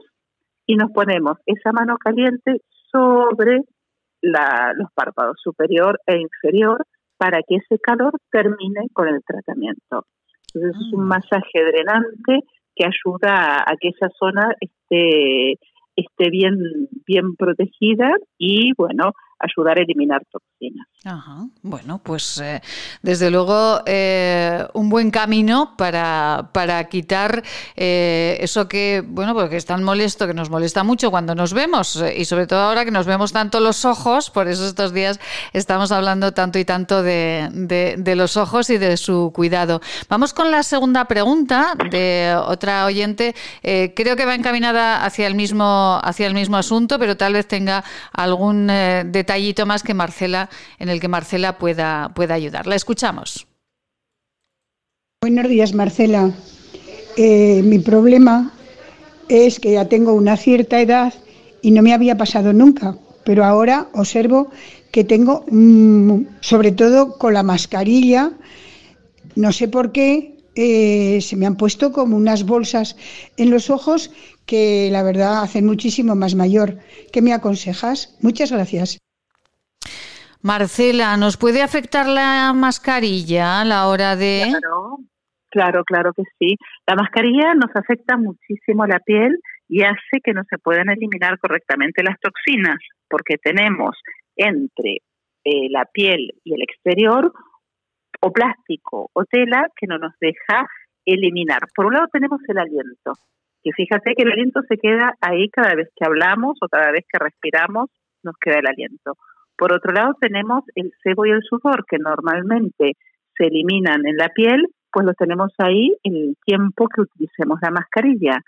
[0.66, 2.62] y nos ponemos esa mano caliente
[2.92, 3.62] sobre
[4.22, 6.86] los párpados superior e inferior
[7.18, 10.06] para que ese calor termine con el tratamiento.
[10.54, 11.20] Entonces es un ah.
[11.20, 12.40] masaje drenante
[12.76, 15.60] que ayuda a, que esa zona esté,
[15.96, 16.58] esté bien,
[17.06, 20.88] bien protegida y bueno, ayudar a eliminar toxinas.
[21.64, 22.62] Bueno, pues eh,
[23.02, 27.42] desde luego eh, un buen camino para, para quitar
[27.76, 32.04] eh, eso que, bueno, porque es tan molesto, que nos molesta mucho cuando nos vemos
[32.16, 35.20] y sobre todo ahora que nos vemos tanto los ojos, por eso estos días
[35.54, 37.50] estamos hablando tanto y tanto de,
[37.98, 39.82] de, los ojos y de su cuidado.
[40.08, 43.34] Vamos con la segunda pregunta de otra oyente.
[43.62, 47.84] creo que va encaminada hacia el mismo, hacia el mismo asunto, pero tal vez tenga
[48.12, 48.70] algún
[49.32, 52.68] detallito más que Marcela en el que Marcela pueda, pueda ayudar.
[52.68, 53.48] La escuchamos.
[55.22, 56.32] Buenos días, Marcela.
[57.16, 58.52] Eh, mi problema
[59.30, 61.14] es que ya tengo una cierta edad
[61.62, 64.50] y no me había pasado nunca, pero ahora observo
[64.92, 68.34] que tengo, mm, sobre todo con la mascarilla,
[69.36, 72.98] no sé por qué, eh, se me han puesto como unas bolsas
[73.38, 74.12] en los ojos
[74.46, 76.80] que la verdad hacen muchísimo más mayor.
[77.14, 78.18] ¿Qué me aconsejas?
[78.20, 78.98] Muchas gracias.
[80.44, 84.48] Marcela, ¿nos puede afectar la mascarilla a la hora de...?
[84.50, 84.98] Claro,
[85.50, 86.56] claro, claro que sí.
[86.88, 89.38] La mascarilla nos afecta muchísimo la piel
[89.68, 92.78] y hace que no se puedan eliminar correctamente las toxinas,
[93.08, 93.96] porque tenemos
[94.36, 94.98] entre
[95.44, 97.32] eh, la piel y el exterior
[98.20, 100.68] o plástico o tela que no nos deja
[101.06, 101.62] eliminar.
[101.76, 103.14] Por un lado tenemos el aliento,
[103.64, 107.06] que fíjate que el aliento se queda ahí cada vez que hablamos o cada vez
[107.08, 107.90] que respiramos,
[108.24, 109.14] nos queda el aliento.
[109.62, 112.94] Por otro lado, tenemos el sebo y el sudor, que normalmente
[113.38, 117.70] se eliminan en la piel, pues los tenemos ahí en el tiempo que utilicemos la
[117.70, 118.42] mascarilla.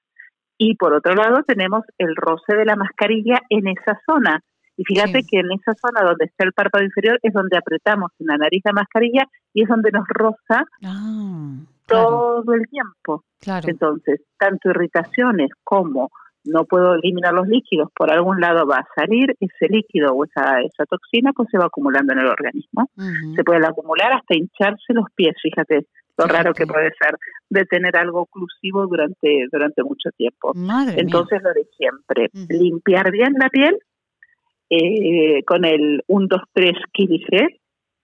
[0.58, 4.42] Y por otro lado, tenemos el roce de la mascarilla en esa zona.
[4.76, 8.26] Y fíjate que en esa zona donde está el párpado inferior es donde apretamos en
[8.26, 13.24] la nariz la mascarilla y es donde nos roza ah, todo el tiempo.
[13.68, 16.10] Entonces, tanto irritaciones como
[16.46, 20.62] no puedo eliminar los líquidos, por algún lado va a salir ese líquido o esa,
[20.62, 22.90] esa toxina, pues se va acumulando en el organismo.
[23.36, 25.88] Se puede acumular hasta hincharse los pies, fíjate
[26.18, 27.18] lo raro que puede ser
[27.50, 30.54] de tener algo oclusivo durante, durante mucho tiempo.
[30.96, 33.80] Entonces lo de siempre, limpiar bien la piel
[34.70, 37.60] eh, con el 1, 2, 3 Kilige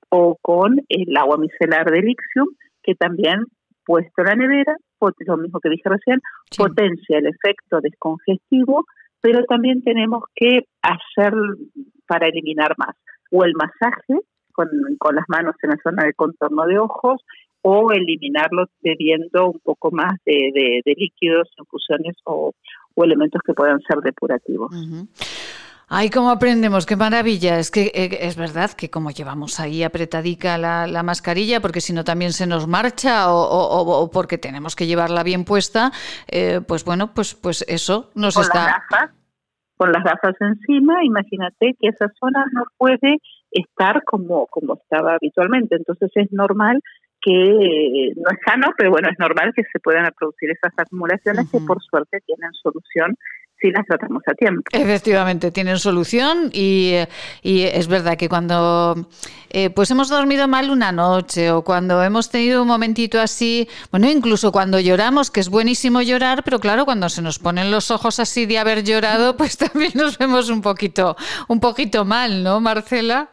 [0.10, 2.48] o con el agua micelar de Lixium,
[2.82, 3.45] que también
[3.86, 4.78] puesto en la nevera
[5.27, 6.19] lo mismo que dije recién,
[6.57, 8.85] potencia el efecto descongestivo,
[9.21, 11.34] pero también tenemos que hacer
[12.07, 12.95] para eliminar más,
[13.31, 14.21] o el masaje
[14.51, 17.21] con, las manos en la zona del contorno de ojos,
[17.61, 22.53] o eliminarlo bebiendo un poco más de, líquidos, infusiones o,
[22.97, 24.71] elementos que puedan ser depurativos.
[25.91, 27.57] Ay, cómo aprendemos, qué maravilla.
[27.57, 32.03] Es que eh, es verdad que como llevamos ahí apretadica la, mascarilla, porque si no
[32.03, 35.91] también se nos marcha o, porque tenemos que llevarla bien puesta,
[36.28, 38.84] eh, pues bueno, pues, pues eso nos está...
[39.78, 43.18] con las gafas encima, imagínate que esa zona no puede
[43.49, 45.76] estar como, como estaba habitualmente.
[45.76, 46.82] Entonces es normal
[47.20, 51.60] que no es sano, pero bueno, es normal que se puedan producir esas acumulaciones que
[51.61, 53.18] por suerte tienen solución
[53.61, 54.64] si las tratamos a tiempo.
[54.72, 56.94] Efectivamente, tienen solución y,
[57.41, 59.07] y es verdad que cuando
[59.49, 64.10] eh, pues hemos dormido mal una noche o cuando hemos tenido un momentito así, bueno,
[64.10, 68.19] incluso cuando lloramos, que es buenísimo llorar, pero claro, cuando se nos ponen los ojos
[68.19, 71.15] así de haber llorado, pues también nos vemos un poquito,
[71.48, 73.30] un poquito mal, ¿no, Marcela?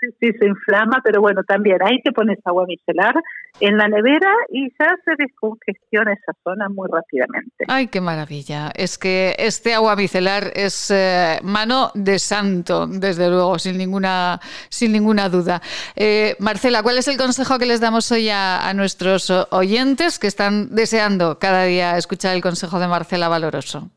[0.00, 3.14] Sí, sí, se inflama, pero bueno, también ahí te pones agua micelar
[3.60, 7.66] en la nevera y ya se descongestiona esa zona muy rápidamente.
[7.68, 8.70] Ay, qué maravilla.
[8.74, 14.40] Es que este agua micelar es eh, mano de santo, desde luego, sin ninguna,
[14.70, 15.60] sin ninguna duda.
[15.94, 20.28] Eh, Marcela, ¿cuál es el consejo que les damos hoy a, a nuestros oyentes que
[20.28, 23.90] están deseando cada día escuchar el consejo de Marcela Valoroso?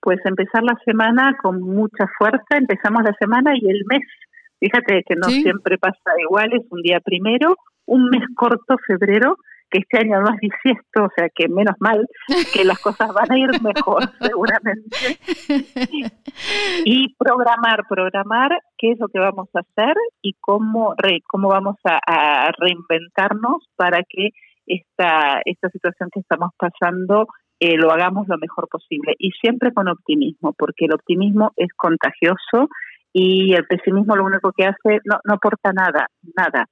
[0.00, 4.02] Pues empezar la semana con mucha fuerza, empezamos la semana y el mes
[4.64, 7.54] Fíjate que no siempre pasa igual, es un día primero,
[7.84, 9.36] un mes corto, febrero,
[9.68, 12.06] que este año no es bisiesto, o sea que menos mal
[12.54, 15.18] que las cosas van a ir mejor seguramente.
[16.86, 20.94] Y programar, programar qué es lo que vamos a hacer y cómo,
[21.26, 24.30] cómo vamos a, reinventarnos para que
[24.66, 27.26] esta, esta situación que estamos pasando
[27.60, 29.14] eh, lo hagamos lo mejor posible.
[29.18, 32.70] Y siempre con optimismo, porque el optimismo es contagioso
[33.14, 36.66] y el pesimismo lo único que hace no, no aporta nada, nada.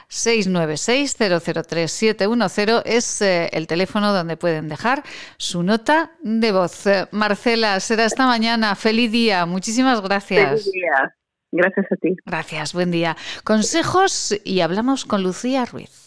[0.10, 5.04] 696-003-710 es eh, el teléfono donde pueden dejar
[5.38, 6.86] su nota de voz.
[7.12, 8.74] Marcela, será esta mañana.
[8.74, 9.46] Feliz día.
[9.46, 10.64] Muchísimas gracias.
[10.64, 11.16] Feliz día.
[11.52, 12.16] Gracias a ti.
[12.26, 13.16] Gracias, buen día.
[13.44, 16.07] Consejos y hablamos con Lucía Ruiz.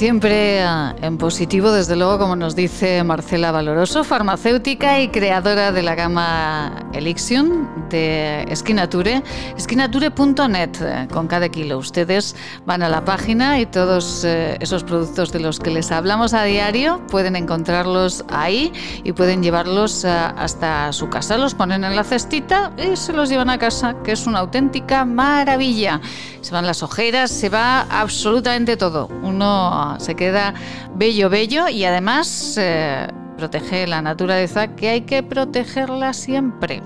[0.00, 5.82] Siempre ah, en positivo, desde luego, como nos dice Marcela Valoroso, farmacéutica y creadora de
[5.82, 9.22] la gama Elixion de Esquinature,
[9.56, 11.78] esquinature.net eh, con cada kilo.
[11.78, 12.34] Ustedes
[12.66, 16.44] van a la página y todos eh, esos productos de los que les hablamos a
[16.44, 18.72] diario pueden encontrarlos ahí
[19.04, 21.38] y pueden llevarlos ah, hasta su casa.
[21.38, 25.04] Los ponen en la cestita y se los llevan a casa, que es una auténtica
[25.04, 26.00] maravilla.
[26.40, 29.08] Se van las ojeras, se va absolutamente todo.
[29.22, 30.54] Uno se queda
[30.94, 33.08] bello, bello y además eh,
[33.40, 36.82] protege la naturaleza que hay que protegerla siempre.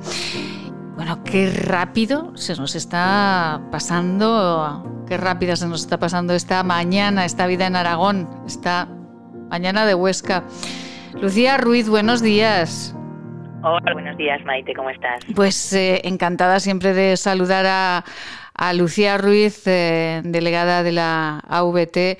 [0.94, 7.24] Bueno, qué rápido se nos está pasando, qué rápida se nos está pasando esta mañana,
[7.24, 8.86] esta vida en Aragón, esta
[9.50, 10.44] mañana de Huesca.
[11.20, 12.94] Lucía Ruiz, buenos días.
[13.64, 15.24] Hola, buenos días Maite, ¿cómo estás?
[15.34, 18.04] Pues eh, encantada siempre de saludar a,
[18.54, 22.18] a Lucía Ruiz, eh, delegada de la AVT.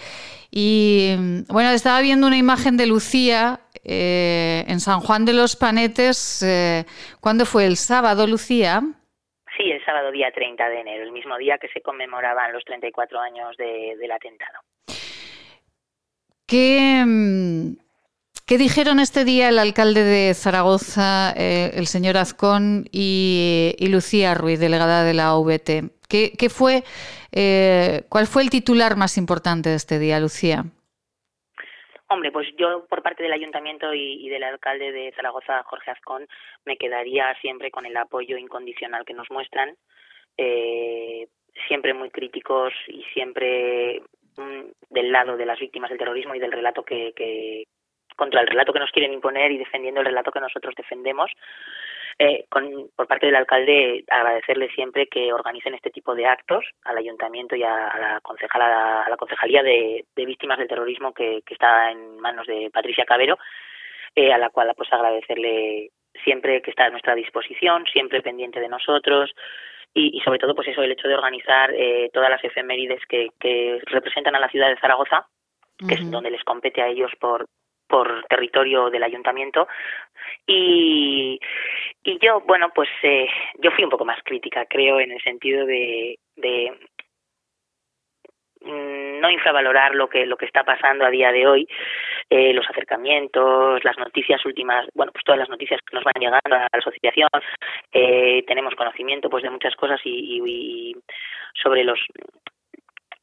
[0.50, 6.42] Y bueno, estaba viendo una imagen de Lucía eh, en San Juan de los Panetes.
[6.42, 6.84] Eh,
[7.20, 7.66] ¿Cuándo fue?
[7.66, 8.82] ¿El sábado, Lucía?
[9.56, 13.20] Sí, el sábado día 30 de enero, el mismo día que se conmemoraban los 34
[13.20, 14.58] años del atentado.
[16.46, 17.76] ¿Qué, mm,
[18.46, 24.34] ¿Qué dijeron este día el alcalde de Zaragoza, eh, el señor Azcón y, y, Lucía
[24.34, 25.92] Ruiz, delegada de la AVT?
[26.08, 26.84] ¿Qué, qué fue,
[27.36, 30.64] eh, ¿Cuál fue el titular más importante de este día, Lucía?
[32.08, 36.26] Hombre, pues yo por parte del ayuntamiento y, y, del alcalde de Zaragoza, Jorge Azcón,
[36.64, 39.74] me quedaría siempre con el apoyo incondicional que nos muestran,
[40.36, 41.28] eh,
[41.66, 44.02] siempre muy críticos y siempre
[44.36, 47.64] mm, del lado de las víctimas del terrorismo y del relato que, que
[48.16, 51.30] contra el relato que nos quieren imponer y defendiendo el relato que nosotros defendemos.
[52.18, 56.96] Eh, con, por parte del alcalde agradecerle siempre que organicen este tipo de actos al
[56.96, 61.42] ayuntamiento y a, a la concejala a la concejalía de, de víctimas del terrorismo que,
[61.44, 63.36] que, está en manos de Patricia Cabero
[64.14, 65.90] eh, a la cual pues agradecerle
[66.22, 69.34] siempre que está a nuestra disposición siempre pendiente de nosotros
[69.92, 73.30] y, y sobre todo pues eso el hecho de organizar eh, todas las efemérides que,
[73.40, 75.26] que representan a la ciudad de Zaragoza
[75.78, 75.94] que uh -huh.
[75.94, 77.48] es donde les compete a ellos por
[77.86, 79.68] por territorio del ayuntamiento.
[80.46, 81.38] Y,
[82.02, 83.28] y yo bueno pues eh,
[83.58, 86.72] yo fui un poco más crítica creo en el sentido de, de
[88.60, 91.68] mm, no infravalorar lo que lo que está pasando a día de hoy
[92.28, 96.56] eh, los acercamientos las noticias últimas bueno pues todas las noticias que nos van llegando
[96.56, 97.28] a la asociación
[97.92, 100.42] eh, tenemos conocimiento pues de muchas cosas y, y,
[100.90, 100.96] y
[101.54, 102.00] sobre los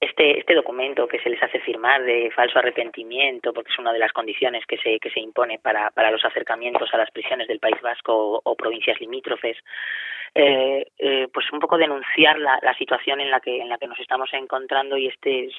[0.02, 4.00] este, este documento que se les hace firmar de falso arrepentimiento, porque es una de
[4.00, 7.60] las condiciones que se, que se impone para, para los acercamientos a las prisiones del
[7.60, 9.58] País Vasco o, provincias limítrofes,
[10.34, 13.88] eh, eh, pues un poco denunciar la, la situación en la que en la que
[13.88, 15.50] nos estamos encontrando y este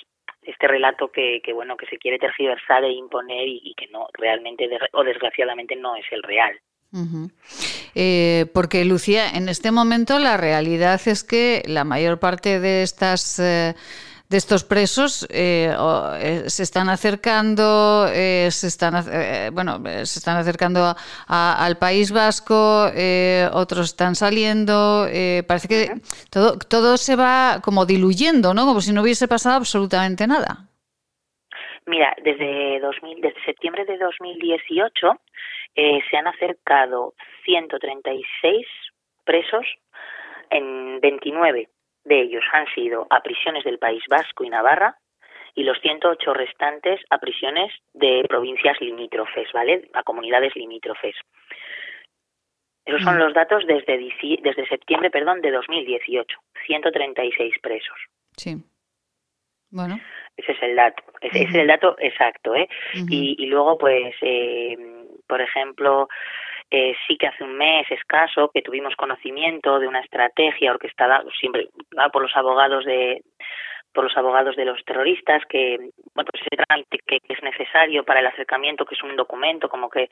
[0.43, 4.69] este relato que, que bueno que se quiere tergiversar e imponer y, que no realmente
[4.93, 6.59] o desgraciadamente no es el real.
[7.95, 13.39] Eh, porque Lucía, en este momento la realidad es que la mayor parte de estas
[13.39, 13.75] eh,
[14.33, 15.77] de estos presos eh,
[16.21, 20.97] eh, se están acercando, eh, se están, eh, bueno, se están acercando a,
[21.29, 25.07] a, al País Vasco, eh, otros están saliendo.
[25.47, 26.01] parece que
[26.31, 28.65] todo, todo se va como diluyendo, ¿no?
[28.65, 30.67] Como si no hubiese pasado absolutamente nada.
[31.85, 35.21] Mira, desde 2000, desde septiembre de 2018
[35.75, 37.13] se han acercado
[37.45, 38.67] 136
[39.25, 39.67] presos
[40.49, 41.69] en 29
[42.05, 44.97] de ellos han sido a prisiones del País Vasco y Navarra
[45.55, 49.89] y los 108 restantes a prisiones de provincias limítrofes, ¿vale?
[49.93, 51.15] A comunidades limítrofes.
[52.85, 53.19] Esos son mm.
[53.19, 53.97] los datos desde,
[54.43, 56.39] desde septiembre, perdón, de 2018.
[56.67, 57.97] 136 presos.
[58.37, 58.57] Sí.
[59.71, 60.01] Bueno.
[60.37, 61.03] Ese es el dato.
[61.21, 61.49] Ese, uh -huh.
[61.49, 62.69] es el dato exacto, ¿eh?
[62.95, 63.07] Uh -huh.
[63.11, 64.77] y, y, luego, pues, eh,
[65.29, 66.09] por ejemplo,
[66.73, 71.69] eh, sí que hace un mes escaso que tuvimos conocimiento de una estrategia orquestada siempre
[72.13, 73.23] por los abogados de
[73.93, 75.77] por los abogados de los terroristas que
[76.15, 80.09] bueno pues trámite que, es necesario para el acercamiento que es un documento como que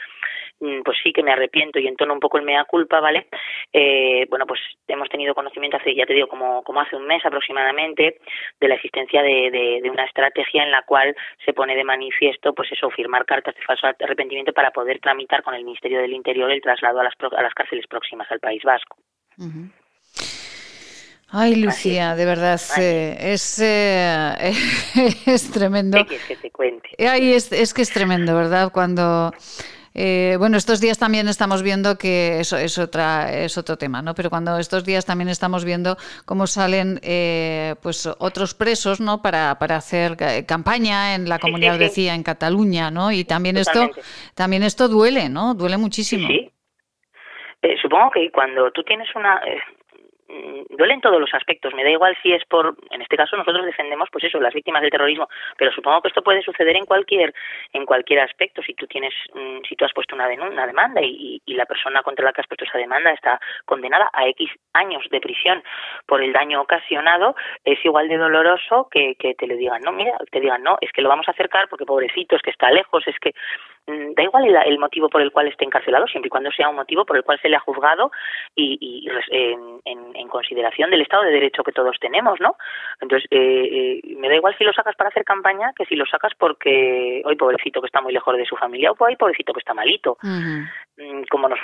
[0.61, 3.29] mm, pues sí que me arrepiento y entono un poco el mea culpa vale
[3.73, 7.25] eh, bueno pues hemos tenido conocimiento hace ya te digo como como hace un mes
[7.25, 8.21] aproximadamente
[8.61, 12.55] de la existencia de, de, de una estrategia en la cual se pone de manifiesto
[12.55, 16.51] pues eso firmar cartas de falso arrepentimiento para poder tramitar con el Ministerio del Interior
[16.51, 18.97] el traslado a las a las cárceles próximas al País Vasco.
[21.33, 24.53] Ay, Lucía, de verdad, eh, es, eh,
[25.27, 25.99] es tremendo.
[25.99, 26.89] ¿Qué quieres que te cuente?
[26.99, 28.73] Ay, es, es que es tremendo, ¿verdad?
[28.73, 29.33] Cuando...
[29.93, 34.15] Eh, bueno, estos días también estamos viendo que eso es otra es otro tema, ¿no?
[34.15, 39.21] Pero cuando estos días también estamos viendo cómo salen eh, pues otros presos, ¿no?
[39.21, 40.17] Para, para hacer
[40.47, 42.09] campaña en la comunidad sí, sí, sí.
[42.09, 43.11] en Cataluña, ¿no?
[43.11, 44.01] Y también Totalmente.
[44.01, 45.55] esto también esto duele, ¿no?
[45.55, 46.29] Duele muchísimo.
[46.29, 46.53] Sí.
[47.63, 49.59] Eh, supongo que cuando tú tienes una eh,
[50.71, 51.75] duele en todos los aspectos.
[51.75, 54.83] Me da igual si es por, en este caso nosotros defendemos, pues eso, las víctimas
[54.83, 57.35] del terrorismo, pero supongo que esto puede suceder en cualquier,
[57.73, 58.63] en cualquier aspecto.
[58.63, 62.03] Si tú tienes, mm, si tú has puesto una, una demanda y, y, la persona
[62.03, 65.63] contra la que has puesto esa demanda está condenada a X años de prisión
[66.07, 67.35] por el daño ocasionado,
[67.65, 70.91] es igual de doloroso que, que te le digan, no, mira, te digan, no, es
[70.93, 73.35] que lo vamos a acercar porque pobrecito, es que está lejos, es que
[73.80, 73.80] mm,
[74.15, 77.05] da igual el, motivo por el cual esté encarcelado, siempre y cuando sea un motivo
[77.05, 78.11] por el cual se le ha juzgado
[78.55, 79.81] y, en,
[80.15, 82.57] en, consideración del Estado de Derecho que todos tenemos, ¿no?
[83.01, 86.07] Entonces, eh, eh, me da igual si lo sacas para hacer campaña que si lo
[86.07, 89.61] sacas porque hoy pobrecito que está muy lejos de su familia o hoy pobrecito que
[89.61, 90.65] está malito, mm,
[91.31, 91.59] como nos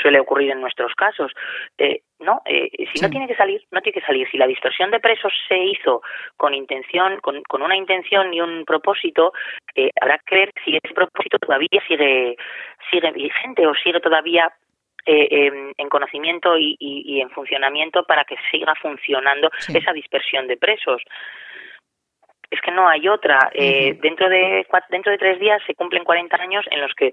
[0.00, 1.32] suele ocurrir en nuestros casos.
[1.78, 4.28] Eh, no, eh, si no tiene que salir, no tiene que salir.
[4.30, 6.02] Si la distorsión de presos se hizo
[6.36, 9.32] con intención, con, con una intención y un propósito,
[9.74, 12.36] eh, habrá que ver si ese propósito todavía sigue
[12.90, 14.52] sigue vigente o sigue todavía
[15.06, 21.02] eh, en conocimiento y, y, en funcionamiento para que siga funcionando esa dispersión de presos.
[22.50, 23.50] Es que no hay otra.
[23.52, 27.12] Eh, dentro de dentro de tres días se cumplen 40 años en los que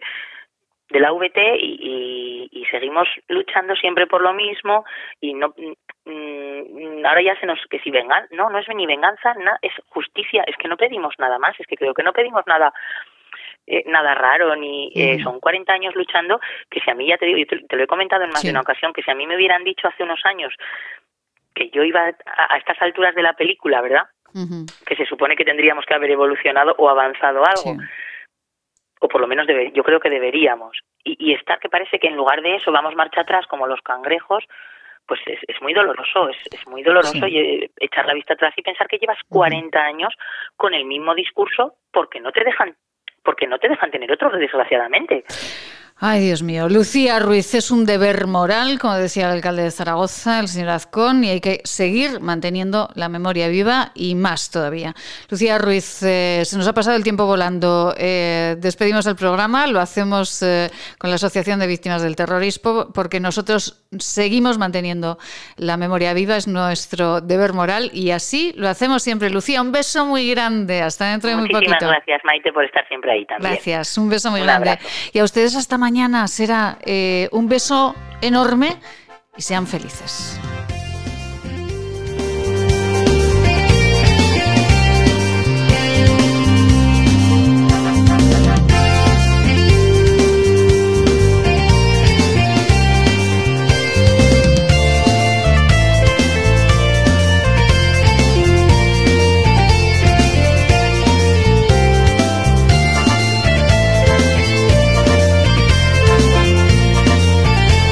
[0.92, 4.86] de la VT y, y, seguimos luchando siempre por lo mismo
[5.20, 5.54] y no
[6.06, 10.44] mm, ahora ya se nos que si vengan no no es ni venganza es justicia
[10.48, 12.74] es que no pedimos nada más es que creo que no pedimos nada
[13.68, 16.40] eh, nada raro ni eh, son 40 años luchando
[16.70, 18.52] que si a mí ya te digo te, te lo he comentado en más de
[18.52, 20.54] una ocasión que si a mí me hubieran dicho hace unos años
[21.54, 24.04] que yo iba a, estas alturas de la película verdad
[24.86, 27.78] que se supone que tendríamos que haber evolucionado o avanzado algo
[29.02, 30.78] o por lo menos debe, yo creo que deberíamos.
[31.04, 33.82] Y, y, estar que parece que en lugar de eso vamos marcha atrás como los
[33.82, 34.46] cangrejos,
[35.08, 38.62] pues es, es muy doloroso, es, es muy doloroso eh, echar la vista atrás y
[38.62, 40.14] pensar que llevas 40 años
[40.56, 42.76] con el mismo discurso porque no te dejan
[43.24, 45.24] porque no te dejan tener otro desgraciadamente.
[46.04, 46.68] Ay, Dios mío.
[46.68, 51.24] Lucía Ruiz, es un deber moral, como decía el alcalde de Zaragoza, el señor Azcón,
[51.24, 54.96] y hay que seguir manteniendo la memoria viva y más todavía.
[55.30, 57.94] Lucía Ruiz, eh, se nos ha pasado el tiempo volando.
[58.00, 63.20] Eh, despedimos el programa, lo hacemos eh, con la Asociación de Víctimas del Terrorismo, porque
[63.20, 65.20] nosotros seguimos manteniendo
[65.58, 69.30] la memoria viva, es nuestro deber moral, y así lo hacemos siempre.
[69.30, 70.82] Lucía, un beso muy grande.
[70.82, 71.70] Hasta dentro de muy poquito.
[71.70, 73.54] Muchísimas gracias, Maite, por estar siempre ahí también.
[73.54, 74.80] Gracias, un beso muy grande.
[75.14, 78.80] Y a ustedes hasta mañana mañana será eh, un beso enorme
[79.36, 80.40] y sean felices.